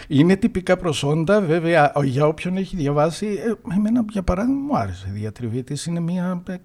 είναι 0.07 0.35
τυπικά 0.35 0.77
προσόντα, 0.77 1.41
βέβαια, 1.41 1.91
για 2.03 2.25
όποιον 2.27 2.57
έχει 2.57 2.75
διαβάσει, 2.75 3.25
ε, 3.25 3.73
εμένα 3.75 4.05
για 4.11 4.23
παράδειγμα 4.23 4.59
μου 4.61 4.77
άρεσε 4.77 5.07
η 5.09 5.19
διατριβή 5.19 5.63
της, 5.63 5.85
είναι 5.85 5.99
μία, 5.99 6.43
ε, 6.49 6.55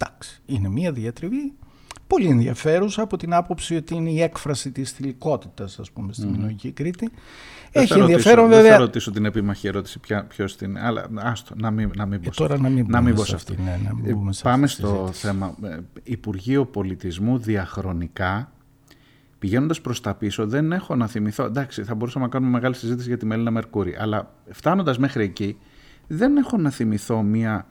εντάξει, 0.00 0.40
είναι 0.46 0.68
μία 0.68 0.92
διατριβή 0.92 1.52
πολύ 2.06 2.26
ενδιαφέρουσα 2.28 3.02
από 3.02 3.16
την 3.16 3.32
άποψη 3.34 3.76
ότι 3.76 3.94
είναι 3.94 4.10
η 4.10 4.22
έκφραση 4.22 4.70
της 4.70 4.90
θηλυκότητας, 4.90 5.78
ας 5.78 5.90
πούμε, 5.90 6.12
στη 6.12 6.26
Μινωική 6.26 6.70
Κρήτη. 6.72 7.10
Δεν 7.72 7.82
Έχει 7.82 7.92
θα 7.92 7.98
ρωτήσω- 7.98 8.16
ενδιαφέρον 8.16 8.48
Δεν 8.48 8.56
βέβαια... 8.56 8.72
θα 8.72 8.78
ρωτήσω 8.78 9.10
την 9.10 9.24
επίμαχη 9.24 9.66
ερώτηση 9.68 9.98
ποια, 9.98 10.24
ποιος 10.24 10.56
την... 10.56 10.78
Αλλά 10.78 11.06
άστο, 11.14 11.54
να 11.56 11.70
μην, 11.70 11.90
να 11.96 12.06
μην 12.06 12.20
πω 12.20 12.28
Ε, 12.28 12.32
σε 12.32 12.38
τώρα 12.38 12.54
αυτό. 12.54 12.66
να 12.68 12.74
μην 12.74 12.86
να 12.88 12.98
μπούμε 13.00 13.12
πω 13.12 13.20
σε 13.20 13.26
σε 13.28 13.34
αυτή, 13.34 13.52
αυτό. 13.52 13.64
ναι, 13.64 13.78
να 13.84 13.94
μην 13.94 14.04
Ε, 14.10 14.12
μπούμε 14.14 14.32
σε 14.32 14.42
Πάμε 14.42 14.64
αυτή 14.64 14.82
τη 14.82 14.88
στο 14.88 14.96
συζήτηση. 14.98 15.26
θέμα. 15.26 15.54
Ε, 15.62 15.76
Υπουργείο 16.02 16.66
Πολιτισμού 16.66 17.38
διαχρονικά 17.38 18.52
Πηγαίνοντας 19.38 19.80
προς 19.80 20.00
τα 20.00 20.14
πίσω, 20.14 20.46
δεν 20.46 20.72
έχω 20.72 20.96
να 20.96 21.06
θυμηθώ. 21.06 21.44
Εντάξει, 21.44 21.84
θα 21.84 21.94
μπορούσαμε 21.94 22.24
να 22.24 22.30
κάνουμε 22.30 22.50
μεγάλη 22.50 22.74
συζήτηση 22.74 23.08
για 23.08 23.16
τη 23.16 23.26
Μελίνα 23.26 23.50
Μερκούρη. 23.50 23.96
Αλλά 23.98 24.34
φτάνοντας 24.50 24.98
μέχρι 24.98 25.24
εκεί, 25.24 25.58
δεν 26.06 26.36
έχω 26.36 26.56
να 26.56 26.70
θυμηθώ 26.70 27.22
μια 27.22 27.66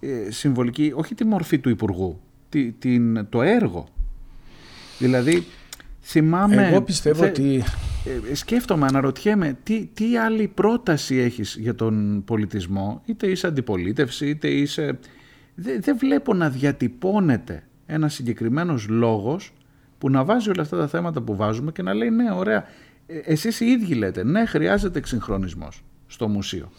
ε, 0.00 0.30
συμβολική, 0.30 0.92
όχι 0.94 1.14
τη 1.14 1.24
μορφή 1.24 1.58
του 1.58 1.68
Υπουργού, 1.68 2.20
τη, 2.48 2.72
την, 2.72 3.28
το 3.28 3.42
έργο. 3.42 3.86
Δηλαδή, 4.98 5.46
θυμάμαι. 6.00 6.68
Εγώ 6.68 6.82
πιστεύω 6.82 7.22
θε- 7.22 7.30
ότι 7.38 7.62
ε, 8.30 8.34
σκέφτομαι, 8.34 8.86
αναρωτιέμαι 8.86 9.58
τι, 9.62 9.86
τι 9.94 10.16
άλλη 10.16 10.48
πρόταση 10.48 11.16
έχεις 11.16 11.56
για 11.60 11.74
τον 11.74 12.22
πολιτισμό, 12.24 13.02
είτε 13.04 13.26
είσαι 13.26 13.46
αντιπολίτευση, 13.46 14.28
είτε 14.28 14.48
είσαι... 14.48 14.98
Δεν 15.54 15.80
δεν 15.82 15.96
βλέπω 15.98 16.34
να 16.34 16.50
διατυπώνεται 16.50 17.62
ένας 17.86 18.14
συγκεκριμένος 18.14 18.88
λόγος 18.88 19.52
που 19.98 20.10
να 20.10 20.24
βάζει 20.24 20.50
όλα 20.50 20.62
αυτά 20.62 20.76
τα 20.76 20.86
θέματα 20.88 21.20
που 21.22 21.36
βάζουμε 21.36 21.72
και 21.72 21.82
να 21.82 21.94
λέει 21.94 22.10
ναι 22.10 22.32
ωραία, 22.32 22.64
ε, 23.06 23.16
εσείς 23.24 23.60
οι 23.60 23.66
ίδιοι 23.66 23.94
λέτε 23.94 24.24
ναι 24.24 24.44
χρειάζεται 24.46 24.98
εξυγχρονισμός 24.98 25.82
στο 26.06 26.28
μουσείο. 26.28 26.70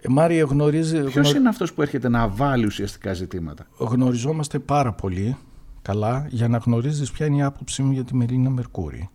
ε, 0.00 0.08
Μάρια 0.08 0.44
γνωρίζει, 0.44 1.00
Ποιος 1.02 1.14
γνω- 1.14 1.34
είναι 1.36 1.48
αυτός 1.48 1.72
που 1.72 1.82
έρχεται 1.82 2.08
να 2.08 2.28
βάλει 2.28 2.66
ουσιαστικά 2.66 3.12
ζητήματα; 3.12 3.66
γνωριζόμαστε 3.78 4.58
πάρα 4.58 4.92
πολύ 4.92 5.36
καλά 5.82 6.26
για 6.30 6.48
να 6.48 6.58
γνωρίζεις 6.58 7.10
ποια 7.10 7.26
είναι 7.26 7.36
η 7.36 7.42
άποψή 7.42 7.82
μου 7.82 7.92
για 7.92 8.04
τη 8.04 8.14
Μελίνα 8.16 8.50
Μερκούρη. 8.50 9.08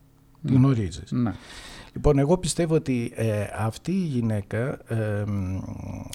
Τη 0.46 0.54
γνωρίζεις. 0.54 1.12
Ναι. 1.12 1.34
Λοιπόν, 1.93 2.18
εγώ 2.18 2.38
πιστεύω 2.38 2.76
ότι 2.76 3.12
ε, 3.16 3.46
αυτή 3.58 3.91
η 3.91 4.06
γυναίκα, 4.06 4.80
ε, 4.88 5.24
μ, 5.28 5.60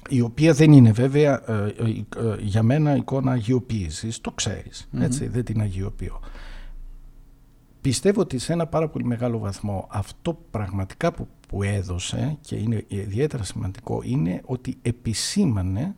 η 0.09 0.21
οποία 0.21 0.53
δεν 0.53 0.73
είναι 0.73 0.93
βέβαια 0.93 1.51
ε, 1.51 1.75
ε, 1.79 2.29
ε, 2.29 2.37
για 2.41 2.63
μένα 2.63 2.97
εικόνα 2.97 3.33
αγιοποίησης, 3.33 4.21
το 4.21 4.31
ξέρεις, 4.31 4.89
έτσι, 4.99 5.27
δεν 5.27 5.45
την 5.45 5.61
αγιοποιώ. 5.61 6.21
Πιστεύω 7.81 8.21
ότι 8.21 8.39
σε 8.39 8.53
ένα 8.53 8.67
πάρα 8.67 8.89
πολύ 8.89 9.05
μεγάλο 9.05 9.39
βαθμό 9.39 9.87
αυτό 9.91 10.39
πραγματικά 10.51 11.13
που, 11.13 11.29
που 11.49 11.63
έδωσε 11.63 12.39
και 12.41 12.57
είναι 12.57 12.85
ιδιαίτερα 12.89 13.43
σημαντικό 13.43 14.01
είναι 14.05 14.41
ότι 14.45 14.79
επισήμανε 14.83 15.95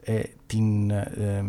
ε, 0.00 0.20
την, 0.56 0.90
ε, 0.90 1.44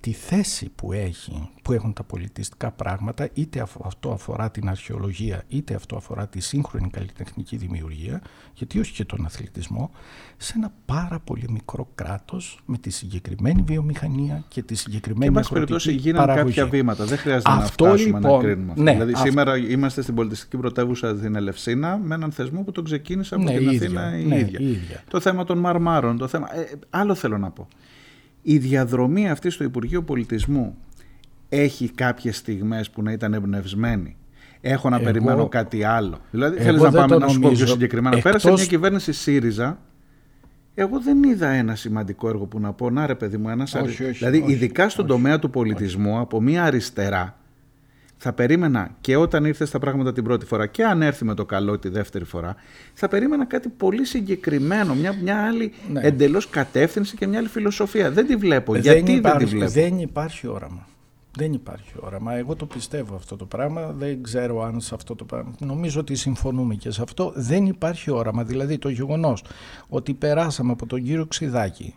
τη 0.00 0.12
θέση 0.12 0.68
που, 0.74 0.92
έχει, 0.92 1.48
που 1.62 1.72
έχουν 1.72 1.92
τα 1.92 2.02
πολιτιστικά 2.02 2.70
πράγματα, 2.70 3.28
είτε 3.34 3.60
αφ- 3.60 3.86
αυτό 3.86 4.10
αφορά 4.12 4.50
την 4.50 4.68
αρχαιολογία, 4.68 5.42
είτε 5.48 5.74
αυτό 5.74 5.96
αφορά 5.96 6.26
τη 6.28 6.40
σύγχρονη 6.40 6.90
καλλιτεχνική 6.90 7.56
δημιουργία, 7.56 8.22
γιατί 8.54 8.78
όχι 8.78 8.92
και 8.92 9.04
τον 9.04 9.24
αθλητισμό, 9.24 9.90
σε 10.36 10.52
ένα 10.56 10.72
πάρα 10.84 11.18
πολύ 11.20 11.44
μικρό 11.50 11.88
κράτος 11.94 12.60
με 12.64 12.78
τη 12.78 12.90
συγκεκριμένη 12.90 13.62
βιομηχανία 13.66 14.44
και 14.48 14.60
τη 14.62 14.66
Και 14.74 14.80
συγκεκριμένη 14.80 15.26
εν 15.26 15.32
πάση 15.32 15.48
αγροτική 15.52 15.72
περιπτώσει 15.72 15.92
γίνανε 16.08 16.26
παραγωγή. 16.26 16.54
κάποια 16.54 16.70
βήματα. 16.78 17.04
Δεν 17.04 17.18
χρειάζεται 17.18 17.50
Αυτό, 17.50 17.60
να 17.84 17.90
φτάσουμε 17.90 18.18
λοιπόν, 18.18 18.36
να 18.36 18.42
κρίνουμε 18.42 18.70
αυτό. 18.70 18.82
ναι, 18.82 18.92
δηλαδή 18.92 19.12
αυτό. 19.12 19.26
σήμερα 19.28 19.56
είμαστε 19.56 20.02
στην 20.02 20.14
πολιτιστική 20.14 20.56
πρωτεύουσα 20.56 21.14
την 21.16 21.34
Ελευσίνα 21.34 21.96
με 22.02 22.14
έναν 22.14 22.32
θεσμό 22.32 22.62
που 22.62 22.72
τον 22.72 22.84
ξεκίνησε 22.84 23.34
από 23.34 23.44
Ναι, 23.44 23.56
την 23.56 23.70
η 23.70 23.76
Αθήνα 23.76 24.16
ίδια, 24.16 24.18
η 24.18 24.24
ναι, 24.24 24.38
ίδια. 24.38 24.58
η 24.60 24.70
ίδια. 24.70 25.02
Το 25.10 25.20
θέμα 25.20 25.44
των 25.44 25.58
μαρμάρων, 25.58 26.16
το 26.18 26.26
θέμα... 26.28 26.56
Ε, 26.56 26.64
άλλο 26.90 27.14
θέλω 27.14 27.38
να 27.38 27.50
πω. 27.50 27.68
Η 28.46 28.58
διαδρομή 28.58 29.30
αυτή 29.30 29.50
στο 29.50 29.64
Υπουργείο 29.64 30.02
Πολιτισμού 30.02 30.76
έχει 31.48 31.88
κάποιες 31.90 32.36
στιγμές 32.36 32.90
που 32.90 33.02
να 33.02 33.12
ήταν 33.12 33.34
εμπνευσμένη. 33.34 34.16
Έχω 34.60 34.88
να 34.88 34.96
Εγώ- 34.96 35.04
περιμένω 35.04 35.48
κάτι 35.48 35.82
άλλο. 35.84 36.18
Δηλαδή, 36.30 36.54
Εγώ 36.56 36.64
θέλεις 36.64 36.80
να 36.82 36.90
δεν 36.90 37.00
πάμε 37.00 37.12
το 37.12 37.18
να 37.18 37.28
σου 37.28 37.32
πω 37.34 37.40
πιο 37.40 37.48
νομίζω. 37.48 37.66
συγκεκριμένα. 37.66 38.16
Εκτός- 38.16 38.30
Πέρασε 38.32 38.50
μια 38.52 38.64
κυβέρνηση 38.66 39.12
ΣΥΡΙΖΑ. 39.12 39.78
Εγώ 40.74 41.00
δεν 41.00 41.22
είδα 41.22 41.48
ένα 41.48 41.74
σημαντικό 41.74 42.28
έργο 42.28 42.44
που 42.46 42.60
να 42.60 42.72
πω, 42.72 42.90
να 42.90 43.06
ρε 43.06 43.14
παιδί 43.14 43.36
μου, 43.36 43.48
ένας 43.48 43.74
Όχι, 43.74 43.84
αρι- 43.84 44.00
όχι, 44.00 44.10
Δηλαδή, 44.18 44.40
όχι, 44.42 44.52
ειδικά 44.52 44.88
στον 44.88 45.06
τομέα 45.06 45.38
του 45.38 45.50
πολιτισμού, 45.50 46.18
από 46.18 46.40
μια 46.40 46.64
αριστερά, 46.64 47.36
θα 48.24 48.32
περίμενα 48.32 48.90
και 49.00 49.16
όταν 49.16 49.44
ήρθε 49.44 49.64
στα 49.64 49.78
πράγματα 49.78 50.12
την 50.12 50.24
πρώτη 50.24 50.46
φορά 50.46 50.66
και 50.66 50.84
αν 50.84 51.02
έρθει 51.02 51.24
με 51.24 51.34
το 51.34 51.44
καλό 51.44 51.78
τη 51.78 51.88
δεύτερη 51.88 52.24
φορά, 52.24 52.56
θα 52.94 53.08
περίμενα 53.08 53.44
κάτι 53.44 53.68
πολύ 53.68 54.04
συγκεκριμένο, 54.04 54.94
μια, 54.94 55.14
μια 55.22 55.46
άλλη 55.46 55.72
ναι. 55.90 56.00
εντελώς 56.00 56.48
κατεύθυνση 56.48 57.16
και 57.16 57.26
μια 57.26 57.38
άλλη 57.38 57.48
φιλοσοφία. 57.48 58.10
Δεν 58.10 58.26
τη 58.26 58.36
βλέπω. 58.36 58.72
Δεν 58.72 58.80
Γιατί 58.80 59.12
υπάρχει, 59.12 59.38
δεν 59.38 59.48
τη 59.48 59.56
βλέπω; 59.56 59.70
Δεν 59.70 59.98
υπάρχει 59.98 60.46
όραμα. 60.46 60.86
Δεν 61.36 61.52
υπάρχει 61.52 61.92
όραμα. 62.00 62.34
Εγώ 62.34 62.56
το 62.56 62.66
πιστεύω 62.66 63.14
αυτό 63.14 63.36
το 63.36 63.44
πράγμα. 63.44 63.94
Δεν 63.98 64.22
ξέρω 64.22 64.62
αν 64.62 64.80
σε 64.80 64.94
αυτό 64.94 65.14
το 65.14 65.24
πράγμα. 65.24 65.52
Νομίζω 65.58 66.00
ότι 66.00 66.14
συμφωνούμε 66.14 66.74
και 66.74 66.90
σε 66.90 67.02
αυτό. 67.02 67.32
Δεν 67.34 67.66
υπάρχει 67.66 68.10
όραμα. 68.10 68.44
Δηλαδή 68.44 68.78
το 68.78 68.88
γεγονός 68.88 69.44
ότι 69.88 70.14
περάσαμε 70.14 70.72
από 70.72 70.86
τον 70.86 71.02
κύριο 71.02 71.26
Ξιδάκη 71.26 71.94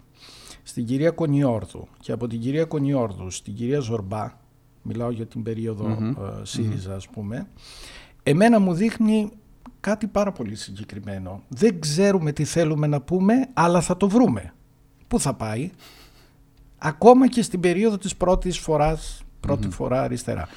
στην 0.63 0.85
κυρία 0.85 1.11
Κονιόρδου 1.11 1.87
και 1.99 2.11
από 2.11 2.27
την 2.27 2.39
κυρία 2.39 2.65
Κονιόρδου 2.65 3.31
στην 3.31 3.53
κυρία 3.53 3.79
Ζορμπά, 3.79 4.45
μιλάω 4.87 5.11
για 5.11 5.25
την 5.25 5.43
περιοδο 5.43 5.97
mm 5.99 6.15
ΣΥΡΙΖΑ 6.43 6.95
ας 6.95 7.07
πούμε, 7.07 7.47
εμένα 8.23 8.59
μου 8.59 8.73
δείχνει 8.73 9.31
κάτι 9.79 10.07
πάρα 10.07 10.31
πολύ 10.31 10.55
συγκεκριμένο. 10.55 11.43
Δεν 11.47 11.79
ξέρουμε 11.79 12.31
τι 12.31 12.43
θέλουμε 12.43 12.87
να 12.87 13.01
πούμε, 13.01 13.33
αλλά 13.53 13.81
θα 13.81 13.97
το 13.97 14.09
βρούμε. 14.09 14.53
Πού 15.07 15.19
θα 15.19 15.33
πάει, 15.33 15.69
ακόμα 16.77 17.27
και 17.27 17.41
στην 17.41 17.59
περίοδο 17.59 17.97
της 17.97 18.15
πρώτης 18.15 18.57
φοράς 18.59 19.21
πρωτη 19.39 19.69
φορά 19.69 20.01
αριστερά. 20.01 20.47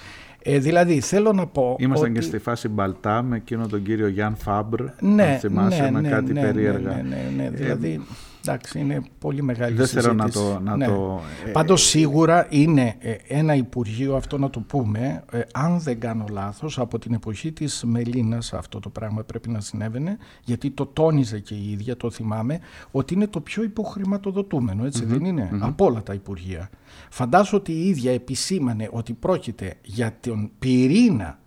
Ε, 0.43 0.59
δηλαδή 0.59 1.01
θέλω 1.01 1.33
να 1.33 1.47
πω. 1.47 1.77
Ήμασταν 1.79 2.11
ότι... 2.11 2.19
και 2.19 2.27
στη 2.27 2.39
φάση 2.39 2.69
Μπαλτά 2.69 3.23
με 3.23 3.37
εκείνον 3.37 3.69
τον 3.69 3.83
κύριο 3.83 4.09
Γιάν 4.09 4.37
Φάμπρ. 4.37 4.85
Ναι, 5.01 5.23
αν 5.23 5.39
θυμάσαι 5.39 5.83
ναι, 5.83 5.91
με 5.91 6.01
ναι, 6.01 6.09
κάτι 6.09 6.33
ναι, 6.33 6.41
περίεργα. 6.41 6.95
Ναι, 6.95 7.03
ναι, 7.03 7.33
ναι, 7.37 7.51
δηλαδή. 7.51 8.01
Εντάξει, 8.45 8.79
είναι 8.79 9.03
πολύ 9.19 9.43
μεγάλη 9.43 9.77
Δεν 9.77 9.87
θέλω 9.87 10.13
να 10.13 10.31
το... 10.31 10.61
Να 10.61 10.77
ναι. 10.77 10.87
το 10.87 11.21
ε, 11.47 11.51
Πάντως 11.51 11.83
σίγουρα 11.83 12.47
είναι 12.51 12.97
ε, 12.99 13.15
ένα 13.27 13.55
Υπουργείο, 13.55 14.17
αυτό 14.17 14.39
να 14.39 14.51
το 14.51 14.61
πούμε, 14.61 15.25
ε, 15.31 15.41
αν 15.53 15.81
δεν 15.81 16.01
κάνω 16.01 16.25
λάθος, 16.31 16.79
από 16.79 16.99
την 16.99 17.15
εποχή 17.15 17.53
της 17.53 17.83
Μελίνας 17.87 18.53
αυτό 18.53 18.81
το 18.81 18.89
πράγμα 18.89 19.23
πρέπει 19.23 19.49
να 19.49 19.61
συνέβαινε, 19.61 20.19
γιατί 20.45 20.71
το 20.71 20.87
τόνιζε 20.87 21.39
και 21.39 21.55
η 21.55 21.71
ίδια, 21.71 21.97
το 21.97 22.11
θυμάμαι, 22.11 22.61
ότι 22.91 23.15
είναι 23.15 23.27
το 23.27 23.41
πιο 23.41 23.63
υποχρηματοδοτούμενο, 23.63 24.91
δεν 24.91 25.25
είναι, 25.25 25.51
από 25.61 25.85
όλα 25.85 26.03
τα 26.03 26.15
Υπουργεία. 26.15 26.71
Φαντάζω 27.11 27.57
ότι 27.57 27.73
η 27.73 27.89
ίδια 27.89 28.13
επισήμανε 28.13 28.89
ότι 28.93 29.13
πρόκειται 29.13 29.75
για 29.83 30.17
τον 30.21 30.51
πυρήνα 30.59 31.39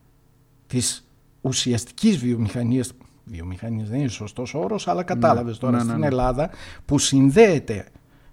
της 0.68 1.08
ουσιαστικής 1.42 2.18
βιομηχανίας 2.18 2.94
βιομηχανίας 3.26 3.90
δεν 3.90 4.00
είναι 4.00 4.08
σωστός 4.08 4.54
όρος, 4.54 4.88
αλλά 4.88 5.04
κατάλαβες 5.04 5.58
τώρα 5.58 5.78
ναι, 5.78 5.84
ναι, 5.84 5.90
στην 5.90 6.00
ναι. 6.00 6.08
Ελλάδα 6.08 6.50
που 6.86 7.00
συνδέεται 7.00 7.86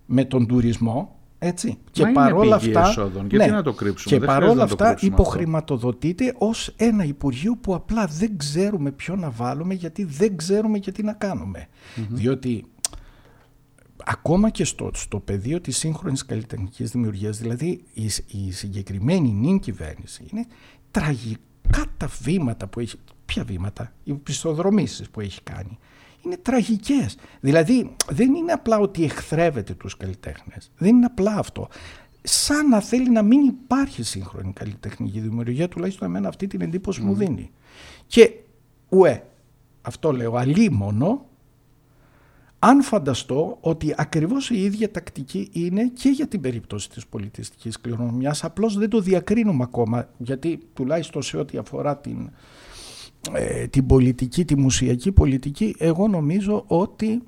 με 0.07 0.25
τον 0.25 0.47
τουρισμό, 0.47 1.19
έτσι. 1.39 1.69
Μα 1.69 1.75
και 1.91 2.03
είναι 2.03 2.13
παρόλα 2.13 2.59
πηγή 2.59 2.77
αυτά, 2.77 2.89
εσόδων. 2.89 3.27
Γιατί 3.31 3.51
να 3.51 3.63
το 3.63 3.73
κρύψουμε, 3.73 4.15
και 4.15 4.19
δεν 4.19 4.29
παρόλα 4.29 4.53
χρειάζεται 4.53 4.73
να 4.73 4.77
το 4.77 4.85
αυτά 4.85 4.87
κρύψουμε 4.87 5.13
αυτό. 5.15 5.23
υποχρηματοδοτείται 5.23 6.35
ως 6.39 6.75
ένα 6.77 7.05
Υπουργείο 7.05 7.57
που 7.57 7.75
απλά 7.75 8.07
δεν 8.07 8.37
ξέρουμε 8.37 8.91
ποιο 8.91 9.17
να 9.17 9.31
βάλουμε 9.31 9.75
γιατί 9.75 10.05
δεν 10.05 10.37
ξέρουμε 10.37 10.79
και 10.79 10.93
τι 10.93 11.03
να 11.03 11.13
κάνουμε. 11.13 11.67
Διότι 12.09 12.65
ακόμα 14.05 14.51
και 14.51 14.65
στο, 14.65 14.91
στο 14.95 15.21
πεδίο 15.21 15.61
της 15.61 15.77
σύγχρονης 15.77 16.25
καλλιτεχνικής 16.25 16.91
δημιουργίας, 16.91 17.39
δηλαδή 17.39 17.85
η, 17.93 18.05
η 18.27 18.53
συγκεκριμένη 18.53 19.29
νυν 19.33 19.59
κυβέρνηση 19.59 20.25
είναι 20.33 20.47
τραγικά 20.91 21.85
τα 21.97 22.09
βήματα 22.23 22.67
που 22.67 22.81
έχει, 22.81 22.97
ποια 23.31 23.45
βήματα, 23.45 23.93
οι 24.05 24.13
πιστοδρομήσεις 24.13 25.11
που 25.11 25.21
έχει 25.21 25.43
κάνει, 25.43 25.79
είναι 26.25 26.37
τραγικές. 26.37 27.17
Δηλαδή 27.41 27.97
δεν 28.09 28.35
είναι 28.35 28.53
απλά 28.53 28.79
ότι 28.79 29.05
εχθρεύεται 29.05 29.75
τους 29.75 29.97
καλλιτέχνες, 29.97 30.71
δεν 30.77 30.89
είναι 30.97 31.07
απλά 31.07 31.37
αυτό. 31.37 31.69
Σαν 32.23 32.69
να 32.69 32.81
θέλει 32.81 33.11
να 33.11 33.23
μην 33.23 33.41
υπάρχει 33.41 34.03
σύγχρονη 34.03 34.53
καλλιτεχνική 34.53 35.21
δημιουργία, 35.21 35.69
τουλάχιστον 35.69 36.09
εμένα 36.09 36.29
αυτή 36.29 36.47
την 36.47 36.61
εντύπωση 36.61 37.01
μου 37.01 37.15
δίνει. 37.15 37.51
Και 38.07 38.33
ουε, 38.89 39.23
αυτό 39.83 40.13
λέω, 40.13 40.37
αλίμονο 40.37 41.31
αν 42.63 42.83
φανταστώ 42.83 43.59
ότι 43.61 43.95
ακριβώς 43.97 44.51
η 44.51 44.63
ίδια 44.63 44.91
τακτική 44.91 45.49
είναι 45.53 45.89
και 45.89 46.09
για 46.09 46.27
την 46.27 46.41
περίπτωση 46.41 46.91
της 46.91 47.07
πολιτιστικής 47.07 47.81
κληρονομιάς, 47.81 48.45
απλώς 48.45 48.79
δεν 48.79 48.91
το 48.91 49.01
διακρίνουμε 49.01 49.63
ακόμα, 49.63 50.09
γιατί 50.19 50.59
τουλάχιστον 50.75 51.23
σε 51.23 51.37
ό,τι 51.37 51.59
αφορά 51.59 51.97
την, 51.97 52.31
ε, 53.33 53.67
την 53.67 53.87
πολιτική, 53.87 54.45
τη 54.45 54.57
μουσιακή 54.57 55.13
πολιτική, 55.13 55.75
εγώ 55.79 56.09
νομίζω 56.09 56.65
ότι 56.67 57.23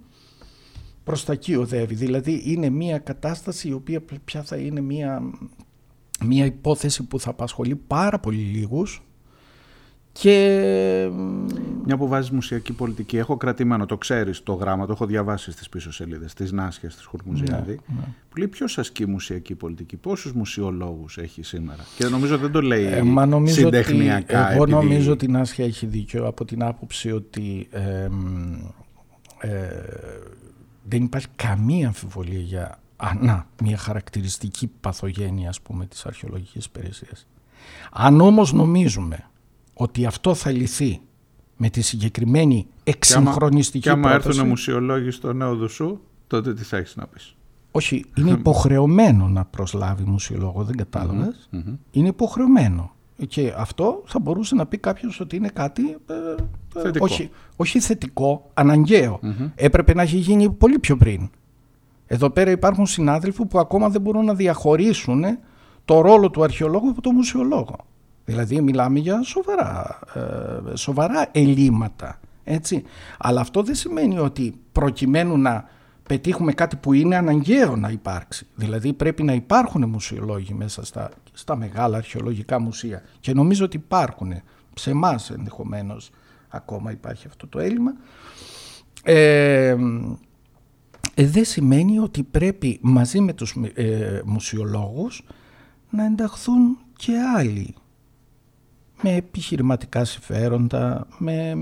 προς 1.05 1.25
τα 1.25 1.33
εκεί 1.33 1.57
οδεύει. 1.57 1.95
Δηλαδή 1.95 2.43
είναι 2.45 2.71
μια 2.71 2.99
κατάσταση 2.99 3.69
η 3.69 3.73
οποία 3.73 4.03
πια 4.25 4.43
θα 4.43 4.57
είναι 4.57 4.81
μια, 4.81 5.23
μια 6.25 6.45
υπόθεση 6.45 7.03
που 7.03 7.21
θα 7.21 7.31
απασχολεί 7.31 7.77
πάρα 7.77 8.19
πολύ 8.19 8.43
λίγους, 8.43 9.03
και... 10.13 11.11
Μια 11.85 11.97
που 11.97 12.09
βάζεις 12.09 12.31
μουσιακή 12.31 12.73
πολιτική, 12.73 13.17
έχω 13.17 13.37
κρατημένο, 13.37 13.87
το 13.87 13.99
ξέρεις 13.99 14.43
το 14.43 14.53
γράμμα, 14.53 14.87
το 14.87 14.93
έχω 14.93 15.07
διαβάσει 15.07 15.51
στις 15.51 15.69
πίσω 15.69 15.93
σελίδες 15.93 16.35
τη 16.35 16.55
Νάσια 16.55 16.89
τη 16.89 17.05
Χουρμουζιάδη. 17.05 17.71
Ναι, 17.71 17.97
ναι. 17.97 18.05
Που 18.29 18.37
λέει 18.37 18.49
ποιο 18.49 18.67
ασκεί 18.77 19.07
μουσιακή 19.07 19.55
πολιτική, 19.55 19.97
πόσους 19.97 20.33
μουσιολόγους 20.33 21.19
έχει 21.19 21.43
σήμερα; 21.43 21.85
Και 21.97 22.07
νομίζω 22.07 22.39
δεν 22.39 22.51
το 22.51 22.63
λέει 22.63 22.85
ε, 22.85 23.03
μα 23.03 23.27
νομίζω 23.27 23.55
συντεχνιακά. 23.55 24.45
Ότι, 24.45 24.55
εγώ 24.55 24.63
επειδή... 24.63 24.79
νομίζω 24.79 25.13
ότι 25.13 25.25
η 25.25 25.29
Νάσια 25.29 25.65
έχει 25.65 25.87
δίκιο 25.87 26.27
από 26.27 26.45
την 26.45 26.63
άποψη 26.63 27.13
ότι 27.13 27.69
ε, 27.71 28.09
ε, 29.39 29.59
δεν 30.85 31.03
υπάρχει 31.03 31.29
καμία 31.37 31.87
αμφιβολία 31.87 32.41
για 32.41 32.79
α, 32.97 33.43
μια 33.63 33.77
χαρακτηριστική 33.77 34.71
παθογένεια 34.81 35.49
ας 35.49 35.61
πούμε 35.61 35.87
της 35.87 36.07
αρχαιολογικής 36.07 36.65
υπηρεσίας. 36.65 37.27
Αν 37.93 38.21
όμως 38.21 38.53
νομίζουμε 38.53 39.25
ότι 39.75 40.07
αυτό 40.07 40.35
θα 40.35 40.51
λυθεί 40.51 41.01
με 41.63 41.71
τη 41.71 41.81
συγκεκριμένη 41.81 42.67
εξυγχρονιστική 42.85 43.89
πρόταση. 43.89 44.03
Και 44.03 44.09
άμα 44.09 44.13
έρθουν 44.27 44.49
μουσιολόγοι 44.49 45.11
στο 45.11 45.33
νέο 45.33 45.57
δουσού, 45.57 45.99
τότε 46.27 46.55
τι 46.55 46.63
θα 46.63 46.77
έχεις 46.77 46.97
να 46.97 47.07
πεις; 47.07 47.37
Όχι, 47.71 48.05
είναι 48.17 48.31
υποχρεωμένο 48.31 49.29
να 49.29 49.45
προσλάβει 49.45 50.05
μουσιολόγο, 50.05 50.65
δεν 50.65 50.77
καταλαβες 50.77 51.49
Είναι 51.91 52.09
υποχρεωμένο. 52.09 52.93
Και 53.29 53.55
αυτό 53.57 54.03
θα 54.07 54.19
μπορούσε 54.19 54.55
να 54.55 54.67
πει 54.67 54.79
κάποιος 54.79 55.21
ότι 55.21 55.37
είναι 55.37 55.49
κάτι 55.49 55.83
ε, 56.07 56.15
ε, 56.79 56.83
θετικό. 56.83 57.05
όχι, 57.05 57.31
όχι 57.57 57.81
θετικό, 57.81 58.51
αναγκαίο. 58.55 59.21
Έπρεπε 59.55 59.95
να 59.95 60.03
έχει 60.03 60.17
γίνει 60.17 60.51
πολύ 60.51 60.79
πιο 60.79 60.97
πριν. 60.97 61.31
Εδώ 62.07 62.31
πέρα 62.31 62.51
υπάρχουν 62.51 62.87
συνάδελφοι 62.87 63.45
που 63.45 63.59
ακόμα 63.59 63.89
δεν 63.89 64.01
μπορούν 64.01 64.25
να 64.25 64.35
διαχωρίσουν 64.35 65.25
το 65.85 66.01
ρόλο 66.01 66.31
του 66.31 66.43
αρχαιολόγου 66.43 66.89
από 66.91 67.01
το 67.01 67.11
μουσιολόγο. 67.11 67.77
Δηλαδή 68.25 68.61
μιλάμε 68.61 68.99
για 68.99 69.23
σοβαρά, 69.23 69.99
ε, 70.15 70.77
σοβαρά 70.77 71.29
ελλείμματα. 71.33 72.21
Έτσι. 72.45 72.85
Αλλά 73.19 73.41
αυτό 73.41 73.63
δεν 73.63 73.75
σημαίνει 73.75 74.19
ότι 74.19 74.55
προκειμένου 74.73 75.39
να 75.39 75.65
πετύχουμε 76.03 76.53
κάτι 76.53 76.77
που 76.77 76.93
είναι 76.93 77.17
αναγκαίο 77.17 77.77
να 77.77 77.89
υπάρξει. 77.89 78.47
Δηλαδή 78.55 78.93
πρέπει 78.93 79.23
να 79.23 79.33
υπάρχουν 79.33 79.89
μουσιολόγοι 79.89 80.55
μέσα 80.55 80.85
στα, 80.85 81.11
στα 81.33 81.57
μεγάλα 81.57 81.97
αρχαιολογικά 81.97 82.61
μουσεία 82.61 83.03
και 83.21 83.33
νομίζω 83.33 83.65
ότι 83.65 83.77
υπάρχουν. 83.77 84.33
Σε 84.75 84.91
εμάς 84.91 85.31
ενδεχομένως 85.31 86.11
ακόμα 86.49 86.91
υπάρχει 86.91 87.27
αυτό 87.27 87.47
το 87.47 87.59
έλλειμμα. 87.59 87.93
Ε, 89.03 89.77
ε, 91.15 91.27
δεν 91.27 91.45
σημαίνει 91.45 91.99
ότι 91.99 92.23
πρέπει 92.23 92.79
μαζί 92.83 93.21
με 93.21 93.33
τους 93.33 93.57
ε, 93.75 94.23
μουσιολόγους 94.25 95.25
να 95.91 96.05
ενταχθούν 96.05 96.79
και 96.97 97.13
άλλοι 97.37 97.75
με 99.03 99.15
επιχειρηματικά 99.15 100.05
συμφέροντα, 100.05 101.07
με... 101.19 101.57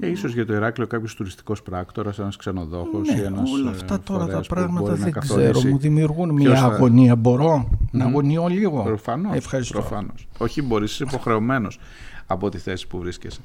Ε, 0.00 0.10
ίσως 0.10 0.32
για 0.34 0.46
το 0.46 0.54
Ηράκλειο 0.54 0.86
κάποιος 0.86 1.14
τουριστικός 1.14 1.62
πράκτορας, 1.62 2.18
ένας 2.18 2.36
ξενοδόχος 2.36 3.08
ναι, 3.08 3.20
ή 3.20 3.24
ένας 3.24 3.50
όλα 3.50 3.70
αυτά 3.70 4.00
τώρα 4.00 4.26
τα 4.26 4.40
πράγματα 4.48 4.94
δεν 4.94 5.12
ξέρω, 5.12 5.60
μου 5.64 5.78
δημιουργούν 5.78 6.30
μια 6.30 6.56
θα... 6.56 6.64
αγωνία. 6.64 7.16
Μπορώ 7.16 7.68
mm-hmm. 7.70 7.88
να 7.90 8.04
αγωνιώ 8.04 8.46
λίγο. 8.46 8.82
Προφανώς, 8.82 9.36
Ευχαριστώ. 9.36 9.78
Προφανώς. 9.78 10.28
Όχι 10.38 10.62
μπορείς, 10.62 10.92
είσαι 10.92 11.04
υποχρεωμένος 11.04 11.78
από 12.26 12.48
τη 12.48 12.58
θέση 12.58 12.86
που 12.86 12.98
βρίσκεσαι. 12.98 13.40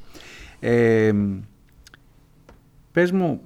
Ε, 0.60 1.14
πες 2.92 3.12
μου, 3.12 3.42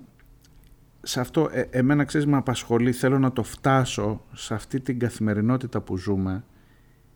σε 1.01 1.19
αυτό 1.19 1.49
ε, 1.51 1.61
εμένα 1.69 2.03
ξέρεις 2.03 2.27
με 2.27 2.37
απασχολεί, 2.37 2.91
θέλω 2.91 3.19
να 3.19 3.31
το 3.31 3.43
φτάσω 3.43 4.21
σε 4.33 4.53
αυτή 4.53 4.79
την 4.79 4.99
καθημερινότητα 4.99 5.81
που 5.81 5.97
ζούμε. 5.97 6.43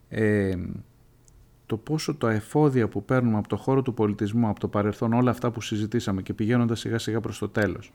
Ε, 0.09 0.53
το 1.71 1.77
πόσο 1.77 2.15
τα 2.15 2.31
εφόδια 2.31 2.87
που 2.87 3.05
παίρνουμε 3.05 3.37
από 3.37 3.47
το 3.47 3.55
χώρο 3.55 3.81
του 3.81 3.93
πολιτισμού, 3.93 4.47
από 4.47 4.59
το 4.59 4.67
παρελθόν, 4.67 5.13
όλα 5.13 5.31
αυτά 5.31 5.51
που 5.51 5.61
συζητήσαμε 5.61 6.21
και 6.21 6.33
πηγαίνοντας 6.33 6.79
σιγά 6.79 6.97
σιγά 6.97 7.19
προς 7.19 7.37
το 7.37 7.49
τέλος. 7.49 7.93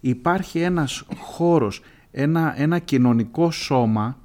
Υπάρχει 0.00 0.60
ένας 0.60 1.04
χώρος, 1.16 1.82
ένα, 2.10 2.60
ένα 2.60 2.78
κοινωνικό 2.78 3.50
σώμα 3.50 4.18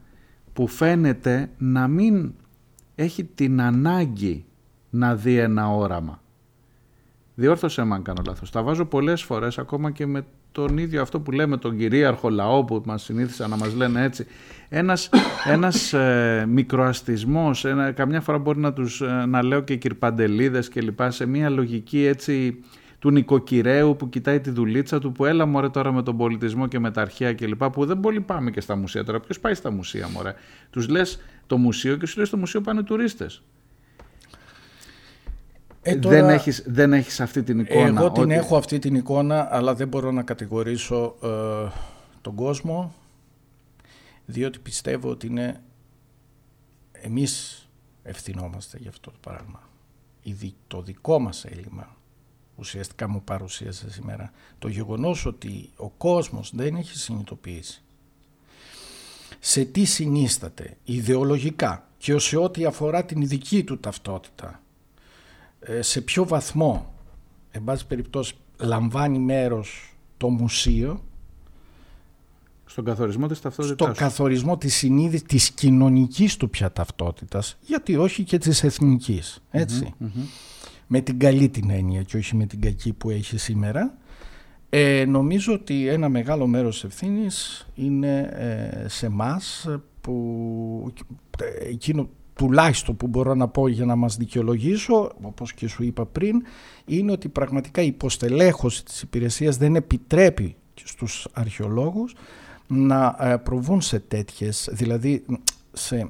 που 0.53 0.67
φαίνεται 0.67 1.49
να 1.57 1.87
μην 1.87 2.33
έχει 2.95 3.23
την 3.23 3.61
ανάγκη 3.61 4.45
να 4.89 5.15
δει 5.15 5.37
ένα 5.37 5.69
όραμα. 5.69 6.21
Διόρθωσέ 7.35 7.83
με 7.83 7.95
αν 7.95 8.03
κάνω 8.03 8.21
λάθος. 8.25 8.51
Τα 8.51 8.63
βάζω 8.63 8.85
πολλές 8.85 9.23
φορές 9.23 9.57
ακόμα 9.57 9.91
και 9.91 10.05
με 10.05 10.25
τον 10.53 10.77
ίδιο 10.77 11.01
αυτό 11.01 11.19
που 11.19 11.31
λέμε 11.31 11.57
τον 11.57 11.77
κυρίαρχο 11.77 12.29
λαό 12.29 12.63
που 12.63 12.81
μας 12.85 13.03
συνήθισαν 13.03 13.49
να 13.49 13.57
μας 13.57 13.75
λένε 13.75 14.03
έτσι 14.03 14.25
ένας, 14.69 15.09
ένας 15.45 15.93
ε, 15.93 16.45
μικροαστισμός 16.47 17.65
ένα, 17.65 17.91
καμιά 17.91 18.21
φορά 18.21 18.37
μπορεί 18.37 18.59
να 18.59 18.73
τους 18.73 19.01
ε, 19.01 19.25
να 19.27 19.43
λέω 19.43 19.61
και 19.61 19.75
κυρπαντελίδες 19.75 20.69
και 20.69 20.81
λοιπά 20.81 21.11
σε 21.11 21.25
μια 21.25 21.49
λογική 21.49 22.05
έτσι 22.05 22.63
του 22.99 23.11
νοικοκυρέου 23.11 23.95
που 23.95 24.09
κοιτάει 24.09 24.39
τη 24.39 24.49
δουλίτσα 24.49 24.99
του 24.99 25.11
που 25.11 25.25
έλα 25.25 25.45
μωρέ 25.45 25.69
τώρα 25.69 25.91
με 25.91 26.03
τον 26.03 26.17
πολιτισμό 26.17 26.67
και 26.67 26.79
με 26.79 26.91
τα 26.91 27.01
αρχαία 27.01 27.33
και 27.33 27.47
λοιπά 27.47 27.69
που 27.69 27.85
δεν 27.85 27.99
πολύ 27.99 28.21
πάμε 28.21 28.51
και 28.51 28.61
στα 28.61 28.75
μουσεία 28.75 29.03
τώρα. 29.03 29.19
Ποιος 29.19 29.39
πάει 29.39 29.53
στα 29.53 29.71
μουσεία 29.71 30.07
μωρέ; 30.07 30.33
Τους 30.69 30.87
λες 30.87 31.19
το 31.47 31.57
μουσείο 31.57 31.95
και 31.95 32.05
σου 32.05 32.17
λέει 32.17 32.25
στο 32.25 32.37
μουσείο 32.37 32.61
πάνε 32.61 32.83
τουρίστες 32.83 33.43
ε, 35.83 35.95
δεν, 35.95 36.29
έχεις, 36.29 36.63
δεν 36.65 36.93
έχεις 36.93 37.19
αυτή 37.19 37.43
την 37.43 37.59
εικόνα. 37.59 38.01
Εγώ 38.01 38.11
την 38.11 38.31
έχω 38.31 38.57
αυτή 38.57 38.79
την 38.79 38.95
εικόνα, 38.95 39.47
αλλά 39.51 39.75
δεν 39.75 39.87
μπορώ 39.87 40.11
να 40.11 40.23
κατηγορήσω 40.23 41.15
ε, 41.23 41.71
τον 42.21 42.35
κόσμο, 42.35 42.93
διότι 44.25 44.59
πιστεύω 44.59 45.09
ότι 45.09 45.27
είναι 45.27 45.61
εμείς 46.91 47.63
ευθυνόμαστε 48.03 48.77
για 48.81 48.89
αυτό 48.89 49.11
το 49.11 49.17
πράγμα. 49.21 49.59
Το 50.67 50.81
δικό 50.81 51.19
μας 51.19 51.45
έλλειμμα 51.45 51.95
ουσιαστικά 52.55 53.07
μου 53.07 53.23
παρουσίασε 53.23 53.91
σήμερα. 53.91 54.31
Το 54.59 54.67
γεγονός 54.67 55.25
ότι 55.25 55.69
ο 55.75 55.89
κόσμος 55.89 56.51
δεν 56.55 56.75
έχει 56.75 56.97
συνειδητοποιήσει 56.97 57.83
σε 59.39 59.65
τι 59.65 59.85
συνίσταται 59.85 60.77
ιδεολογικά 60.83 61.87
και 61.97 62.19
σε 62.19 62.37
ό,τι 62.37 62.65
αφορά 62.65 63.05
την 63.05 63.27
δική 63.27 63.63
του 63.63 63.79
ταυτότητα 63.79 64.47
ε, 64.47 64.62
σε 65.79 66.01
ποιο 66.01 66.27
βαθμό, 66.27 66.93
εν 67.51 67.63
πάση 67.63 67.87
περιπτώσει, 67.87 68.33
λαμβάνει 68.59 69.19
μέρος 69.19 69.95
το 70.17 70.29
μουσείο; 70.29 71.03
Στον 72.65 72.85
καθορισμό 72.85 73.27
της 73.27 73.41
ταυτότητας. 73.41 73.75
Στον 73.75 73.93
καθορισμό 73.93 74.57
της 74.57 74.75
συνείδησης, 74.75 75.27
της 75.27 75.51
κοινωνικής 75.51 76.37
του 76.37 76.49
πια 76.49 76.71
ταυτότητας, 76.71 77.57
γιατί 77.61 77.95
όχι 77.95 78.23
και 78.23 78.37
της 78.37 78.63
εθνικής, 78.63 79.43
Με 80.87 81.01
την 81.01 81.19
καλή 81.19 81.49
την 81.49 81.69
έννοια 81.69 82.03
και 82.03 82.17
όχι 82.17 82.35
με 82.35 82.45
την 82.45 82.61
κακή 82.61 82.93
που 82.93 83.09
έχει 83.09 83.37
σήμερα. 83.37 83.97
Ε, 84.69 85.05
νομίζω 85.05 85.53
ότι 85.53 85.87
ένα 85.87 86.09
μεγάλο 86.09 86.47
μέρος 86.47 86.73
της 86.73 86.83
ευθύνης 86.83 87.67
είναι 87.75 88.19
ε, 88.33 88.87
σε 88.87 89.09
μας 89.09 89.67
που 90.01 90.93
ε, 91.39 91.69
εκείνο 91.69 92.09
τουλάχιστον 92.35 92.97
που 92.97 93.07
μπορώ 93.07 93.33
να 93.33 93.47
πω 93.47 93.67
για 93.67 93.85
να 93.85 93.95
μας 93.95 94.17
δικαιολογήσω, 94.17 95.11
όπως 95.21 95.53
και 95.53 95.67
σου 95.67 95.83
είπα 95.83 96.05
πριν, 96.05 96.43
είναι 96.85 97.11
ότι 97.11 97.29
πραγματικά 97.29 97.81
η 97.81 97.87
υποστελέχωση 97.87 98.85
της 98.85 99.01
υπηρεσίας 99.01 99.57
δεν 99.57 99.75
επιτρέπει 99.75 100.55
στους 100.83 101.27
αρχαιολόγους 101.33 102.15
να 102.67 103.15
ε, 103.19 103.37
προβούν 103.37 103.81
σε 103.81 103.99
τέτοιες, 103.99 104.69
δηλαδή 104.71 105.25
σε, 105.73 106.09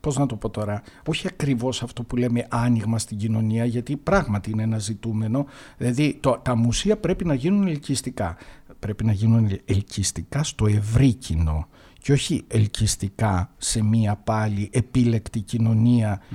πώς 0.00 0.16
να 0.16 0.26
το 0.26 0.36
πω 0.36 0.50
τώρα, 0.50 0.82
όχι 1.06 1.26
ακριβώς 1.26 1.82
αυτό 1.82 2.02
που 2.02 2.16
λέμε 2.16 2.46
άνοιγμα 2.50 2.98
στην 2.98 3.16
κοινωνία, 3.16 3.64
γιατί 3.64 3.96
πράγματι 3.96 4.50
είναι 4.50 4.62
ένα 4.62 4.78
ζητούμενο, 4.78 5.46
δηλαδή 5.76 6.18
το, 6.20 6.40
τα 6.42 6.56
μουσεία 6.56 6.96
πρέπει 6.96 7.24
να 7.24 7.34
γίνουν 7.34 7.66
ελκυστικά, 7.66 8.36
πρέπει 8.78 9.04
να 9.04 9.12
γίνουν 9.12 9.58
ελκυστικά 9.64 10.42
στο 10.42 10.66
ευρύ 10.66 11.12
κοινό 11.12 11.68
και 12.02 12.12
όχι 12.12 12.44
ελκυστικά 12.48 13.50
σε 13.56 13.82
μία 13.82 14.16
πάλι 14.16 14.70
επίλεκτη 14.72 15.44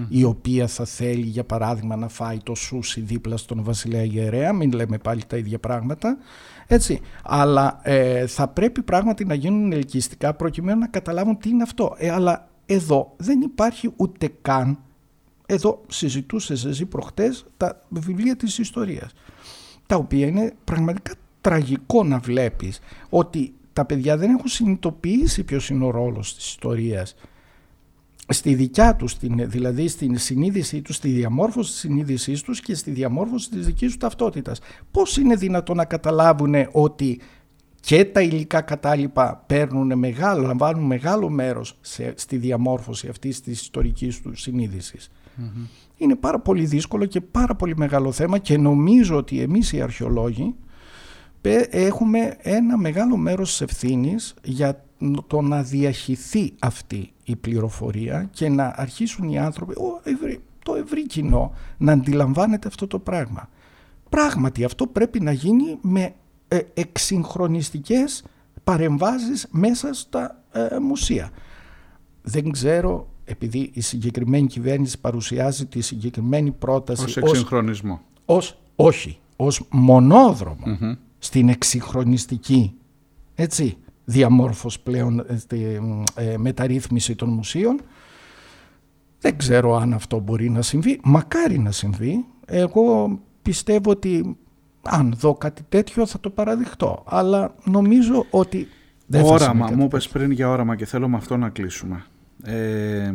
η 0.09 0.23
οποία 0.23 0.67
θα 0.67 0.85
θέλει 0.85 1.25
για 1.25 1.43
παράδειγμα 1.43 1.95
να 1.95 2.07
φάει 2.07 2.37
το 2.43 2.55
σούσι 2.55 3.01
δίπλα 3.01 3.37
στον 3.37 3.63
βασιλέα 3.63 4.03
Γερέα, 4.03 4.53
μην 4.53 4.71
λέμε 4.71 4.97
πάλι 4.97 5.25
τα 5.27 5.37
ίδια 5.37 5.59
πράγματα, 5.59 6.17
έτσι. 6.67 6.99
Αλλά 7.23 7.79
ε, 7.83 8.27
θα 8.27 8.47
πρέπει 8.47 8.81
πράγματι 8.81 9.25
να 9.25 9.33
γίνουν 9.33 9.71
ελκυστικά 9.71 10.33
προκειμένου 10.33 10.79
να 10.79 10.87
καταλάβουν 10.87 11.37
τι 11.37 11.49
είναι 11.49 11.63
αυτό. 11.63 11.95
Ε, 11.97 12.09
αλλά 12.09 12.49
εδώ 12.65 13.13
δεν 13.17 13.41
υπάρχει 13.41 13.91
ούτε 13.95 14.29
καν, 14.41 14.79
εδώ 15.45 15.83
συζητούσες 15.87 16.65
εσύ 16.65 16.85
προχτές 16.85 17.45
τα 17.57 17.81
βιβλία 17.89 18.35
της 18.35 18.57
ιστορίας, 18.57 19.13
τα 19.85 19.95
οποία 19.95 20.27
είναι 20.27 20.53
πραγματικά 20.63 21.13
τραγικό 21.41 22.03
να 22.03 22.19
βλέπεις 22.19 22.79
ότι 23.09 23.53
τα 23.77 23.85
παιδιά 23.85 24.17
δεν 24.17 24.29
έχουν 24.29 24.47
συνειδητοποιήσει 24.47 25.43
ποιος 25.43 25.69
είναι 25.69 25.85
ο 25.85 25.89
ρόλος 25.89 26.35
της 26.35 26.47
ιστορίας 26.47 27.15
στη 28.27 28.53
δικιά 28.55 28.95
τους, 28.95 29.17
δηλαδή 29.21 29.87
στην 29.87 30.17
συνείδησή 30.17 30.81
τους, 30.81 30.95
στη 30.95 31.09
διαμόρφωση 31.09 31.71
της 31.71 31.79
συνείδησής 31.79 32.41
τους 32.41 32.61
και 32.61 32.75
στη 32.75 32.91
διαμόρφωση 32.91 33.49
της 33.49 33.65
δικής 33.65 33.87
τους 33.87 33.97
ταυτότητας. 33.97 34.59
Πώς 34.91 35.17
είναι 35.17 35.35
δυνατόν 35.35 35.75
να 35.75 35.85
καταλάβουν 35.85 36.55
ότι 36.71 37.19
και 37.79 38.05
τα 38.05 38.21
υλικά 38.21 38.61
κατάλοιπα 38.61 39.43
παίρνουν 39.47 39.97
μεγάλο, 39.97 40.41
λαμβάνουν 40.41 40.85
μεγάλο 40.85 41.29
μέρος 41.29 41.77
στη 42.15 42.37
διαμόρφωση 42.37 43.07
αυτής 43.07 43.41
της 43.41 43.61
ιστορικής 43.61 44.21
τους 44.21 44.41
συνειδησης 44.41 45.11
Είναι 45.97 46.15
πάρα 46.15 46.39
πολύ 46.39 46.65
δύσκολο 46.65 47.05
και 47.05 47.21
πάρα 47.21 47.55
πολύ 47.55 47.77
μεγάλο 47.77 48.11
θέμα 48.11 48.37
και 48.37 48.57
νομίζω 48.57 49.17
ότι 49.17 49.41
εμείς 49.41 49.73
οι 49.73 49.81
αρχαιολόγοι 49.81 50.55
έχουμε 51.69 52.37
ένα 52.41 52.77
μεγάλο 52.77 53.17
μέρος 53.17 53.49
της 53.49 53.61
ευθύνης 53.61 54.33
για 54.43 54.83
το 55.27 55.41
να 55.41 55.63
διαχυθεί 55.63 56.53
αυτή 56.59 57.11
η 57.23 57.35
πληροφορία 57.35 58.29
και 58.31 58.49
να 58.49 58.73
αρχίσουν 58.75 59.29
οι 59.29 59.39
άνθρωποι, 59.39 59.75
το 60.63 60.75
ευρύ 60.75 61.05
κοινό, 61.05 61.53
να 61.77 61.91
αντιλαμβάνεται 61.91 62.67
αυτό 62.67 62.87
το 62.87 62.99
πράγμα. 62.99 63.49
Πράγματι 64.09 64.63
αυτό 64.63 64.87
πρέπει 64.87 65.19
να 65.19 65.31
γίνει 65.31 65.77
με 65.81 66.13
ε, 66.47 66.59
εξυγχρονιστικές 66.73 68.23
παρεμβάσεις 68.63 69.47
μέσα 69.51 69.93
στα 69.93 70.43
ε, 70.51 70.77
μουσεία. 70.81 71.29
Δεν 72.21 72.51
ξέρω, 72.51 73.07
επειδή 73.25 73.69
η 73.73 73.81
συγκεκριμένη 73.81 74.47
κυβέρνηση 74.47 74.99
παρουσιάζει 74.99 75.65
τη 75.65 75.81
συγκεκριμένη 75.81 76.51
πρόταση 76.51 77.03
ως 77.03 77.17
εξυγχρονισμό. 77.17 78.01
Ως, 78.25 78.59
όχι, 78.75 79.19
ως 79.35 79.63
μονοδρομο 79.69 80.97
στην 81.19 81.49
εξυγχρονιστική 81.49 82.77
έτσι, 83.39 83.77
διαμόρφωση 84.05 84.81
πλέον 84.83 85.19
ε, 85.19 85.79
ε, 86.15 86.37
μεταρρύθμιση 86.37 87.15
των 87.15 87.29
μουσείων. 87.29 87.79
Δεν 89.19 89.37
ξέρω 89.37 89.75
αν 89.75 89.93
αυτό 89.93 90.19
μπορεί 90.19 90.49
να 90.49 90.61
συμβεί. 90.61 90.99
Μακάρι 91.03 91.59
να 91.59 91.71
συμβεί. 91.71 92.25
Εγώ 92.45 93.19
πιστεύω 93.41 93.91
ότι 93.91 94.37
αν 94.81 95.13
δω 95.17 95.33
κάτι 95.33 95.61
τέτοιο 95.69 96.05
θα 96.05 96.19
το 96.19 96.29
παραδειχτώ. 96.29 97.03
Αλλά 97.05 97.55
νομίζω 97.63 98.25
ότι 98.29 98.67
δεν 99.05 99.23
όραμα, 99.23 99.37
θα 99.37 99.51
Όραμα, 99.51 99.71
μου 99.71 99.83
είπες 99.83 100.07
πριν 100.07 100.31
για 100.31 100.49
όραμα 100.49 100.75
και 100.75 100.85
θέλω 100.85 101.07
με 101.07 101.17
αυτό 101.17 101.37
να 101.37 101.49
κλείσουμε. 101.49 102.05
Ε, 102.43 103.13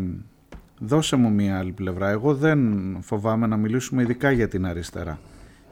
δώσε 0.78 1.16
μου 1.16 1.30
μία 1.30 1.58
άλλη 1.58 1.72
πλευρά. 1.72 2.08
Εγώ 2.08 2.34
δεν 2.34 2.58
φοβάμαι 3.00 3.46
να 3.46 3.56
μιλήσουμε 3.56 4.02
ειδικά 4.02 4.30
για 4.30 4.48
την 4.48 4.66
αριστερά 4.66 5.18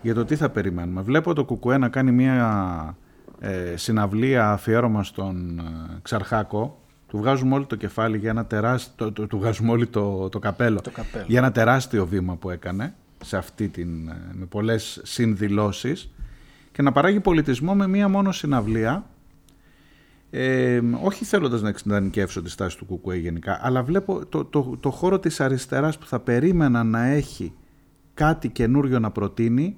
για 0.02 0.14
το 0.14 0.24
τι 0.24 0.36
θα 0.36 0.50
περιμένουμε. 0.50 1.02
Βλέπω 1.02 1.34
το 1.34 1.44
Κουκουέ 1.44 1.78
να 1.78 1.88
κάνει 1.88 2.12
μια 2.12 2.96
ε, 3.40 3.76
συναυλία 3.76 4.50
αφιέρωμα 4.50 5.02
στον 5.02 5.58
ε, 5.58 5.98
Ξαρχάκο. 6.02 6.78
Του 7.06 7.18
βγάζουμε 7.18 7.54
όλο 7.54 7.66
το 7.66 7.76
κεφάλι 7.76 8.18
για 8.18 8.30
ένα 8.30 8.46
τεράστιο, 8.46 9.12
το, 9.12 9.26
του 9.26 9.38
βγάζουμε 9.38 9.70
όλο 9.70 9.88
το, 9.88 10.28
το, 10.28 10.38
καπέλο, 10.38 10.80
το 10.80 10.90
καπέλο 10.90 11.24
για 11.28 11.38
ένα 11.38 11.52
τεράστιο 11.52 12.06
βήμα 12.06 12.36
που 12.36 12.50
έκανε 12.50 12.94
σε 13.24 13.36
αυτή 13.36 13.68
την, 13.68 14.08
ε, 14.08 14.16
με 14.32 14.46
πολλές 14.46 15.00
συνδηλώσεις 15.02 16.10
και 16.72 16.82
να 16.82 16.92
παράγει 16.92 17.20
πολιτισμό 17.20 17.74
με 17.74 17.86
μία 17.86 18.08
μόνο 18.08 18.32
συναυλία 18.32 19.04
ε, 20.30 20.80
όχι 21.02 21.24
θέλοντας 21.24 21.62
να 21.62 21.68
εξεντανικεύσω 21.68 22.42
τη 22.42 22.50
στάση 22.50 22.78
του 22.78 22.84
Κουκουέ 22.84 23.16
γενικά 23.16 23.58
αλλά 23.62 23.82
βλέπω 23.82 24.26
το, 24.26 24.44
το, 24.44 24.76
το 24.80 24.90
χώρο 24.90 25.18
της 25.18 25.40
αριστεράς 25.40 25.98
που 25.98 26.06
θα 26.06 26.20
περίμενα 26.20 26.84
να 26.84 27.04
έχει 27.04 27.52
κάτι 28.14 28.48
καινούριο 28.48 28.98
να 28.98 29.10
προτείνει 29.10 29.76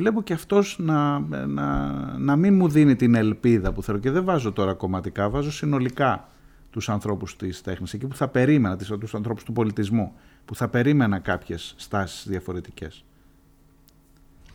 βλέπω 0.00 0.22
και 0.22 0.32
αυτός 0.32 0.76
να, 0.78 1.18
να, 1.46 1.92
να 2.18 2.36
μην 2.36 2.54
μου 2.54 2.68
δίνει 2.68 2.96
την 2.96 3.14
ελπίδα 3.14 3.72
που 3.72 3.82
θέλω 3.82 3.98
και 3.98 4.10
δεν 4.10 4.24
βάζω 4.24 4.52
τώρα 4.52 4.74
κομματικά, 4.74 5.30
βάζω 5.30 5.52
συνολικά 5.52 6.28
τους 6.70 6.88
ανθρώπους 6.88 7.36
της 7.36 7.60
τέχνης, 7.60 7.92
εκεί 7.92 8.06
που 8.06 8.16
θα 8.16 8.28
περίμενα, 8.28 8.76
τους 8.76 9.14
ανθρώπους 9.14 9.44
του 9.44 9.52
πολιτισμού, 9.52 10.12
που 10.44 10.54
θα 10.54 10.68
περίμενα 10.68 11.18
κάποιες 11.18 11.74
στάσεις 11.76 12.28
διαφορετικές. 12.28 13.04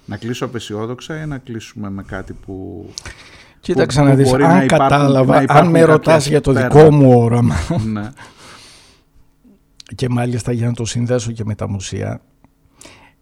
Να 0.05 0.17
κλείσω 0.17 0.45
απεσιόδοξα 0.45 1.21
ή 1.21 1.25
να 1.25 1.37
κλείσουμε 1.37 1.89
με 1.89 2.03
κάτι 2.03 2.33
που... 2.33 2.85
Κοίταξε 3.59 4.01
να 4.01 4.15
δεις, 4.15 4.33
αν 4.33 4.67
κατάλαβα, 4.67 5.43
αν 5.47 5.69
με 5.69 5.81
ρωτάς 5.83 6.27
για 6.27 6.41
το 6.41 6.53
δικό 6.53 6.91
μου 6.91 7.19
όραμα 7.19 7.55
ναι. 7.85 8.09
και 9.95 10.09
μάλιστα 10.09 10.51
για 10.51 10.67
να 10.67 10.73
το 10.73 10.85
συνδέσω 10.85 11.31
και 11.31 11.45
με 11.45 11.55
τα 11.55 11.69
μουσεία, 11.69 12.21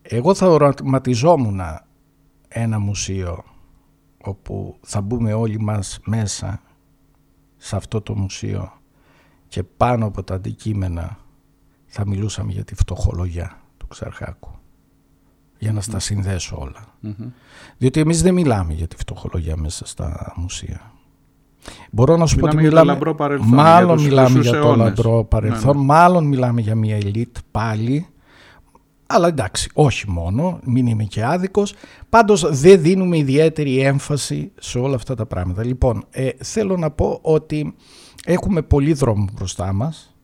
εγώ 0.01 0.33
θα 0.33 0.47
οραματιζόμουν 0.47 1.61
ένα 2.53 2.79
μουσείο 2.79 3.43
όπου 4.23 4.77
θα 4.81 5.01
μπούμε 5.01 5.33
όλοι 5.33 5.59
μας 5.59 5.99
μέσα 6.05 6.61
σε 7.57 7.75
αυτό 7.75 8.01
το 8.01 8.15
μουσείο 8.15 8.71
και 9.47 9.63
πάνω 9.63 10.05
από 10.05 10.23
τα 10.23 10.35
αντικείμενα 10.35 11.17
θα 11.85 12.07
μιλούσαμε 12.07 12.51
για 12.51 12.63
τη 12.63 12.75
φτωχολογιά 12.75 13.61
του 13.77 13.87
Ξαρχάκου. 13.87 14.49
για 15.57 15.73
να 15.73 15.81
στα 15.81 15.99
συνδέσω 15.99 16.71
Διότι 17.77 17.99
εμείς 17.99 18.21
δεν 18.21 18.33
μιλάμε 18.33 18.73
για 18.73 18.87
τη 18.87 18.95
φτωχολογία 18.95 19.57
μέσα 19.57 19.85
στα 19.85 20.33
μουσεία. 20.35 20.91
Μπορώ 21.91 22.17
να 22.17 22.25
σου 22.25 22.35
μιλάμε 22.35 22.51
πω 22.51 22.57
ότι 22.57 22.67
μιλάμε, 22.67 22.93
για 22.93 23.05
το 23.05 23.15
παρελθόν, 23.15 23.47
μάλλον 23.47 24.01
μιλάμε 24.01 24.39
για 24.39 24.61
το 24.61 24.75
λαμπρό 24.75 25.23
παρελθόν, 25.23 25.75
ναι, 25.75 25.81
ναι. 25.81 25.85
μάλλον 25.85 26.25
μιλάμε 26.25 26.61
για 26.61 26.75
μια 26.75 26.95
ελίτ 26.95 27.37
πάλι, 27.51 28.07
αλλά 29.13 29.27
εντάξει, 29.27 29.69
όχι 29.73 30.09
μόνο, 30.09 30.59
μην 30.63 30.87
είμαι 30.87 31.03
και 31.03 31.25
άδικος. 31.25 31.73
Πάντως 32.09 32.59
δεν 32.59 32.81
δίνουμε 32.81 33.17
ιδιαίτερη 33.17 33.79
έμφαση 33.79 34.51
σε 34.59 34.79
όλα 34.79 34.95
αυτά 34.95 35.15
τα 35.15 35.25
πράγματα. 35.25 35.65
Λοιπόν, 35.65 36.05
ε, 36.09 36.29
θέλω 36.37 36.77
να 36.77 36.91
πω 36.91 37.19
ότι 37.21 37.75
έχουμε 38.25 38.61
πολύ 38.61 38.93
δρόμο 38.93 39.27
μπροστά 39.33 39.73
μας. 39.73 40.15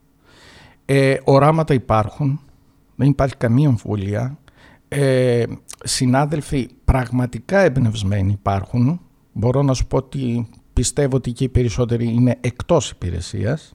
Ε, 0.86 1.18
οράματα 1.24 1.74
υπάρχουν, 1.74 2.40
δεν 2.96 3.10
υπάρχει 3.10 3.36
καμία 3.36 3.68
αμφιβολία. 3.68 4.38
Ε, 4.88 5.44
συνάδελφοι 5.84 6.70
πραγματικά 6.86 7.60
εμπνευσμένοι 7.60 8.32
υπάρχουν. 8.32 9.02
Μπορώ 9.34 9.62
να 9.62 9.74
σου 9.74 9.88
πω 9.88 9.98
ότι 9.98 10.48
πιστεύω 10.74 11.16
ότι 11.16 11.32
και 11.32 11.44
οι 11.44 11.50
περισσότεροι 11.50 12.06
είναι 12.06 12.38
εκτός 12.42 12.90
υπηρεσίας. 12.90 13.74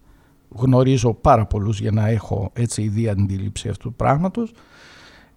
Γνωρίζω 0.49 1.15
πάρα 1.15 1.47
πολλούς 1.47 1.81
για 1.81 1.91
να 1.91 2.09
έχω 2.09 2.51
έτσι 2.53 2.83
ιδία 2.83 3.13
αντίληψη 3.13 3.69
αυτού 3.69 3.89
του 3.89 3.95
πράγματος. 3.95 4.53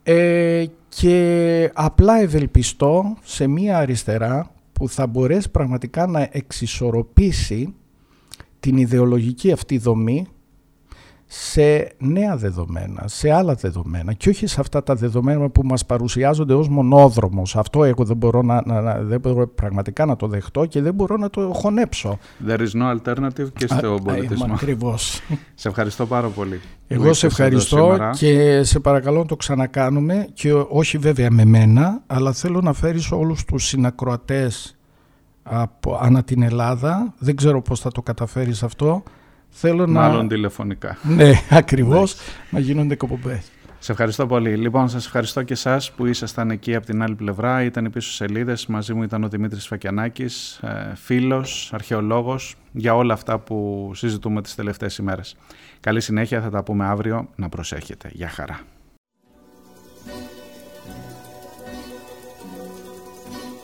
Ε, 0.09 0.65
και 0.89 1.71
απλά 1.73 2.19
ευελπιστώ 2.19 3.17
σε 3.23 3.47
μία 3.47 3.77
αριστερά 3.77 4.51
που 4.73 4.89
θα 4.89 5.07
μπορέσει 5.07 5.51
πραγματικά 5.51 6.07
να 6.07 6.29
εξισορροπήσει 6.31 7.73
την 8.59 8.77
ιδεολογική 8.77 9.51
αυτή 9.51 9.77
δομή 9.77 10.27
σε 11.27 11.91
νέα 11.97 12.37
δεδομένα, 12.37 13.03
σε 13.05 13.31
άλλα 13.31 13.53
δεδομένα 13.53 14.13
και 14.13 14.29
όχι 14.29 14.47
σε 14.47 14.59
αυτά 14.59 14.83
τα 14.83 14.95
δεδομένα 14.95 15.49
που 15.49 15.61
μας 15.63 15.85
παρουσιάζονται 15.85 16.53
ως 16.53 16.69
μονόδρομος. 16.69 17.55
Αυτό 17.55 17.83
εγώ 17.83 18.03
δεν 18.03 18.17
μπορώ, 18.17 18.41
να, 18.41 18.61
να, 18.65 18.93
δεν 18.95 19.19
μπορώ 19.19 19.47
πραγματικά 19.47 20.05
να 20.05 20.15
το 20.15 20.27
δεχτώ 20.27 20.65
και 20.65 20.81
δεν 20.81 20.93
μπορώ 20.93 21.17
να 21.17 21.29
το 21.29 21.51
χωνέψω. 21.53 22.19
There 22.47 22.59
is 22.59 22.81
no 22.81 22.97
alternative 22.97 23.47
και 23.53 23.67
στο 23.67 23.99
πολιτισμό. 24.03 24.53
Ακριβώς. 24.53 25.21
σε 25.55 25.67
ευχαριστώ 25.67 26.05
πάρα 26.05 26.27
πολύ. 26.27 26.61
Εγώ 26.87 27.13
σε 27.13 27.25
ευχαριστώ 27.25 27.97
και 28.17 28.63
σε 28.63 28.79
παρακαλώ 28.79 29.17
να 29.19 29.25
το 29.25 29.35
ξανακάνουμε 29.35 30.27
και 30.33 30.53
όχι 30.53 30.97
βέβαια 30.97 31.31
με 31.31 31.45
μένα, 31.45 32.01
αλλά 32.07 32.33
θέλω 32.33 32.61
να 32.61 32.73
φέρεις 32.73 33.11
όλους 33.11 33.45
τους 33.45 33.65
συνακροατές 33.65 34.77
από, 35.43 35.99
ανά 36.01 36.23
την 36.23 36.41
Ελλάδα. 36.41 37.13
Δεν 37.17 37.35
ξέρω 37.35 37.61
πώς 37.61 37.79
θα 37.79 37.91
το 37.91 38.01
καταφέρεις 38.01 38.63
αυτό 38.63 39.03
Θέλω 39.59 39.87
Μάλλον 39.87 40.21
να... 40.21 40.27
τηλεφωνικά. 40.27 40.97
Ναι, 41.03 41.31
ακριβώς, 41.49 42.15
να 42.49 42.59
γίνονται 42.59 42.95
κοπομπές. 42.95 43.51
Σε 43.79 43.91
ευχαριστώ 43.91 44.27
πολύ. 44.27 44.55
Λοιπόν, 44.55 44.89
σας 44.89 45.05
ευχαριστώ 45.05 45.43
και 45.43 45.53
εσάς 45.53 45.91
που 45.91 46.05
ήσασταν 46.05 46.51
εκεί 46.51 46.75
από 46.75 46.85
την 46.85 47.03
άλλη 47.03 47.15
πλευρά. 47.15 47.63
Ήταν 47.63 47.85
οι 47.85 47.89
πίσω 47.89 48.11
σελίδες. 48.11 48.65
Μαζί 48.65 48.93
μου 48.93 49.03
ήταν 49.03 49.23
ο 49.23 49.27
Δημήτρης 49.27 49.67
Φακιανάκης, 49.67 50.57
ε, 50.57 50.95
φίλος, 50.95 51.69
αρχαιολόγος, 51.73 52.55
για 52.71 52.95
όλα 52.95 53.13
αυτά 53.13 53.39
που 53.39 53.91
συζητούμε 53.93 54.41
τις 54.41 54.55
τελευταίες 54.55 54.97
ημέρες. 54.97 55.35
Καλή 55.79 56.01
συνέχεια, 56.01 56.41
θα 56.41 56.49
τα 56.49 56.63
πούμε 56.63 56.85
αύριο. 56.85 57.29
Να 57.35 57.49
προσέχετε. 57.49 58.09
Γεια 58.13 58.29
χαρά. 58.29 58.59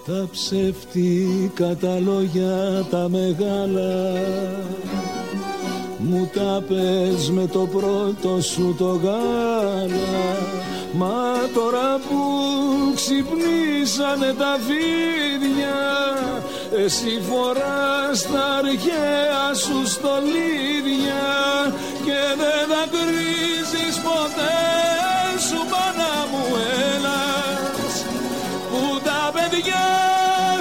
Τα 0.05 0.27
ψεύτικα 0.31 1.75
τα 1.75 1.99
λόγια 1.99 2.83
τα 2.89 3.09
μεγάλα 3.09 4.13
μου 6.03 6.29
τα 6.33 6.63
πες 6.67 7.29
με 7.29 7.47
το 7.47 7.59
πρώτο 7.59 8.41
σου 8.41 8.75
το 8.77 8.99
γάλα. 9.03 10.63
Μα 10.95 11.49
τώρα 11.53 11.99
που 12.09 12.21
ξυπνήσανε 12.95 14.33
τα 14.37 14.57
φίδια 14.65 15.79
Εσύ 16.83 17.21
φοράς 17.29 18.21
τα 18.21 18.45
αρχαία 18.59 19.53
σου 19.53 19.87
στολίδια 19.87 21.25
Και 22.05 22.19
δεν 22.41 22.61
θα 22.71 22.83
κρίζεις 22.93 23.95
ποτέ 24.07 24.59
σου 25.47 25.59
πάνω 25.71 26.11
μου 26.31 26.45
έλας. 26.93 27.95
Που 28.69 28.99
τα 29.03 29.31
παιδιά 29.33 29.85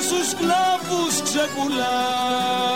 σου 0.09 0.30
σκλάβους 0.30 1.22
ξεκουλάς 1.22 2.72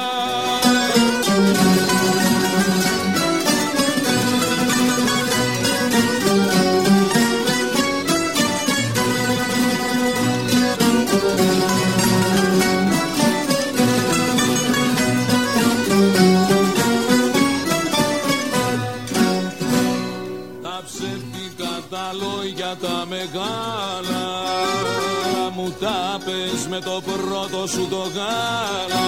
με 26.77 26.83
το 26.83 27.03
πρώτο 27.07 27.67
σου 27.67 27.87
το 27.91 28.03
γάλα. 28.17 29.05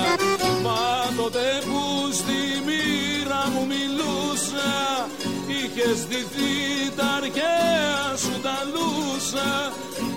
Μα 0.62 0.81
τότε 1.16 1.47
που 1.69 2.12
στη 2.12 2.41
μοίρα 2.66 3.43
μου 3.53 3.66
μιλούσα 3.73 4.71
Είχες 5.47 5.99
δυθεί 6.11 6.57
τα 6.97 7.07
αρχαία 7.21 8.16
σου 8.23 8.35
τα 8.43 8.57
λούσα. 8.73 9.51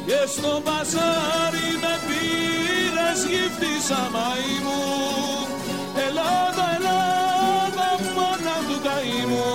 Και 0.06 0.22
στο 0.36 0.62
μπαζάρι 0.64 1.70
με 1.84 1.94
πήρες 2.08 3.20
γύφτησα 3.30 4.02
μαϊμού 4.14 4.84
Ελλάδα, 6.08 6.66
Ελλάδα, 6.78 7.88
μάνα 8.16 8.58
του 8.68 8.78
καημού 8.86 9.52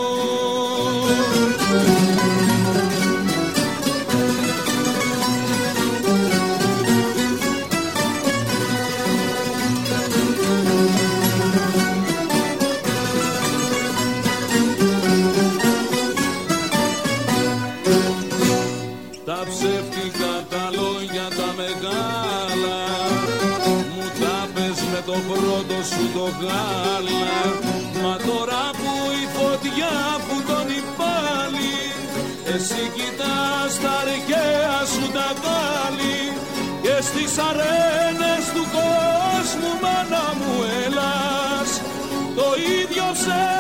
γάλα. 26.40 27.76
Μα 28.02 28.16
τώρα 28.16 28.64
που 28.78 28.90
η 29.22 29.24
φωτιά 29.36 29.94
που 30.26 30.36
τον 30.48 30.68
πάλι 30.98 31.76
Εσύ 32.54 32.82
κοιτάς 32.94 33.72
τα 33.82 33.92
αρχαία 34.02 34.78
σου 34.92 35.06
τα 35.16 35.28
βάλει 35.42 36.20
Και 36.82 36.96
στις 37.08 37.32
αρένες 37.48 38.44
του 38.54 38.64
κόσμου 38.76 39.72
μάνα 39.82 40.26
μου 40.38 40.54
έλας. 40.84 41.70
Το 42.36 42.46
ίδιο 42.80 43.04
ψέμα 43.12 43.55